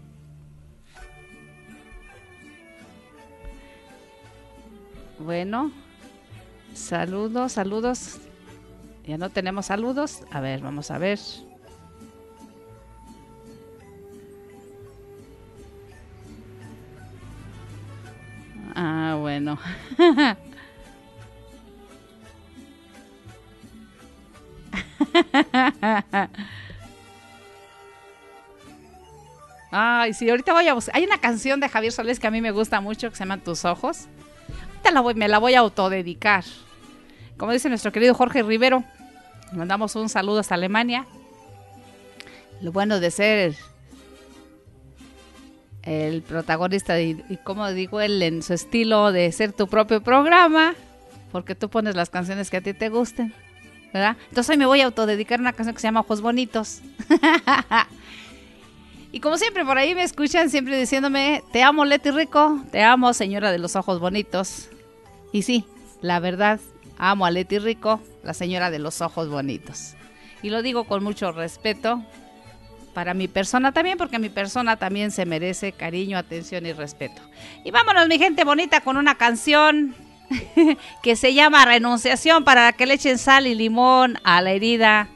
Bueno, 5.18 5.72
saludos, 6.74 7.52
saludos. 7.52 8.18
Ya 9.06 9.18
no 9.18 9.30
tenemos 9.30 9.66
saludos. 9.66 10.22
A 10.30 10.40
ver, 10.40 10.60
vamos 10.60 10.90
a 10.90 10.98
ver. 10.98 11.18
Ah, 18.80 19.16
bueno. 19.18 19.58
Ay, 29.72 30.14
sí, 30.14 30.30
ahorita 30.30 30.52
voy 30.52 30.68
a 30.68 30.74
buscar. 30.74 30.94
Hay 30.94 31.02
una 31.04 31.18
canción 31.18 31.58
de 31.58 31.68
Javier 31.68 31.92
Solés 31.92 32.20
que 32.20 32.28
a 32.28 32.30
mí 32.30 32.40
me 32.40 32.52
gusta 32.52 32.80
mucho 32.80 33.10
que 33.10 33.16
se 33.16 33.24
llama 33.24 33.38
Tus 33.38 33.64
Ojos. 33.64 34.06
Ahorita 34.84 35.02
me 35.14 35.26
la 35.26 35.38
voy 35.38 35.54
a 35.54 35.58
autodedicar. 35.58 36.44
Como 37.36 37.50
dice 37.50 37.68
nuestro 37.68 37.90
querido 37.90 38.14
Jorge 38.14 38.44
Rivero, 38.44 38.84
mandamos 39.52 39.96
un 39.96 40.08
saludo 40.08 40.38
hasta 40.38 40.54
Alemania. 40.54 41.04
Lo 42.60 42.70
bueno 42.70 43.00
de 43.00 43.10
ser 43.10 43.56
el 45.88 46.22
protagonista 46.22 47.00
y, 47.00 47.24
y 47.30 47.38
como 47.38 47.70
digo 47.72 48.00
él 48.00 48.22
en 48.22 48.42
su 48.42 48.52
estilo 48.52 49.10
de 49.10 49.32
ser 49.32 49.52
tu 49.52 49.68
propio 49.68 50.02
programa, 50.02 50.74
porque 51.32 51.54
tú 51.54 51.70
pones 51.70 51.96
las 51.96 52.10
canciones 52.10 52.50
que 52.50 52.58
a 52.58 52.60
ti 52.60 52.74
te 52.74 52.90
gusten, 52.90 53.32
¿verdad? 53.92 54.16
Entonces 54.28 54.50
hoy 54.50 54.58
me 54.58 54.66
voy 54.66 54.82
a 54.82 54.86
autodedicar 54.86 55.40
una 55.40 55.54
canción 55.54 55.74
que 55.74 55.80
se 55.80 55.86
llama 55.86 56.00
Ojos 56.00 56.20
Bonitos. 56.20 56.82
y 59.12 59.20
como 59.20 59.38
siempre 59.38 59.64
por 59.64 59.78
ahí 59.78 59.94
me 59.94 60.02
escuchan 60.02 60.50
siempre 60.50 60.78
diciéndome, 60.78 61.42
te 61.52 61.62
amo 61.62 61.86
Leti 61.86 62.10
Rico, 62.10 62.60
te 62.70 62.82
amo 62.82 63.14
señora 63.14 63.50
de 63.50 63.58
los 63.58 63.74
ojos 63.74 63.98
bonitos. 63.98 64.68
Y 65.32 65.42
sí, 65.42 65.64
la 66.02 66.20
verdad, 66.20 66.60
amo 66.98 67.24
a 67.24 67.30
Leti 67.30 67.58
Rico, 67.58 68.00
la 68.22 68.34
señora 68.34 68.70
de 68.70 68.78
los 68.78 69.00
ojos 69.00 69.30
bonitos. 69.30 69.94
Y 70.42 70.50
lo 70.50 70.60
digo 70.60 70.84
con 70.84 71.02
mucho 71.02 71.32
respeto, 71.32 72.04
para 72.88 73.14
mi 73.14 73.28
persona 73.28 73.72
también, 73.72 73.98
porque 73.98 74.18
mi 74.18 74.28
persona 74.28 74.76
también 74.76 75.10
se 75.10 75.26
merece 75.26 75.72
cariño, 75.72 76.18
atención 76.18 76.66
y 76.66 76.72
respeto. 76.72 77.22
Y 77.64 77.70
vámonos, 77.70 78.08
mi 78.08 78.18
gente 78.18 78.44
bonita, 78.44 78.80
con 78.80 78.96
una 78.96 79.14
canción 79.16 79.94
que 81.02 81.16
se 81.16 81.34
llama 81.34 81.64
Renunciación 81.64 82.44
para 82.44 82.72
que 82.72 82.86
le 82.86 82.94
echen 82.94 83.18
sal 83.18 83.46
y 83.46 83.54
limón 83.54 84.18
a 84.24 84.42
la 84.42 84.52
herida 84.52 85.08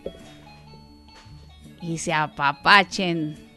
y 1.82 1.99
se 1.99 2.12
apapachen. 2.12 3.52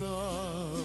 No 0.00 0.84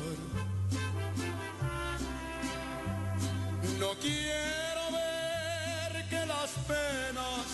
quiero 4.02 4.92
ver 4.92 6.10
que 6.10 6.26
las 6.26 6.50
penas 6.68 7.46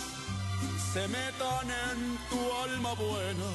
se 0.92 1.06
metan 1.08 1.70
en 1.70 2.18
tu 2.30 2.40
alma 2.64 2.94
buena 2.94 3.50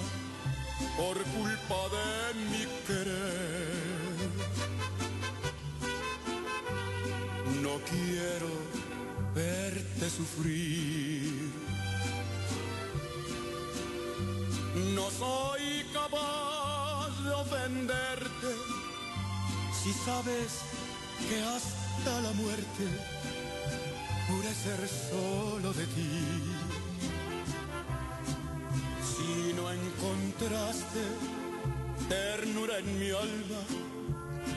por 0.98 1.18
culpa 1.24 1.90
de 1.96 2.34
mi 2.52 2.64
querer. 2.86 4.30
No 7.64 7.74
quiero 7.90 8.52
verte 9.34 10.06
sufrir. 10.12 11.52
No 14.94 15.10
soy 15.10 15.86
capaz 15.92 16.85
de 17.26 17.34
ofenderte 17.34 18.52
si 19.74 19.92
sabes 19.94 20.62
que 21.28 21.42
hasta 21.42 22.22
la 22.22 22.32
muerte 22.34 22.86
pude 24.28 24.54
ser 24.54 24.88
solo 24.88 25.74
de 25.74 25.86
ti. 25.88 26.12
Si 29.12 29.54
no 29.54 29.72
encontraste 29.72 31.04
ternura 32.10 32.78
en 32.80 33.00
mi 33.00 33.10
alma, 33.10 33.62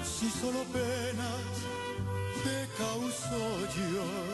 si 0.05 0.31
solo 0.31 0.63
penas 0.65 1.45
te 2.45 2.59
causo 2.77 3.39
yo. 3.93 4.28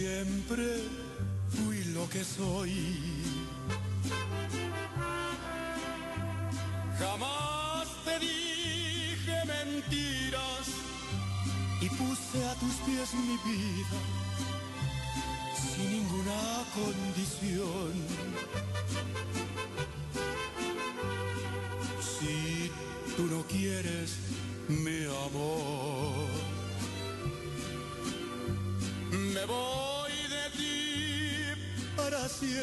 Siempre 0.00 0.68
fui 1.50 1.84
lo 1.96 2.08
que 2.08 2.24
soy. 2.24 2.74
Jamás 6.98 7.86
te 8.06 8.14
dije 8.18 9.36
mentiras 9.54 10.66
y 11.84 11.88
puse 12.00 12.38
a 12.50 12.54
tus 12.62 12.74
pies 12.86 13.08
mi 13.14 13.36
vida 13.48 13.98
sin 15.60 15.90
ninguna 15.96 16.40
condición. 16.78 17.92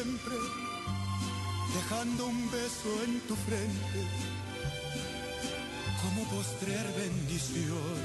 Siempre, 0.08 0.36
dejando 1.74 2.26
un 2.26 2.50
beso 2.50 2.90
en 3.04 3.20
tu 3.28 3.36
frente 3.36 4.00
como 6.02 6.22
postrer 6.30 6.86
bendición. 6.96 7.98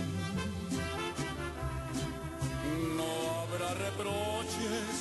No 2.98 3.12
habrá 3.42 3.74
reproches 3.74 4.96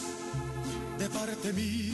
de 0.99 1.09
parte 1.11 1.53
mía, 1.53 1.92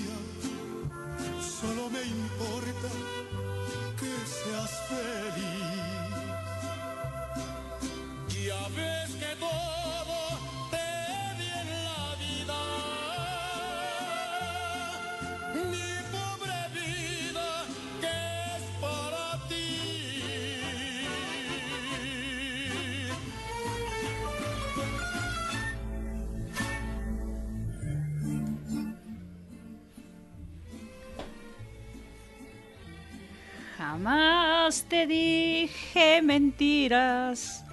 Jamás 33.98 34.84
te 34.88 35.08
dije 35.08 36.22
mentiras 36.22 37.64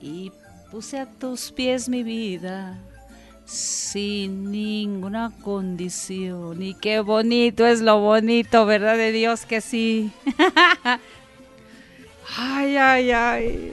y 0.00 0.30
puse 0.70 1.00
a 1.00 1.06
tus 1.06 1.50
pies 1.50 1.88
mi 1.88 2.04
vida 2.04 2.78
sin 3.44 4.52
ninguna 4.52 5.32
condición. 5.42 6.62
Y 6.62 6.74
qué 6.74 7.00
bonito 7.00 7.66
es 7.66 7.80
lo 7.80 7.98
bonito, 7.98 8.64
¿verdad? 8.64 8.96
De 8.96 9.10
Dios 9.10 9.44
que 9.44 9.60
sí. 9.60 10.12
ay, 12.36 12.76
ay, 12.76 13.10
ay. 13.10 13.72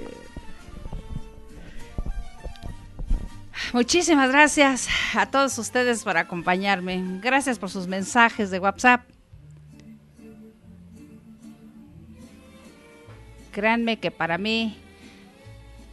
Muchísimas 3.71 4.31
gracias 4.31 4.87
a 5.13 5.27
todos 5.27 5.55
ustedes 5.59 6.03
por 6.03 6.17
acompañarme. 6.17 7.03
Gracias 7.21 7.59
por 7.59 7.69
sus 7.69 7.85
mensajes 7.85 8.49
de 8.49 8.57
WhatsApp. 8.57 9.08
Créanme 13.51 13.97
que 13.97 14.11
para 14.11 14.37
mí 14.37 14.77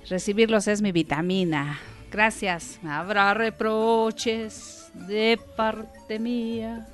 recibirlos 0.08 0.68
es 0.68 0.82
mi 0.82 0.92
vitamina. 0.92 1.78
Gracias. 2.10 2.78
Habrá 2.86 3.34
reproches 3.34 4.90
de 4.94 5.38
parte 5.56 6.18
mía. 6.18 6.86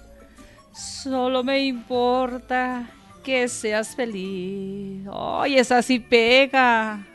Solo 0.73 1.45
me 1.45 1.65
importa 1.65 2.89
que 3.23 3.47
seas 3.49 3.95
feliz. 3.95 5.07
Ay, 5.13 5.59
esa 5.59 5.83
sí 5.83 5.99
pega. 5.99 7.07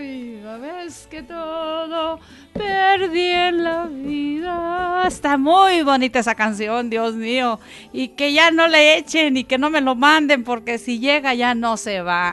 La 0.00 0.56
vez 0.56 1.06
que 1.10 1.22
todo 1.22 2.20
perdí 2.54 3.32
en 3.32 3.64
la 3.64 3.84
vida. 3.84 5.04
Está 5.06 5.36
muy 5.36 5.82
bonita 5.82 6.20
esa 6.20 6.34
canción, 6.34 6.88
Dios 6.88 7.14
mío. 7.16 7.60
Y 7.92 8.08
que 8.08 8.32
ya 8.32 8.50
no 8.50 8.66
le 8.66 8.96
echen 8.96 9.36
y 9.36 9.44
que 9.44 9.58
no 9.58 9.68
me 9.68 9.82
lo 9.82 9.96
manden 9.96 10.42
porque 10.42 10.78
si 10.78 11.00
llega 11.00 11.34
ya 11.34 11.54
no 11.54 11.76
se 11.76 12.00
va. 12.00 12.32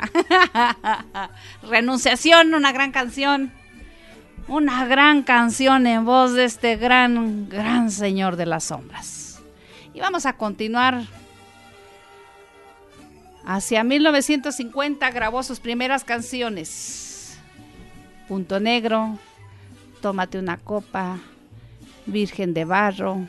Renunciación, 1.63 2.53
una 2.53 2.71
gran 2.71 2.93
canción. 2.93 3.51
Una 4.47 4.85
gran 4.85 5.23
canción 5.23 5.87
en 5.87 6.05
voz 6.05 6.35
de 6.35 6.45
este 6.45 6.77
gran, 6.77 7.49
gran 7.49 7.91
señor 7.91 8.37
de 8.37 8.45
las 8.45 8.63
sombras. 8.63 9.41
Y 9.93 9.99
vamos 9.99 10.25
a 10.25 10.37
continuar. 10.37 11.01
Hacia 13.45 13.83
1950 13.83 15.11
grabó 15.11 15.43
sus 15.43 15.59
primeras 15.59 16.05
canciones. 16.05 17.16
Punto 18.27 18.59
Negro, 18.59 19.17
Tómate 20.01 20.37
una 20.37 20.57
copa, 20.57 21.17
Virgen 22.05 22.53
de 22.53 22.65
Barro, 22.65 23.27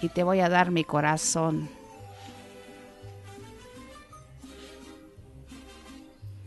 y 0.00 0.08
te 0.08 0.22
voy 0.22 0.40
a 0.40 0.48
dar 0.48 0.70
mi 0.70 0.84
corazón. 0.84 1.68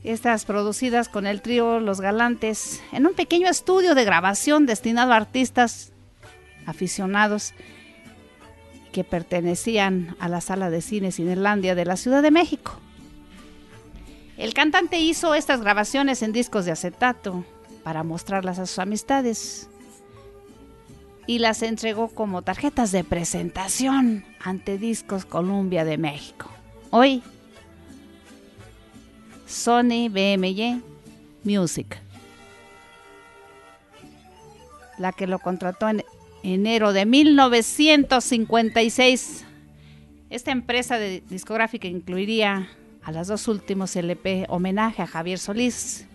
Estas 0.03 0.45
producidas 0.45 1.09
con 1.09 1.27
el 1.27 1.41
trío 1.41 1.79
Los 1.79 1.99
Galantes 1.99 2.81
en 2.93 3.05
un 3.05 3.13
pequeño 3.13 3.49
estudio 3.49 3.95
de 3.95 4.05
grabación 4.05 4.65
destinado 4.65 5.11
a 5.11 5.17
artistas 5.17 5.91
aficionados 6.65 7.53
que 8.93 9.03
pertenecían 9.03 10.15
a 10.19 10.29
la 10.29 10.41
sala 10.41 10.69
de 10.69 10.81
cine 10.81 11.11
Cinelandia 11.11 11.75
de 11.75 11.85
la 11.85 11.97
Ciudad 11.97 12.23
de 12.23 12.31
México. 12.31 12.79
El 14.37 14.53
cantante 14.53 14.99
hizo 14.99 15.35
estas 15.35 15.61
grabaciones 15.61 16.23
en 16.23 16.31
discos 16.31 16.63
de 16.63 16.71
acetato 16.71 17.43
para 17.89 18.03
mostrarlas 18.03 18.59
a 18.59 18.67
sus 18.67 18.77
amistades 18.77 19.67
y 21.25 21.39
las 21.39 21.63
entregó 21.63 22.09
como 22.09 22.43
tarjetas 22.43 22.91
de 22.91 23.03
presentación 23.03 24.23
ante 24.39 24.77
Discos 24.77 25.25
Columbia 25.25 25.83
de 25.85 25.97
México. 25.97 26.51
Hoy 26.91 27.23
Sony 29.47 30.07
BMG 30.07 30.83
Music, 31.43 31.99
la 34.99 35.11
que 35.11 35.25
lo 35.25 35.39
contrató 35.39 35.89
en 35.89 36.03
enero 36.43 36.93
de 36.93 37.07
1956. 37.07 39.45
Esta 40.29 40.51
empresa 40.51 40.99
de 40.99 41.23
discográfica 41.27 41.87
incluiría 41.87 42.69
a 43.01 43.11
las 43.11 43.29
dos 43.29 43.47
últimos 43.47 43.95
LP 43.95 44.45
homenaje 44.47 45.01
a 45.01 45.07
Javier 45.07 45.39
Solís, 45.39 46.05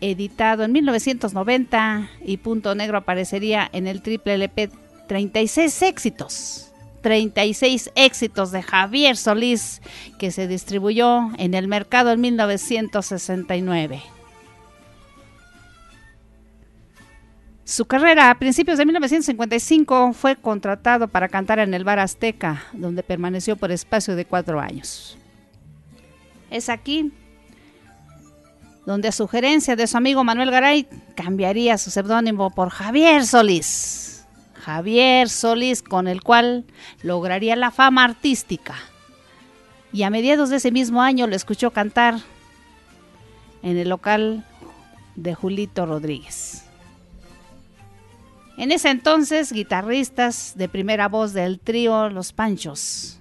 editado 0.00 0.64
en 0.64 0.72
1990 0.72 2.10
y 2.24 2.36
Punto 2.38 2.74
Negro 2.74 2.98
aparecería 2.98 3.68
en 3.72 3.86
el 3.86 4.02
triple 4.02 4.34
LP 4.34 4.70
36 5.06 5.82
éxitos. 5.82 6.64
36 7.00 7.92
éxitos 7.94 8.50
de 8.50 8.62
Javier 8.62 9.16
Solís, 9.16 9.80
que 10.18 10.30
se 10.30 10.48
distribuyó 10.48 11.30
en 11.38 11.54
el 11.54 11.68
mercado 11.68 12.10
en 12.12 12.20
1969. 12.20 14.02
Su 17.64 17.84
carrera 17.84 18.30
a 18.30 18.38
principios 18.38 18.78
de 18.78 18.86
1955 18.86 20.14
fue 20.14 20.36
contratado 20.36 21.06
para 21.06 21.28
cantar 21.28 21.58
en 21.58 21.74
el 21.74 21.84
Bar 21.84 21.98
Azteca, 21.98 22.64
donde 22.72 23.02
permaneció 23.02 23.56
por 23.56 23.70
espacio 23.70 24.16
de 24.16 24.24
cuatro 24.24 24.58
años. 24.58 25.18
Es 26.50 26.70
aquí 26.70 27.12
donde 28.88 29.08
a 29.08 29.12
sugerencia 29.12 29.76
de 29.76 29.86
su 29.86 29.98
amigo 29.98 30.24
Manuel 30.24 30.50
Garay 30.50 30.88
cambiaría 31.14 31.76
su 31.76 31.90
seudónimo 31.90 32.48
por 32.48 32.70
Javier 32.70 33.26
Solís. 33.26 34.24
Javier 34.54 35.28
Solís, 35.28 35.82
con 35.82 36.08
el 36.08 36.22
cual 36.22 36.64
lograría 37.02 37.54
la 37.54 37.70
fama 37.70 38.04
artística. 38.04 38.76
Y 39.92 40.04
a 40.04 40.10
mediados 40.10 40.48
de 40.48 40.56
ese 40.56 40.72
mismo 40.72 41.02
año 41.02 41.26
lo 41.26 41.36
escuchó 41.36 41.70
cantar 41.70 42.20
en 43.62 43.76
el 43.76 43.90
local 43.90 44.46
de 45.16 45.34
Julito 45.34 45.84
Rodríguez. 45.84 46.64
En 48.56 48.72
ese 48.72 48.88
entonces, 48.88 49.52
guitarristas 49.52 50.54
de 50.56 50.66
primera 50.66 51.08
voz 51.08 51.34
del 51.34 51.60
trío 51.60 52.08
Los 52.08 52.32
Panchos, 52.32 53.18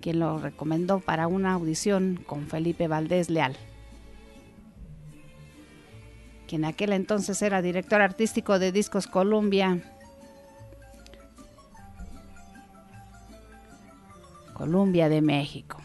quien 0.00 0.18
lo 0.18 0.38
recomendó 0.38 1.00
para 1.00 1.26
una 1.26 1.52
audición 1.52 2.24
con 2.26 2.46
Felipe 2.46 2.88
Valdés 2.88 3.28
Leal, 3.28 3.54
quien 6.52 6.64
en 6.64 6.68
aquel 6.68 6.92
entonces 6.92 7.40
era 7.40 7.62
director 7.62 8.02
artístico 8.02 8.58
de 8.58 8.72
Discos 8.72 9.06
Columbia 9.06 9.80
Columbia 14.52 15.08
de 15.08 15.22
México. 15.22 15.80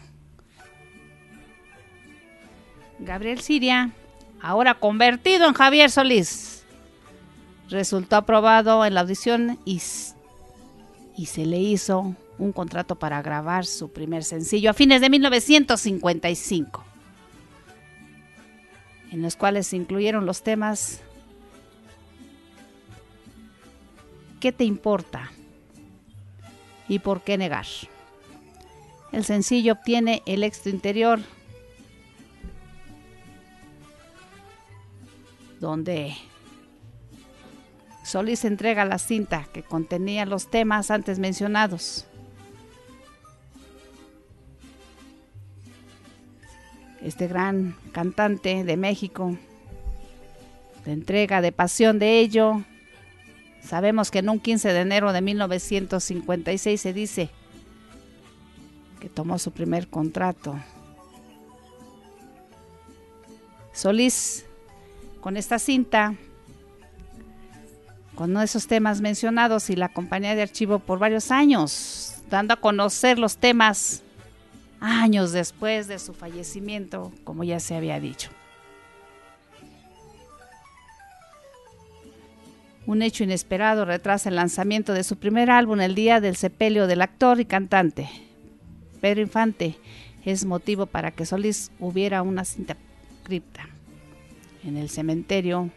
Gabriel 2.98 3.40
Siria, 3.40 3.92
ahora 4.42 4.74
convertido 4.74 5.48
en 5.48 5.54
Javier 5.54 5.90
Solís, 5.90 6.64
resultó 7.70 8.16
aprobado 8.16 8.84
en 8.84 8.92
la 8.92 9.00
audición 9.00 9.58
y, 9.64 9.80
y 11.16 11.26
se 11.26 11.46
le 11.46 11.60
hizo 11.60 12.14
un 12.36 12.52
contrato 12.52 12.96
para 12.96 13.22
grabar 13.22 13.64
su 13.64 13.90
primer 13.90 14.22
sencillo 14.22 14.68
a 14.68 14.74
fines 14.74 15.00
de 15.00 15.08
1955, 15.08 16.84
en 19.10 19.22
los 19.22 19.36
cuales 19.36 19.66
se 19.68 19.76
incluyeron 19.76 20.26
los 20.26 20.42
temas 20.42 21.02
¿Qué 24.40 24.52
te 24.52 24.64
importa? 24.64 25.32
¿Y 26.86 27.00
por 27.00 27.22
qué 27.22 27.36
negar? 27.36 27.66
El 29.10 29.24
sencillo 29.24 29.72
obtiene 29.72 30.22
el 30.26 30.44
éxito 30.44 30.68
interior, 30.68 31.18
donde 35.58 36.14
Solís 38.04 38.44
entrega 38.44 38.84
la 38.84 38.98
cinta 38.98 39.48
que 39.52 39.62
contenía 39.62 40.24
los 40.24 40.50
temas 40.50 40.90
antes 40.90 41.18
mencionados. 41.18 42.06
Este 47.02 47.28
gran 47.28 47.76
cantante 47.92 48.64
de 48.64 48.76
México, 48.76 49.36
de 50.84 50.92
entrega, 50.92 51.40
de 51.40 51.52
pasión 51.52 51.98
de 51.98 52.18
ello, 52.20 52.62
sabemos 53.62 54.10
que 54.10 54.18
en 54.18 54.28
un 54.28 54.40
15 54.40 54.72
de 54.72 54.80
enero 54.80 55.12
de 55.12 55.20
1956 55.20 56.80
se 56.80 56.92
dice, 56.92 57.30
que 59.00 59.08
tomó 59.08 59.38
su 59.38 59.52
primer 59.52 59.88
contrato. 59.88 60.58
Solís, 63.72 64.44
con 65.20 65.36
esta 65.36 65.58
cinta, 65.58 66.14
con 68.16 68.36
esos 68.38 68.66
temas 68.66 69.00
mencionados 69.00 69.70
y 69.70 69.76
la 69.76 69.90
compañía 69.90 70.34
de 70.34 70.42
archivo 70.42 70.80
por 70.80 70.98
varios 70.98 71.30
años, 71.30 72.14
dando 72.28 72.54
a 72.54 72.60
conocer 72.60 73.20
los 73.20 73.36
temas 73.36 74.02
años 74.80 75.32
después 75.32 75.88
de 75.88 75.98
su 75.98 76.12
fallecimiento, 76.12 77.12
como 77.24 77.44
ya 77.44 77.60
se 77.60 77.74
había 77.74 78.00
dicho. 78.00 78.30
Un 82.86 83.02
hecho 83.02 83.22
inesperado 83.22 83.84
retrasa 83.84 84.30
el 84.30 84.36
lanzamiento 84.36 84.94
de 84.94 85.04
su 85.04 85.16
primer 85.16 85.50
álbum 85.50 85.80
el 85.80 85.94
día 85.94 86.20
del 86.20 86.36
sepelio 86.36 86.86
del 86.86 87.02
actor 87.02 87.38
y 87.38 87.44
cantante, 87.44 88.08
Pedro 89.00 89.20
Infante, 89.20 89.76
es 90.24 90.44
motivo 90.44 90.86
para 90.86 91.10
que 91.10 91.26
Solís 91.26 91.70
hubiera 91.78 92.22
una 92.22 92.44
cinta 92.44 92.76
cripta 93.24 93.68
en 94.64 94.76
el 94.76 94.88
cementerio, 94.88 95.70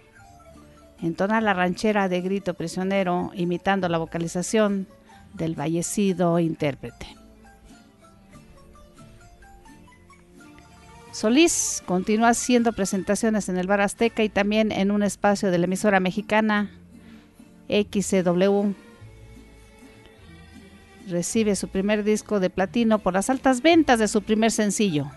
entona 1.01 1.41
la 1.41 1.53
ranchera 1.53 2.09
de 2.09 2.21
grito 2.21 2.53
prisionero, 2.53 3.31
imitando 3.35 3.89
la 3.89 3.97
vocalización 3.97 4.87
del 5.33 5.55
fallecido 5.55 6.39
intérprete. 6.39 7.20
Solís 11.11 11.83
continúa 11.85 12.29
haciendo 12.29 12.71
presentaciones 12.71 13.49
en 13.49 13.57
el 13.57 13.67
Bar 13.67 13.81
Azteca 13.81 14.23
y 14.23 14.29
también 14.29 14.71
en 14.71 14.91
un 14.91 15.03
espacio 15.03 15.51
de 15.51 15.57
la 15.57 15.65
emisora 15.65 15.99
mexicana 15.99 16.71
XCW. 17.67 18.71
Recibe 21.09 21.55
su 21.57 21.67
primer 21.67 22.05
disco 22.05 22.39
de 22.39 22.49
platino 22.49 22.99
por 22.99 23.13
las 23.13 23.29
altas 23.29 23.61
ventas 23.61 23.99
de 23.99 24.07
su 24.07 24.21
primer 24.21 24.51
sencillo. 24.51 25.11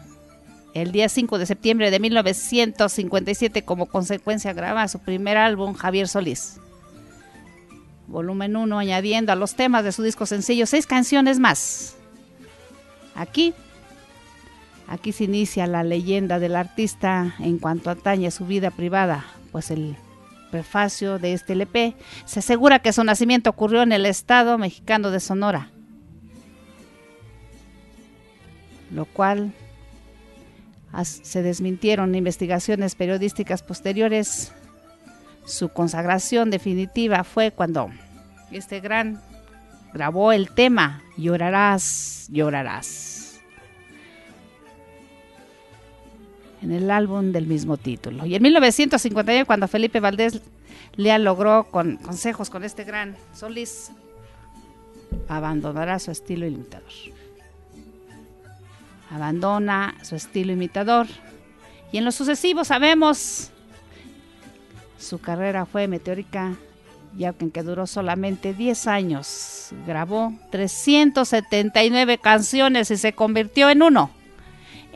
El 0.74 0.90
día 0.90 1.08
5 1.08 1.38
de 1.38 1.46
septiembre 1.46 1.92
de 1.92 2.00
1957 2.00 3.64
como 3.64 3.86
consecuencia 3.86 4.52
graba 4.52 4.88
su 4.88 4.98
primer 4.98 5.36
álbum 5.36 5.74
Javier 5.74 6.08
Solís. 6.08 6.58
Volumen 8.08 8.56
1 8.56 8.78
añadiendo 8.78 9.30
a 9.30 9.36
los 9.36 9.54
temas 9.54 9.84
de 9.84 9.92
su 9.92 10.02
disco 10.02 10.26
sencillo 10.26 10.66
seis 10.66 10.86
canciones 10.86 11.38
más. 11.38 11.94
Aquí 13.14 13.54
Aquí 14.86 15.12
se 15.12 15.24
inicia 15.24 15.66
la 15.66 15.82
leyenda 15.82 16.38
del 16.38 16.56
artista 16.56 17.34
en 17.38 17.58
cuanto 17.58 17.90
atañe 17.90 18.26
a 18.26 18.30
su 18.30 18.46
vida 18.46 18.70
privada, 18.70 19.24
pues 19.50 19.70
el 19.70 19.96
prefacio 20.50 21.18
de 21.18 21.32
este 21.32 21.54
LP 21.54 21.96
se 22.26 22.38
asegura 22.40 22.78
que 22.78 22.92
su 22.92 23.02
nacimiento 23.02 23.50
ocurrió 23.50 23.82
en 23.82 23.92
el 23.92 24.06
estado 24.06 24.56
mexicano 24.58 25.10
de 25.10 25.20
Sonora, 25.20 25.70
lo 28.92 29.06
cual 29.06 29.52
se 31.02 31.42
desmintieron 31.42 32.14
investigaciones 32.14 32.94
periodísticas 32.94 33.62
posteriores. 33.62 34.52
Su 35.44 35.70
consagración 35.70 36.50
definitiva 36.50 37.24
fue 37.24 37.50
cuando 37.50 37.90
este 38.52 38.80
gran 38.80 39.20
grabó 39.92 40.32
el 40.32 40.50
tema 40.50 41.02
Llorarás, 41.16 42.28
llorarás. 42.30 43.13
En 46.64 46.72
el 46.72 46.90
álbum 46.90 47.30
del 47.30 47.46
mismo 47.46 47.76
título. 47.76 48.24
Y 48.24 48.34
en 48.34 48.42
1951, 48.42 49.44
cuando 49.44 49.68
Felipe 49.68 50.00
Valdés 50.00 50.40
le 50.96 51.16
logró 51.18 51.64
con 51.70 51.96
consejos 51.98 52.48
con 52.48 52.64
este 52.64 52.84
gran 52.84 53.16
Solís, 53.34 53.90
abandonará 55.28 55.98
su 55.98 56.10
estilo 56.10 56.46
imitador. 56.46 56.90
Abandona 59.10 59.94
su 60.02 60.16
estilo 60.16 60.52
imitador. 60.52 61.06
Y 61.92 61.98
en 61.98 62.04
lo 62.06 62.12
sucesivo 62.12 62.64
sabemos, 62.64 63.50
su 64.98 65.20
carrera 65.20 65.66
fue 65.66 65.86
meteórica, 65.86 66.54
ya 67.14 67.34
que 67.34 67.62
duró 67.62 67.86
solamente 67.86 68.54
10 68.54 68.86
años. 68.86 69.68
Grabó 69.86 70.32
379 70.50 72.16
canciones 72.18 72.90
y 72.90 72.96
se 72.96 73.12
convirtió 73.12 73.68
en 73.68 73.82
uno 73.82 74.10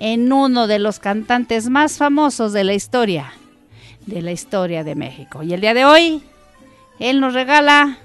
en 0.01 0.33
uno 0.33 0.69
de 0.69 0.79
los 0.79 1.01
cantantes 1.01 1.69
más 1.69 1.99
famosos 1.99 2.53
de 2.53 2.63
la 2.63 2.73
historia, 2.73 3.33
de 4.07 4.23
la 4.23 4.31
historia 4.31 4.85
de 4.85 4.95
México. 4.95 5.43
Y 5.43 5.53
el 5.53 5.61
día 5.61 5.75
de 5.75 5.85
hoy, 5.85 6.23
él 7.01 7.21
nos 7.21 7.35
regala 7.35 7.99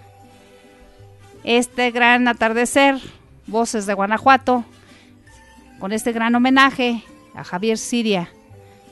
este 1.44 1.92
gran 1.92 2.28
atardecer, 2.28 3.00
Voces 3.46 3.86
de 3.86 3.94
Guanajuato, 3.94 4.66
con 5.80 5.92
este 5.92 6.14
gran 6.14 6.34
homenaje 6.34 7.04
a 7.36 7.44
Javier 7.44 7.78
Siria, 7.78 8.30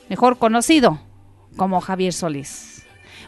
mejor 0.08 0.38
conocido 0.38 1.00
como 1.56 1.80
Javier 1.80 2.12
Solís. 2.12 2.84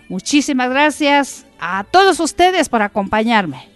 Muchísimas 0.09 0.70
gracias 0.70 1.46
a 1.59 1.82
todos 1.82 2.20
ustedes 2.20 2.68
por 2.68 2.82
acompañarme 2.82 3.68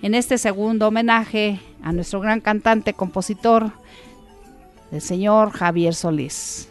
en 0.00 0.14
este 0.14 0.38
segundo 0.38 0.88
homenaje 0.88 1.58
a 1.82 1.90
nuestro 1.90 2.20
gran 2.20 2.40
cantante, 2.40 2.92
compositor, 2.92 3.72
el 4.94 5.00
señor 5.00 5.50
Javier 5.50 5.92
Solís. 5.92 6.68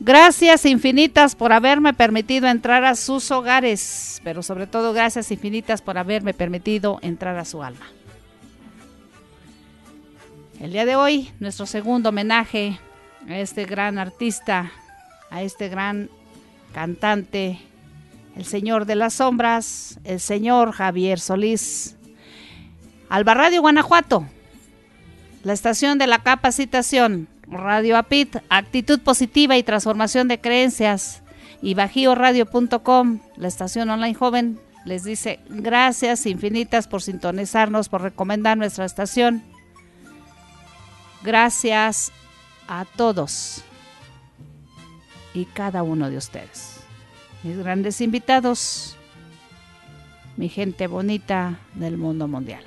Gracias 0.00 0.66
infinitas 0.66 1.36
por 1.36 1.52
haberme 1.52 1.94
permitido 1.94 2.48
entrar 2.48 2.84
a 2.84 2.96
sus 2.96 3.30
hogares, 3.30 4.20
pero 4.24 4.42
sobre 4.42 4.66
todo 4.66 4.92
gracias 4.92 5.30
infinitas 5.30 5.82
por 5.82 5.98
haberme 5.98 6.34
permitido 6.34 6.98
entrar 7.00 7.36
a 7.38 7.44
su 7.44 7.62
alma. 7.62 7.86
El 10.60 10.72
día 10.72 10.84
de 10.84 10.96
hoy, 10.96 11.30
nuestro 11.38 11.64
segundo 11.64 12.08
homenaje 12.08 12.80
a 13.28 13.38
este 13.38 13.64
gran 13.64 13.96
artista, 13.98 14.72
a 15.30 15.42
este 15.42 15.68
gran 15.68 16.10
cantante, 16.72 17.60
el 18.34 18.44
señor 18.44 18.84
de 18.84 18.96
las 18.96 19.14
sombras, 19.14 20.00
el 20.02 20.18
señor 20.18 20.72
Javier 20.72 21.20
Solís. 21.20 21.96
Alba 23.08 23.48
Guanajuato, 23.60 24.26
la 25.42 25.52
estación 25.52 25.98
de 25.98 26.06
la 26.06 26.22
capacitación, 26.22 27.28
Radio 27.46 27.96
APIT, 27.96 28.36
actitud 28.50 29.00
positiva 29.00 29.56
y 29.56 29.62
transformación 29.62 30.28
de 30.28 30.40
creencias, 30.40 31.22
y 31.62 31.74
bajioradio.com, 31.74 33.20
la 33.36 33.48
estación 33.48 33.90
online 33.90 34.14
joven, 34.14 34.60
les 34.84 35.04
dice 35.04 35.40
gracias 35.48 36.26
infinitas 36.26 36.88
por 36.88 37.02
sintonizarnos, 37.02 37.88
por 37.88 38.02
recomendar 38.02 38.56
nuestra 38.56 38.84
estación. 38.84 39.42
Gracias 41.22 42.12
a 42.68 42.84
todos 42.96 43.64
y 45.34 45.46
cada 45.46 45.82
uno 45.82 46.08
de 46.10 46.16
ustedes. 46.16 46.80
Mis 47.42 47.58
grandes 47.58 48.00
invitados, 48.00 48.96
mi 50.36 50.48
gente 50.48 50.86
bonita 50.86 51.58
del 51.74 51.96
mundo 51.96 52.28
mundial. 52.28 52.64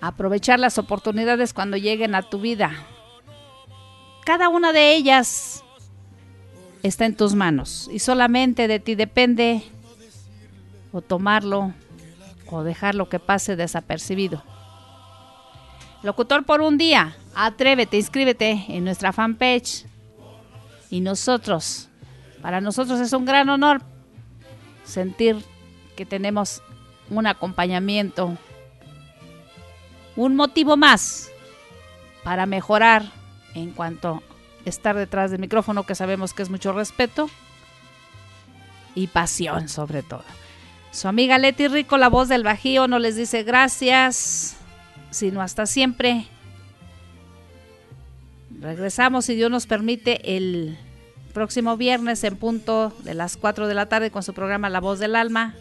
aprovechar 0.00 0.58
las 0.58 0.78
oportunidades 0.78 1.52
cuando 1.52 1.76
lleguen 1.76 2.14
a 2.14 2.22
tu 2.22 2.40
vida. 2.40 2.72
Cada 4.24 4.48
una 4.48 4.72
de 4.72 4.94
ellas 4.94 5.64
está 6.82 7.06
en 7.06 7.16
tus 7.16 7.34
manos 7.34 7.88
y 7.92 8.00
solamente 8.00 8.68
de 8.68 8.80
ti 8.80 8.94
depende 8.94 9.62
o 10.92 11.00
tomarlo 11.00 11.72
o 12.50 12.62
dejarlo 12.62 13.08
que 13.08 13.18
pase 13.18 13.56
desapercibido. 13.56 14.42
Locutor 16.02 16.44
por 16.44 16.60
un 16.60 16.78
día, 16.78 17.16
atrévete, 17.34 17.96
inscríbete 17.96 18.64
en 18.68 18.84
nuestra 18.84 19.12
fanpage. 19.12 19.86
Y 20.90 21.00
nosotros, 21.00 21.88
para 22.42 22.60
nosotros 22.60 23.00
es 23.00 23.12
un 23.12 23.24
gran 23.24 23.48
honor 23.48 23.82
sentir 24.84 25.42
que 25.96 26.06
tenemos 26.06 26.62
un 27.10 27.26
acompañamiento, 27.26 28.36
un 30.16 30.36
motivo 30.36 30.76
más 30.76 31.30
para 32.24 32.46
mejorar 32.46 33.04
en 33.54 33.72
cuanto 33.72 34.22
a 34.64 34.68
estar 34.68 34.96
detrás 34.96 35.30
del 35.30 35.40
micrófono, 35.40 35.84
que 35.84 35.94
sabemos 35.94 36.32
que 36.32 36.42
es 36.42 36.50
mucho 36.50 36.72
respeto 36.72 37.28
y 38.94 39.08
pasión 39.08 39.68
sobre 39.68 40.02
todo. 40.02 40.24
Su 40.90 41.08
amiga 41.08 41.38
Leti 41.38 41.68
Rico, 41.68 41.96
la 41.96 42.08
voz 42.08 42.28
del 42.28 42.42
Bajío, 42.42 42.86
no 42.86 42.98
les 42.98 43.16
dice 43.16 43.44
gracias, 43.44 44.56
sino 45.10 45.40
hasta 45.40 45.66
siempre. 45.66 46.26
Regresamos, 48.60 49.24
si 49.24 49.34
Dios 49.34 49.50
nos 49.50 49.66
permite, 49.66 50.36
el 50.36 50.78
próximo 51.32 51.78
viernes 51.78 52.22
en 52.24 52.36
punto 52.36 52.92
de 53.04 53.14
las 53.14 53.38
4 53.38 53.66
de 53.66 53.74
la 53.74 53.86
tarde 53.86 54.10
con 54.10 54.22
su 54.22 54.34
programa 54.34 54.68
La 54.68 54.80
Voz 54.80 54.98
del 54.98 55.16
Alma. 55.16 55.54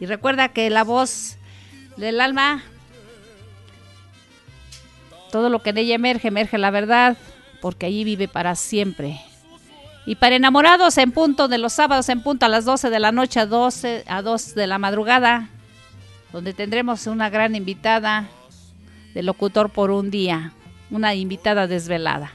Y 0.00 0.06
recuerda 0.06 0.48
que 0.48 0.70
la 0.70 0.84
voz 0.84 1.36
del 1.96 2.20
alma, 2.20 2.62
todo 5.32 5.48
lo 5.48 5.62
que 5.62 5.70
en 5.70 5.78
ella 5.78 5.94
emerge, 5.94 6.28
emerge 6.28 6.58
la 6.58 6.70
verdad, 6.70 7.16
porque 7.60 7.86
allí 7.86 8.04
vive 8.04 8.28
para 8.28 8.54
siempre. 8.54 9.20
Y 10.06 10.14
para 10.14 10.36
enamorados 10.36 10.96
en 10.98 11.12
punto 11.12 11.48
de 11.48 11.58
los 11.58 11.72
sábados 11.72 12.08
en 12.08 12.22
punto 12.22 12.46
a 12.46 12.48
las 12.48 12.64
12 12.64 12.88
de 12.88 13.00
la 13.00 13.12
noche 13.12 13.40
a 13.40 13.46
12 13.46 14.04
a 14.06 14.22
2 14.22 14.54
de 14.54 14.66
la 14.66 14.78
madrugada, 14.78 15.50
donde 16.32 16.54
tendremos 16.54 17.06
una 17.06 17.28
gran 17.28 17.54
invitada 17.54 18.28
de 19.14 19.22
locutor 19.22 19.70
por 19.70 19.90
un 19.90 20.10
día, 20.10 20.52
una 20.90 21.14
invitada 21.14 21.66
desvelada. 21.66 22.32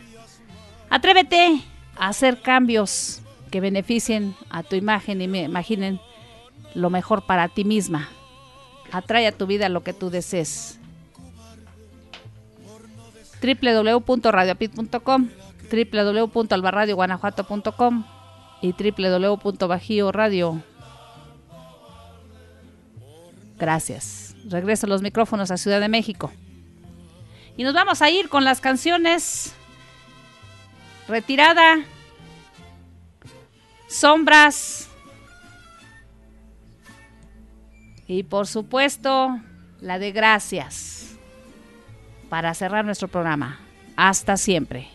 Atrévete 0.89 1.61
a 1.95 2.09
hacer 2.09 2.41
cambios 2.41 3.21
que 3.49 3.61
beneficien 3.61 4.35
a 4.49 4.63
tu 4.63 4.75
imagen 4.75 5.21
y 5.21 5.27
me 5.27 5.43
imaginen 5.43 5.99
lo 6.73 6.89
mejor 6.89 7.25
para 7.25 7.47
ti 7.49 7.63
misma. 7.63 8.09
Atrae 8.91 9.27
a 9.27 9.31
tu 9.31 9.45
vida 9.47 9.69
lo 9.69 9.83
que 9.83 9.93
tú 9.93 10.09
desees. 10.09 10.79
www.radiopit.com 13.41 15.29
www.albarradioguanajuato.com 15.71 18.05
y 18.61 18.73
www.bajioradio. 18.73 20.61
Gracias. 23.57 24.35
Regreso 24.45 24.87
los 24.87 25.01
micrófonos 25.01 25.51
a 25.51 25.57
Ciudad 25.57 25.79
de 25.79 25.87
México. 25.89 26.31
Y 27.57 27.63
nos 27.63 27.73
vamos 27.73 28.01
a 28.01 28.09
ir 28.09 28.29
con 28.29 28.43
las 28.43 28.61
canciones 28.61 29.55
Retirada, 31.07 31.83
Sombras 33.87 34.89
y 38.07 38.23
por 38.23 38.47
supuesto 38.47 39.39
la 39.81 39.99
de 39.99 40.11
Gracias 40.11 41.15
para 42.29 42.53
cerrar 42.53 42.85
nuestro 42.85 43.07
programa. 43.07 43.59
Hasta 43.95 44.37
siempre. 44.37 44.87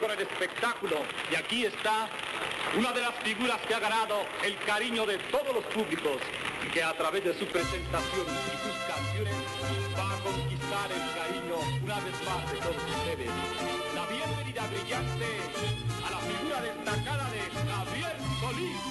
Con 0.00 0.10
el 0.10 0.20
espectáculo. 0.20 0.96
Y 1.30 1.34
aquí 1.36 1.66
está 1.66 2.08
una 2.76 2.92
de 2.92 3.00
las 3.02 3.14
figuras 3.16 3.60
que 3.68 3.74
ha 3.74 3.80
ganado 3.80 4.24
el 4.42 4.56
cariño 4.64 5.04
de 5.04 5.18
todos 5.30 5.54
los 5.54 5.64
públicos 5.66 6.16
y 6.66 6.70
que 6.70 6.82
a 6.82 6.92
través 6.94 7.24
de 7.24 7.38
su 7.38 7.46
presentación 7.46 8.26
y 8.26 8.56
sus 8.64 8.76
canciones 8.88 9.34
va 9.96 10.16
a 10.16 10.20
conquistar 10.22 10.90
el 10.90 11.04
cariño 11.14 11.56
una 11.84 12.00
vez 12.00 12.14
más 12.24 12.52
de 12.52 12.58
todos 12.58 12.76
ustedes. 12.76 13.30
La 13.94 14.06
bienvenida 14.06 14.66
brillante 14.66 15.26
a 16.06 16.10
la 16.10 16.18
figura 16.18 16.60
destacada 16.62 17.30
de 17.30 17.42
Gabriel 17.70 18.16
Solís. 18.40 18.89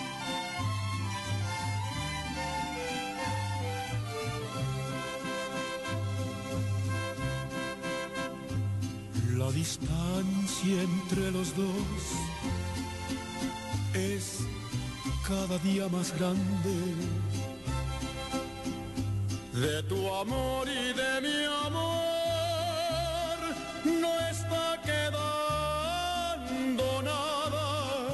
La 9.40 9.49
distancia 9.52 10.84
entre 10.84 11.32
los 11.32 11.56
dos 11.56 12.02
es 13.94 14.40
cada 15.26 15.57
día 15.60 15.88
más 15.88 16.14
grande. 16.20 16.76
De 19.53 19.82
tu 19.84 20.14
amor 20.14 20.68
y 20.68 20.91
de 21.02 21.22
mi 21.22 21.45
amor 21.68 23.38
no 23.86 24.20
está 24.30 24.82
quedando 24.84 25.41
nada. 27.02 28.10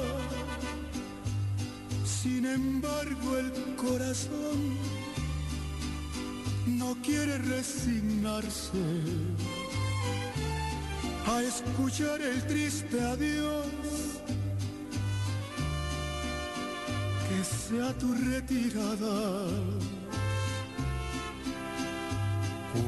Sin 2.04 2.46
embargo 2.46 3.36
el 3.36 3.50
corazón 3.74 4.78
no 6.66 6.96
quiere 7.02 7.38
resignarse 7.38 8.78
a 11.26 11.42
escuchar 11.42 12.20
el 12.20 12.46
triste 12.46 13.00
adiós. 13.00 13.66
Que 17.28 17.44
sea 17.44 17.92
tu 17.98 18.14
retirada. 18.14 19.48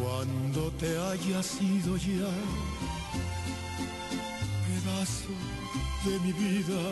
Cuando 0.00 0.70
te 0.72 0.98
hayas 0.98 1.60
ido 1.60 1.96
ya, 1.96 2.30
pedazo 4.66 5.34
de 6.04 6.20
mi 6.20 6.32
vida. 6.32 6.82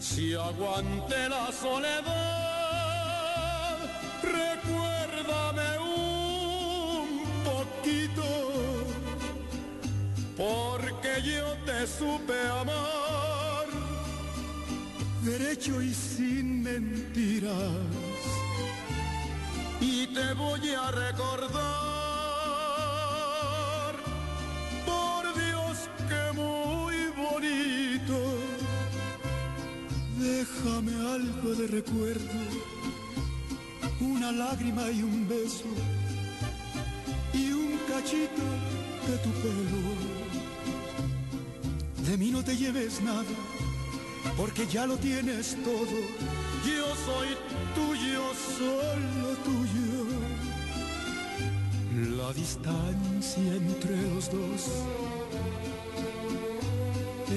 Si 0.00 0.34
aguante 0.34 1.28
la 1.28 1.52
soledad, 1.52 2.18
recuérdame 4.22 5.78
porque 10.36 11.22
yo 11.22 11.54
te 11.66 11.86
supe 11.86 12.38
amar, 12.60 13.66
derecho 15.22 15.80
y 15.82 15.92
sin 15.94 16.62
mentiras, 16.62 17.52
y 19.80 20.06
te 20.08 20.32
voy 20.34 20.70
a 20.70 20.90
recordar, 20.90 21.60
por 24.86 25.34
Dios 25.34 25.88
que 26.08 26.32
muy 26.32 26.96
bonito, 27.16 28.18
déjame 30.18 30.94
algo 31.14 31.54
de 31.54 31.66
recuerdo, 31.66 32.40
una 34.00 34.32
lágrima 34.32 34.90
y 34.90 35.02
un 35.02 35.28
beso 35.28 35.66
cachito 37.88 38.42
de 39.06 39.18
tu 39.18 39.30
pelo. 39.42 39.82
De 42.08 42.16
mí 42.16 42.30
no 42.30 42.42
te 42.42 42.56
lleves 42.56 43.00
nada, 43.02 43.34
porque 44.36 44.66
ya 44.66 44.86
lo 44.86 44.96
tienes 44.96 45.56
todo. 45.64 45.98
Yo 46.66 46.86
soy 47.06 47.28
tuyo, 47.74 48.22
solo 48.58 49.36
tuyo. 49.44 49.90
La 52.16 52.32
distancia 52.32 53.54
entre 53.54 53.96
los 54.14 54.30
dos 54.30 54.62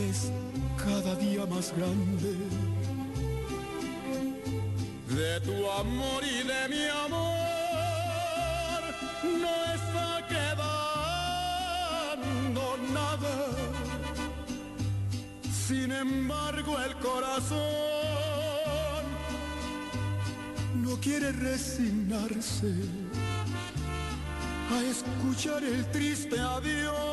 es 0.09 0.31
cada 0.77 1.15
día 1.15 1.45
más 1.45 1.73
grande. 1.75 2.35
De 5.09 5.41
tu 5.41 5.69
amor 5.71 6.23
y 6.23 6.47
de 6.47 6.69
mi 6.69 6.85
amor 7.05 7.32
embargo, 16.03 16.77
el 16.79 16.95
corazón 16.95 17.59
no 20.75 20.97
quiere 20.99 21.31
resignarse 21.31 22.73
a 24.71 24.81
escuchar 24.83 25.63
el 25.63 25.89
triste 25.91 26.37
adiós. 26.39 27.12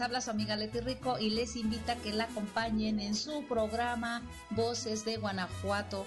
Les 0.00 0.06
habla 0.06 0.22
su 0.22 0.30
amiga 0.30 0.56
Leti 0.56 0.80
Rico 0.80 1.18
y 1.18 1.28
les 1.28 1.56
invita 1.56 1.92
a 1.92 1.96
que 1.96 2.10
la 2.10 2.24
acompañen 2.24 3.00
en 3.00 3.14
su 3.14 3.44
programa 3.46 4.22
Voces 4.48 5.04
de 5.04 5.18
Guanajuato 5.18 6.06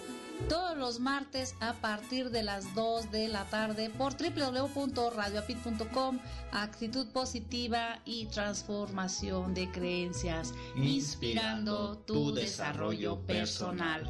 todos 0.50 0.76
los 0.76 1.00
martes 1.00 1.54
a 1.60 1.74
partir 1.74 2.32
de 2.32 2.42
las 2.42 2.74
2 2.74 3.12
de 3.12 3.28
la 3.28 3.46
tarde 3.46 3.92
por 3.92 4.14
www.radioapit.com 4.14 6.18
Actitud 6.52 7.06
positiva 7.10 8.00
y 8.04 8.26
transformación 8.26 9.54
de 9.54 9.70
creencias, 9.70 10.56
inspirando 10.76 12.00
tu 12.00 12.34
desarrollo 12.34 13.20
personal. 13.28 14.10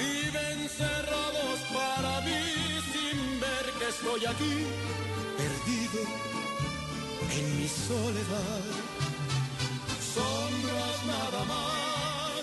viven 0.00 0.58
cerrados 0.68 1.58
para 1.76 2.12
mí 2.26 2.44
sin 2.92 3.18
ver 3.44 3.66
que 3.78 3.86
estoy 3.94 4.22
aquí, 4.32 4.56
perdido 5.40 6.00
en 7.36 7.44
mi 7.58 7.68
soledad. 7.68 8.64
Sombras 10.14 10.98
nada 11.14 11.42
más, 11.54 12.42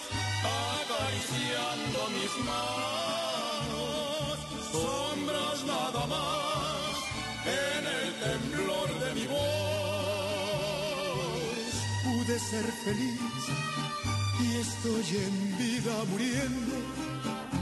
acariciando 0.79 1.99
mis 2.17 2.33
manos. 2.51 4.35
Sombras 4.71 5.59
nada 5.73 6.03
más, 6.15 6.91
en 7.63 7.83
el 7.97 8.07
temblor 8.27 8.89
de 9.03 9.09
mi 9.17 9.25
voz. 9.27 9.37
Pude 12.03 12.35
ser 12.39 12.67
feliz 12.85 13.41
y 14.45 14.47
estoy 14.65 15.07
en 15.25 15.35
vida 15.57 15.95
muriendo. 16.11 17.16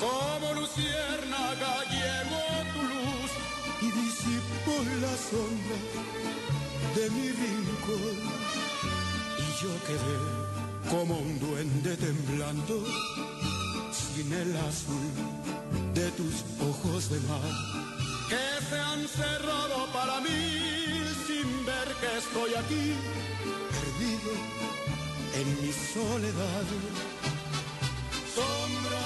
Como 0.00 0.54
luciérnaga 0.60 1.72
llegó 1.94 2.44
tu 2.74 2.82
luz 2.92 3.30
y 3.82 3.88
disipó 4.02 4.74
la 5.04 5.14
sombra 5.30 5.78
de 6.96 7.10
mi 7.10 7.28
rincón. 7.42 8.16
Y 9.38 9.62
yo 9.62 9.72
quedé 9.86 10.16
como 10.90 11.18
un 11.18 11.38
duende 11.40 11.96
temblando 11.96 12.84
sin 13.92 14.32
el 14.32 14.56
azul 14.56 15.10
de 15.94 16.10
tus 16.12 16.44
ojos 16.60 17.10
de 17.10 17.20
mar 17.20 17.86
que 18.28 18.66
se 18.68 18.78
han 18.78 19.06
cerrado 19.06 19.86
para 19.92 20.20
mí 20.20 20.38
sin 21.26 21.64
ver 21.64 21.88
que 22.00 22.18
estoy 22.18 22.54
aquí 22.54 22.94
perdido 23.74 24.32
en 25.38 25.46
mi 25.62 25.72
soledad. 25.72 26.66
Sombras 28.34 29.05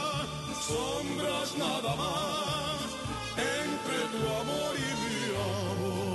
Sombras 0.61 1.57
nada 1.57 1.95
más 1.95 2.81
entre 3.35 3.97
tu 4.11 4.21
amor 4.41 4.75
y 4.77 4.89
mi 5.01 5.35
amor. 5.35 6.10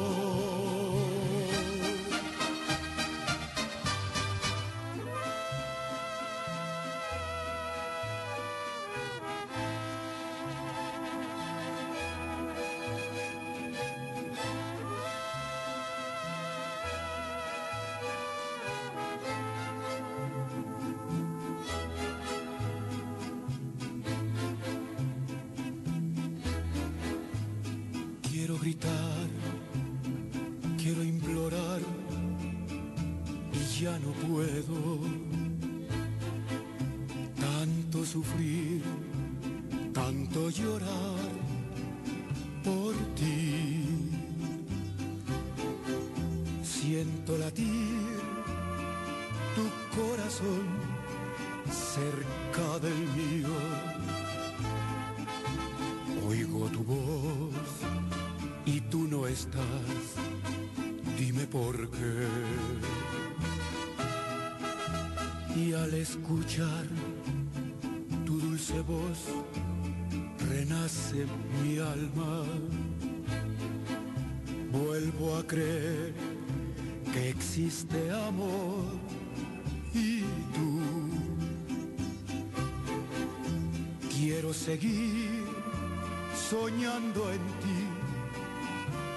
En 86.97 87.45
ti 87.61 87.79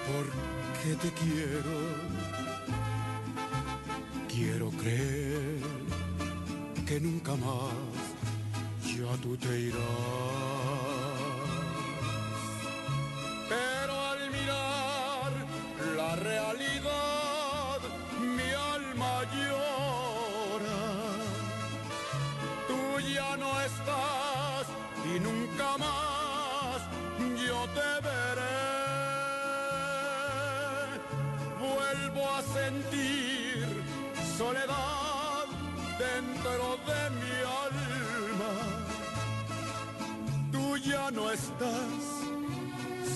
porque 0.06 0.96
te. 1.00 1.10
Quiero 1.20 1.89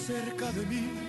cerca 0.07 0.53
de 0.53 0.67
mí. 0.67 1.04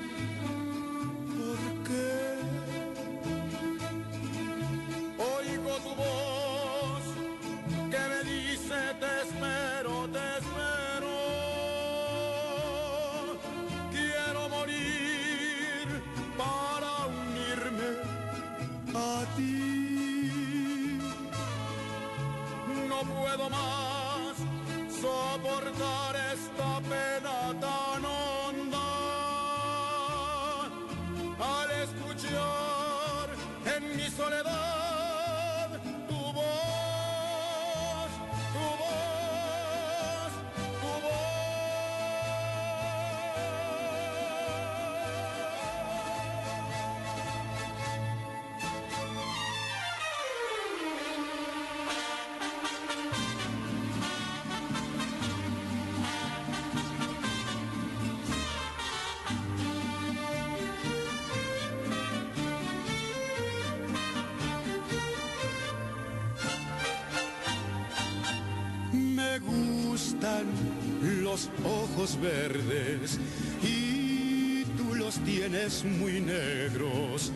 Ojos 72.06 72.22
verdes 72.22 73.18
y 73.64 74.64
tú 74.78 74.94
los 74.94 75.16
tienes 75.24 75.84
muy 75.84 76.20
negros. 76.20 77.32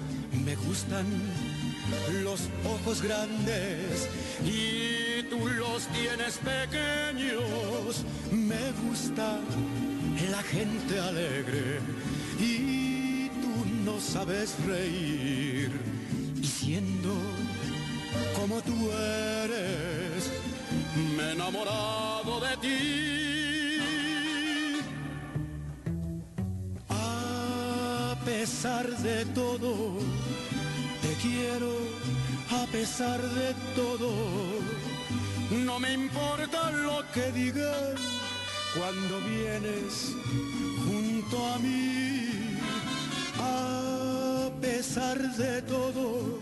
Me 0.45 0.55
gustan 0.55 1.07
los 2.23 2.41
ojos 2.65 3.01
grandes 3.01 4.07
y 4.45 5.23
tú 5.23 5.47
los 5.47 5.87
tienes 5.87 6.37
pequeños. 6.37 8.05
Me 8.31 8.71
gusta 8.85 9.39
la 10.29 10.43
gente 10.43 10.99
alegre 10.99 11.79
y 12.39 13.29
tú 13.41 13.65
no 13.85 13.99
sabes 13.99 14.53
reír. 14.67 15.71
Y 16.39 16.45
siendo 16.45 17.15
como 18.35 18.61
tú 18.61 18.91
eres, 18.91 20.31
me 21.17 21.23
he 21.23 21.31
enamorado 21.31 22.39
de 22.39 22.57
ti. 22.57 23.18
Pesar 28.49 28.89
de 29.03 29.25
todo, 29.25 29.99
te 31.03 31.13
quiero 31.21 31.71
a 32.49 32.65
pesar 32.71 33.21
de 33.21 33.53
todo. 33.75 34.09
No 35.51 35.79
me 35.79 35.93
importa 35.93 36.71
lo 36.71 37.03
que 37.13 37.31
digan 37.31 37.93
cuando 38.75 39.21
vienes 39.29 40.15
junto 40.83 41.35
a 41.53 41.59
mí. 41.59 42.57
A 43.39 44.49
pesar 44.59 45.17
de 45.37 45.61
todo, 45.61 46.39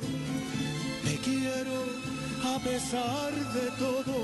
te 1.04 1.18
quiero 1.18 1.78
a 2.56 2.60
pesar 2.60 3.32
de 3.58 3.68
todo. 3.84 4.16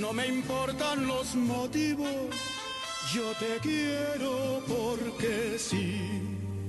No 0.00 0.12
me 0.14 0.26
importan 0.26 1.06
los 1.06 1.34
motivos, 1.34 2.34
yo 3.14 3.32
te 3.38 3.58
quiero 3.60 4.62
porque 4.68 5.56
sí. 5.58 6.22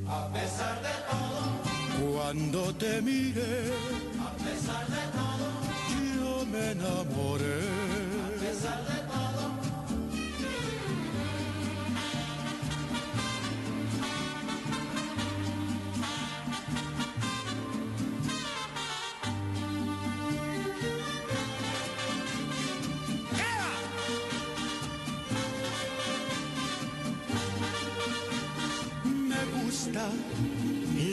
A 0.07 0.27
pesar 0.33 0.81
de 0.81 0.95
todo, 1.09 2.11
cuando 2.11 2.73
te 2.75 3.01
mire, 3.01 3.71
a 4.19 4.31
pesar 4.43 4.87
de 4.87 5.03
todo, 5.17 5.45
yo 6.15 6.45
me 6.47 6.71
enamoré. 6.71 7.61
A 8.25 8.39
pesar 8.39 8.79
de 8.85 8.95
todo. 9.01 9.10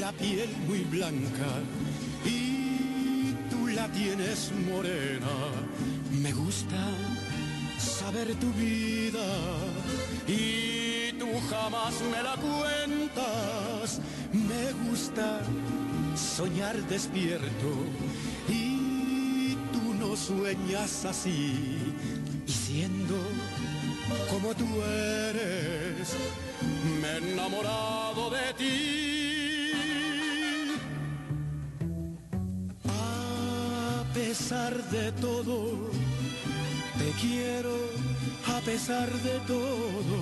La 0.08 0.14
piel 0.14 0.48
muy 0.66 0.84
blanca 0.84 1.50
y 2.24 3.34
tú 3.50 3.66
la 3.66 3.86
tienes 3.88 4.50
morena. 4.66 5.34
Me 6.22 6.32
gusta 6.32 6.80
saber 7.78 8.34
tu 8.36 8.50
vida 8.52 9.28
y 10.26 11.12
tú 11.18 11.28
jamás 11.50 11.94
me 12.12 12.22
la 12.22 12.36
cuentas. 12.36 14.00
Me 14.32 14.72
gusta 14.88 15.40
soñar 16.16 16.76
despierto 16.88 17.70
y 18.48 19.56
tú 19.74 19.92
no 20.00 20.16
sueñas 20.16 21.04
así. 21.04 21.92
Y 22.46 22.50
siendo 22.50 23.16
como 24.30 24.54
tú 24.54 24.68
eres, 24.82 26.16
me 26.98 27.08
he 27.08 27.32
enamorado 27.32 28.30
de 28.30 28.54
ti. 28.54 29.17
Pesar 34.28 34.74
de 34.90 35.10
todo, 35.12 35.90
te 36.98 37.10
quiero 37.18 37.74
a 38.54 38.60
pesar 38.60 39.10
de 39.10 39.38
todo. 39.52 40.18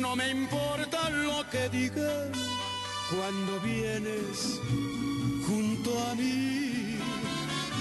No 0.00 0.16
me 0.16 0.30
importa 0.30 1.10
lo 1.10 1.44
que 1.50 1.68
digan 1.68 2.32
cuando 3.10 3.60
vienes 3.60 4.58
junto 5.46 5.90
a 6.08 6.14
mí. 6.14 6.96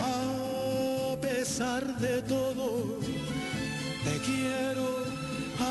A 0.01 1.15
pesar 1.21 1.83
de 1.99 2.21
todo, 2.23 2.99
te 4.03 4.15
quiero 4.29 5.05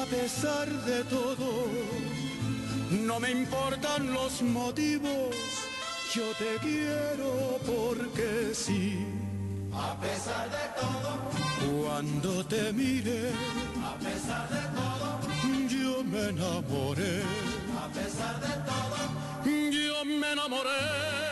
a 0.00 0.02
pesar 0.06 0.66
de 0.90 1.04
todo. 1.04 1.68
No 3.06 3.20
me 3.20 3.30
importan 3.32 4.14
los 4.14 4.40
motivos, 4.40 5.36
yo 6.14 6.24
te 6.34 6.58
quiero 6.58 7.58
porque 7.64 8.52
sí. 8.52 9.06
A 9.72 9.94
pesar 10.00 10.50
de 10.50 10.80
todo, 10.80 11.82
cuando 11.82 12.44
te 12.46 12.72
mire, 12.72 13.30
a 13.84 13.94
pesar 13.98 14.48
de 14.48 14.62
todo, 14.78 15.20
yo 15.68 16.02
me 16.04 16.28
enamoré. 16.30 17.22
A 17.78 17.88
pesar 17.94 18.40
de 18.40 18.54
todo, 18.70 19.70
yo 19.70 20.04
me 20.04 20.32
enamoré. 20.32 21.29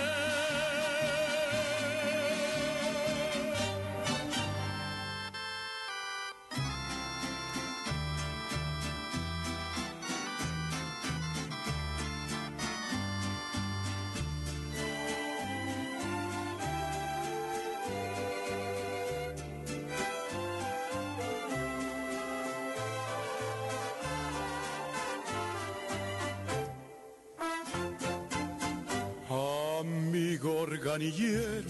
Amigo 30.89 31.17
organillero, 31.17 31.69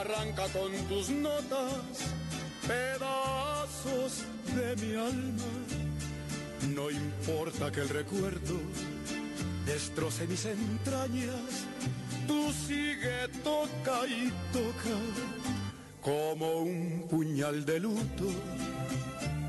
arranca 0.00 0.46
con 0.48 0.72
tus 0.88 1.10
notas 1.10 2.12
pedazos 2.66 4.24
de 4.54 4.76
mi 4.84 4.94
alma. 4.96 5.44
No 6.74 6.90
importa 6.90 7.70
que 7.70 7.80
el 7.80 7.88
recuerdo 7.88 8.58
destroce 9.64 10.26
mis 10.26 10.44
entrañas, 10.44 11.66
tú 12.26 12.52
sigue, 12.66 13.28
toca 13.44 14.06
y 14.08 14.32
toca 14.52 14.96
como 16.02 16.62
un 16.62 17.06
puñal 17.08 17.64
de 17.64 17.80
luto. 17.80 18.26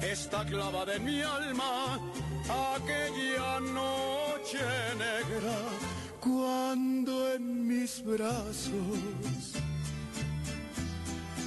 Está 0.02 0.46
clavada 0.46 0.96
en 0.96 1.04
mi 1.04 1.22
alma 1.22 2.00
aquella 2.76 3.60
noche 3.60 4.60
negra 4.98 6.00
cuando 6.20 7.34
en 7.34 7.68
mis 7.68 8.04
brazos 8.04 9.54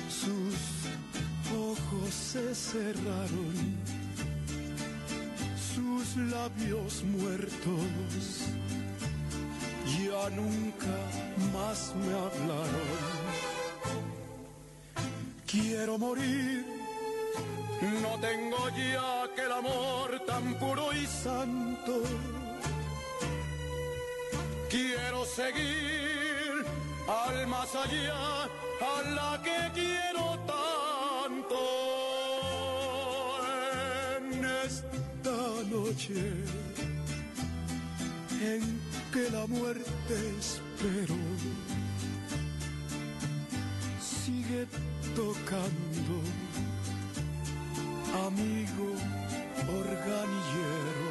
sus 0.08 1.54
ojos 1.56 2.14
se 2.14 2.54
cerraron, 2.54 3.76
sus 5.74 6.16
labios 6.16 7.04
muertos 7.04 8.48
ya 9.98 10.30
nunca 10.30 10.94
más 11.52 11.92
me 11.96 12.14
hablaron. 12.14 13.22
Quiero 15.46 15.98
morir, 15.98 16.64
no 18.02 18.18
tengo 18.20 18.68
ya 18.70 19.34
que 19.34 19.42
el 19.42 19.52
amor 19.52 20.22
tan 20.26 20.54
puro 20.58 20.92
y 20.92 21.06
santo. 21.06 22.02
Seguir 25.34 26.66
al 27.08 27.46
más 27.46 27.74
allá, 27.74 28.44
a 28.44 29.02
la 29.16 29.42
que 29.42 29.58
quiero 29.72 30.38
tanto. 30.46 31.60
En 34.18 34.44
esta 34.66 35.38
noche 35.70 36.20
en 38.42 38.80
que 39.10 39.30
la 39.30 39.46
muerte 39.46 40.14
espero, 40.38 41.16
sigue 43.98 44.66
tocando, 45.16 46.14
amigo 48.26 48.88
organillero. 49.80 51.01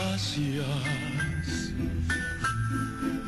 Gracias 0.00 0.64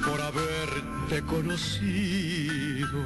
por 0.06 0.20
haberte 0.22 1.22
conocido, 1.28 3.04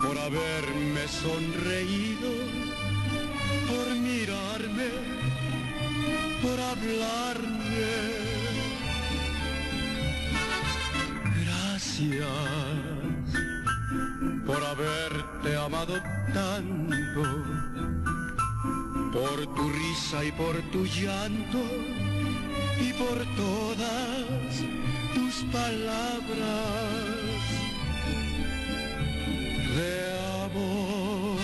por 0.00 0.18
haberme 0.18 1.06
sonreído, 1.08 1.63
y 20.22 20.30
por 20.32 20.56
tu 20.70 20.86
llanto 20.86 21.60
y 22.80 22.92
por 22.92 23.18
todas 23.36 24.62
tus 25.12 25.34
palabras 25.50 26.94
de 29.76 29.94
amor. 30.44 31.38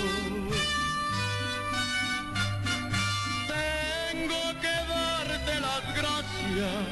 Tengo 3.49 4.61
que 4.61 4.77
darte 4.89 5.61
las 5.61 5.83
gracias 5.97 6.87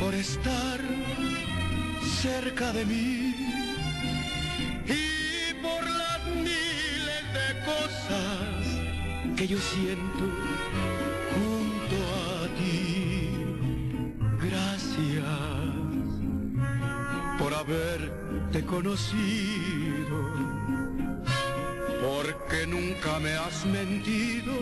por 0.00 0.14
estar 0.14 0.80
cerca 2.22 2.72
de 2.72 2.84
mí 2.84 3.34
y 4.86 5.54
por 5.62 5.88
las 5.88 6.26
miles 6.34 7.24
de 7.38 7.48
cosas 7.64 9.36
que 9.36 9.46
yo 9.46 9.58
siento 9.58 10.51
conocido, 18.72 20.18
porque 22.00 22.66
nunca 22.66 23.20
me 23.20 23.34
has 23.34 23.66
mentido, 23.66 24.54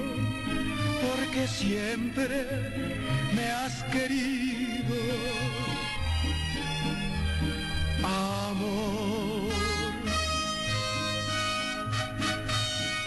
porque 1.07 1.47
siempre 1.47 2.28
me 3.37 3.47
has 3.53 3.85
querido. 3.85 4.97
Amor. 8.03 9.53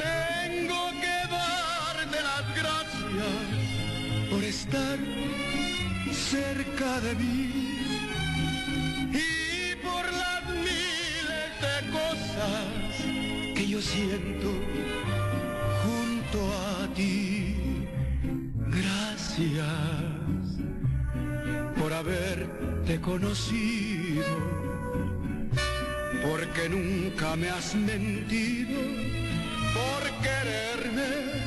Tengo 0.08 0.82
que 1.04 1.18
darte 1.38 2.18
las 2.32 2.46
gracias 2.62 3.36
por 4.30 4.42
estar 4.42 4.98
cerca 6.32 7.02
de 7.02 7.16
mí 7.16 7.44
y 9.12 9.43
que 13.56 13.68
yo 13.68 13.82
siento 13.82 14.50
junto 15.84 16.40
a 16.82 16.94
ti. 16.94 17.56
Gracias 18.68 19.68
por 21.78 21.94
haberte 21.94 23.00
conocido, 23.02 24.24
porque 26.28 26.70
nunca 26.70 27.36
me 27.36 27.50
has 27.50 27.76
mentido, 27.76 28.80
por 29.74 30.02
quererme, 30.22 31.43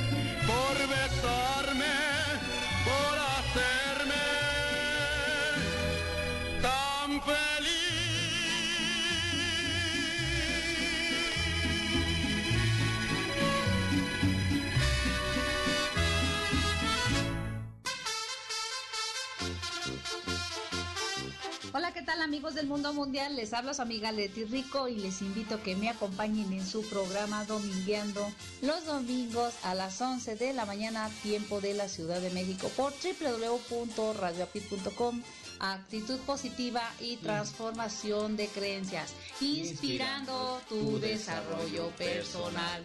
amigos 22.26 22.54
del 22.56 22.66
mundo 22.66 22.92
mundial? 22.92 23.36
Les 23.36 23.52
habla 23.52 23.72
su 23.72 23.82
amiga 23.82 24.10
Leti 24.10 24.42
Rico 24.44 24.88
y 24.88 24.96
les 24.96 25.22
invito 25.22 25.54
a 25.54 25.62
que 25.62 25.76
me 25.76 25.88
acompañen 25.88 26.52
en 26.52 26.66
su 26.66 26.82
programa 26.82 27.44
Domingueando 27.44 28.28
los 28.62 28.84
domingos 28.84 29.54
a 29.62 29.76
las 29.76 30.00
11 30.00 30.34
de 30.34 30.52
la 30.52 30.66
mañana, 30.66 31.08
tiempo 31.22 31.60
de 31.60 31.74
la 31.74 31.88
Ciudad 31.88 32.20
de 32.20 32.30
México, 32.30 32.68
por 32.76 32.92
www.radioapit.com. 32.92 35.22
Actitud 35.60 36.18
positiva 36.26 36.82
y 36.98 37.18
transformación 37.18 38.36
de 38.36 38.48
creencias, 38.48 39.14
inspirando 39.40 40.60
tu 40.68 40.98
desarrollo 40.98 41.90
personal. 41.90 42.84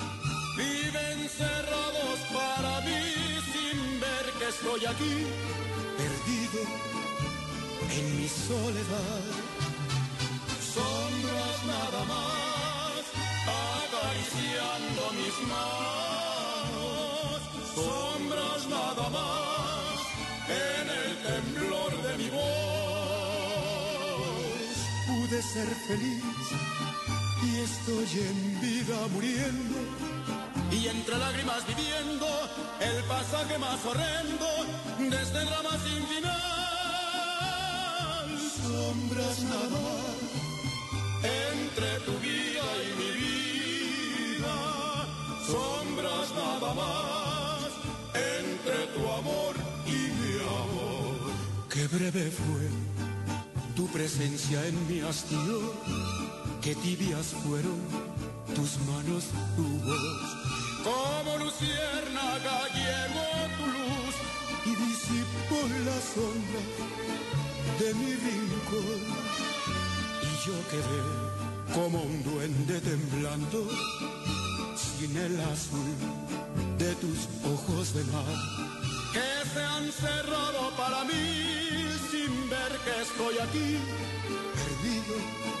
Viven 0.57 1.29
cerrados 1.29 2.19
para 2.33 2.81
mí 2.81 3.03
sin 3.53 3.99
ver 4.01 4.25
que 4.37 4.47
estoy 4.49 4.85
aquí, 4.85 5.25
perdido 5.97 6.61
en 7.89 8.05
mi 8.17 8.27
soledad. 8.27 9.23
Sombras 10.73 11.57
nada 11.65 12.03
más, 12.13 13.01
acariciando 13.47 15.01
mis 15.19 15.35
manos. 15.47 17.39
Sombras 17.73 18.61
nada 18.67 19.09
más, 19.09 19.97
en 20.49 20.85
el 20.89 21.11
temblor 21.29 21.91
de 22.03 22.11
mi 22.17 22.29
voz. 22.29 22.41
Pude 25.07 25.41
ser 25.41 25.69
feliz 25.87 26.23
y 27.43 27.59
estoy 27.59 28.07
en 28.19 28.61
vida 28.61 29.07
muriendo. 29.13 29.75
Y 30.71 30.87
entre 30.87 31.17
lágrimas 31.17 31.65
viviendo 31.67 32.27
el 32.79 33.03
pasaje 33.03 33.57
más 33.57 33.85
horrendo 33.85 34.47
de 34.97 35.21
este 35.21 35.39
drama 35.45 35.71
sin 35.85 36.07
final. 36.07 36.39
Sombras 38.63 39.39
nada 39.43 39.79
más 39.87 40.15
entre 41.23 41.99
tu 42.05 42.13
vida 42.19 42.65
y 42.87 42.89
mi 42.99 43.11
vida. 43.21 44.55
Sombras 45.45 46.27
nada 46.35 46.73
más 46.73 47.69
entre 48.15 48.77
tu 48.93 49.01
amor 49.11 49.55
y 49.85 49.99
mi 50.19 50.33
amor. 50.39 51.15
Qué 51.69 51.87
breve 51.87 52.31
fue 52.31 52.69
tu 53.75 53.87
presencia 53.87 54.65
en 54.67 54.87
mi 54.87 55.01
hastío, 55.01 55.73
qué 56.61 56.75
tibias 56.75 57.27
fueron 57.43 57.79
tus 58.55 58.77
manos, 58.85 59.23
tu 59.55 59.67
voz. 59.85 60.27
Como 60.83 61.37
luciérnaga 61.37 62.57
llegó 62.77 63.29
tu 63.57 63.65
luz 63.77 64.15
y 64.65 64.71
disipó 64.85 65.59
la 65.87 65.97
sombra 66.13 66.63
de 67.79 67.93
mi 67.95 68.13
rincón. 68.13 69.01
Y 70.21 70.31
yo 70.45 70.55
quedé 70.69 71.01
como 71.73 72.01
un 72.01 72.23
duende 72.23 72.79
temblando 72.81 73.67
sin 74.75 75.17
el 75.17 75.39
azul 75.41 75.95
de 76.77 76.93
tus 76.95 77.27
ojos 77.45 77.93
de 77.93 78.03
mar 78.05 78.35
que 79.13 79.49
se 79.53 79.63
han 79.63 79.91
cerrado 79.91 80.71
para 80.77 81.03
mí 81.03 81.13
sin 82.09 82.49
ver 82.49 82.71
que 82.85 83.01
estoy 83.01 83.37
aquí 83.39 83.77
perdido 84.55 85.60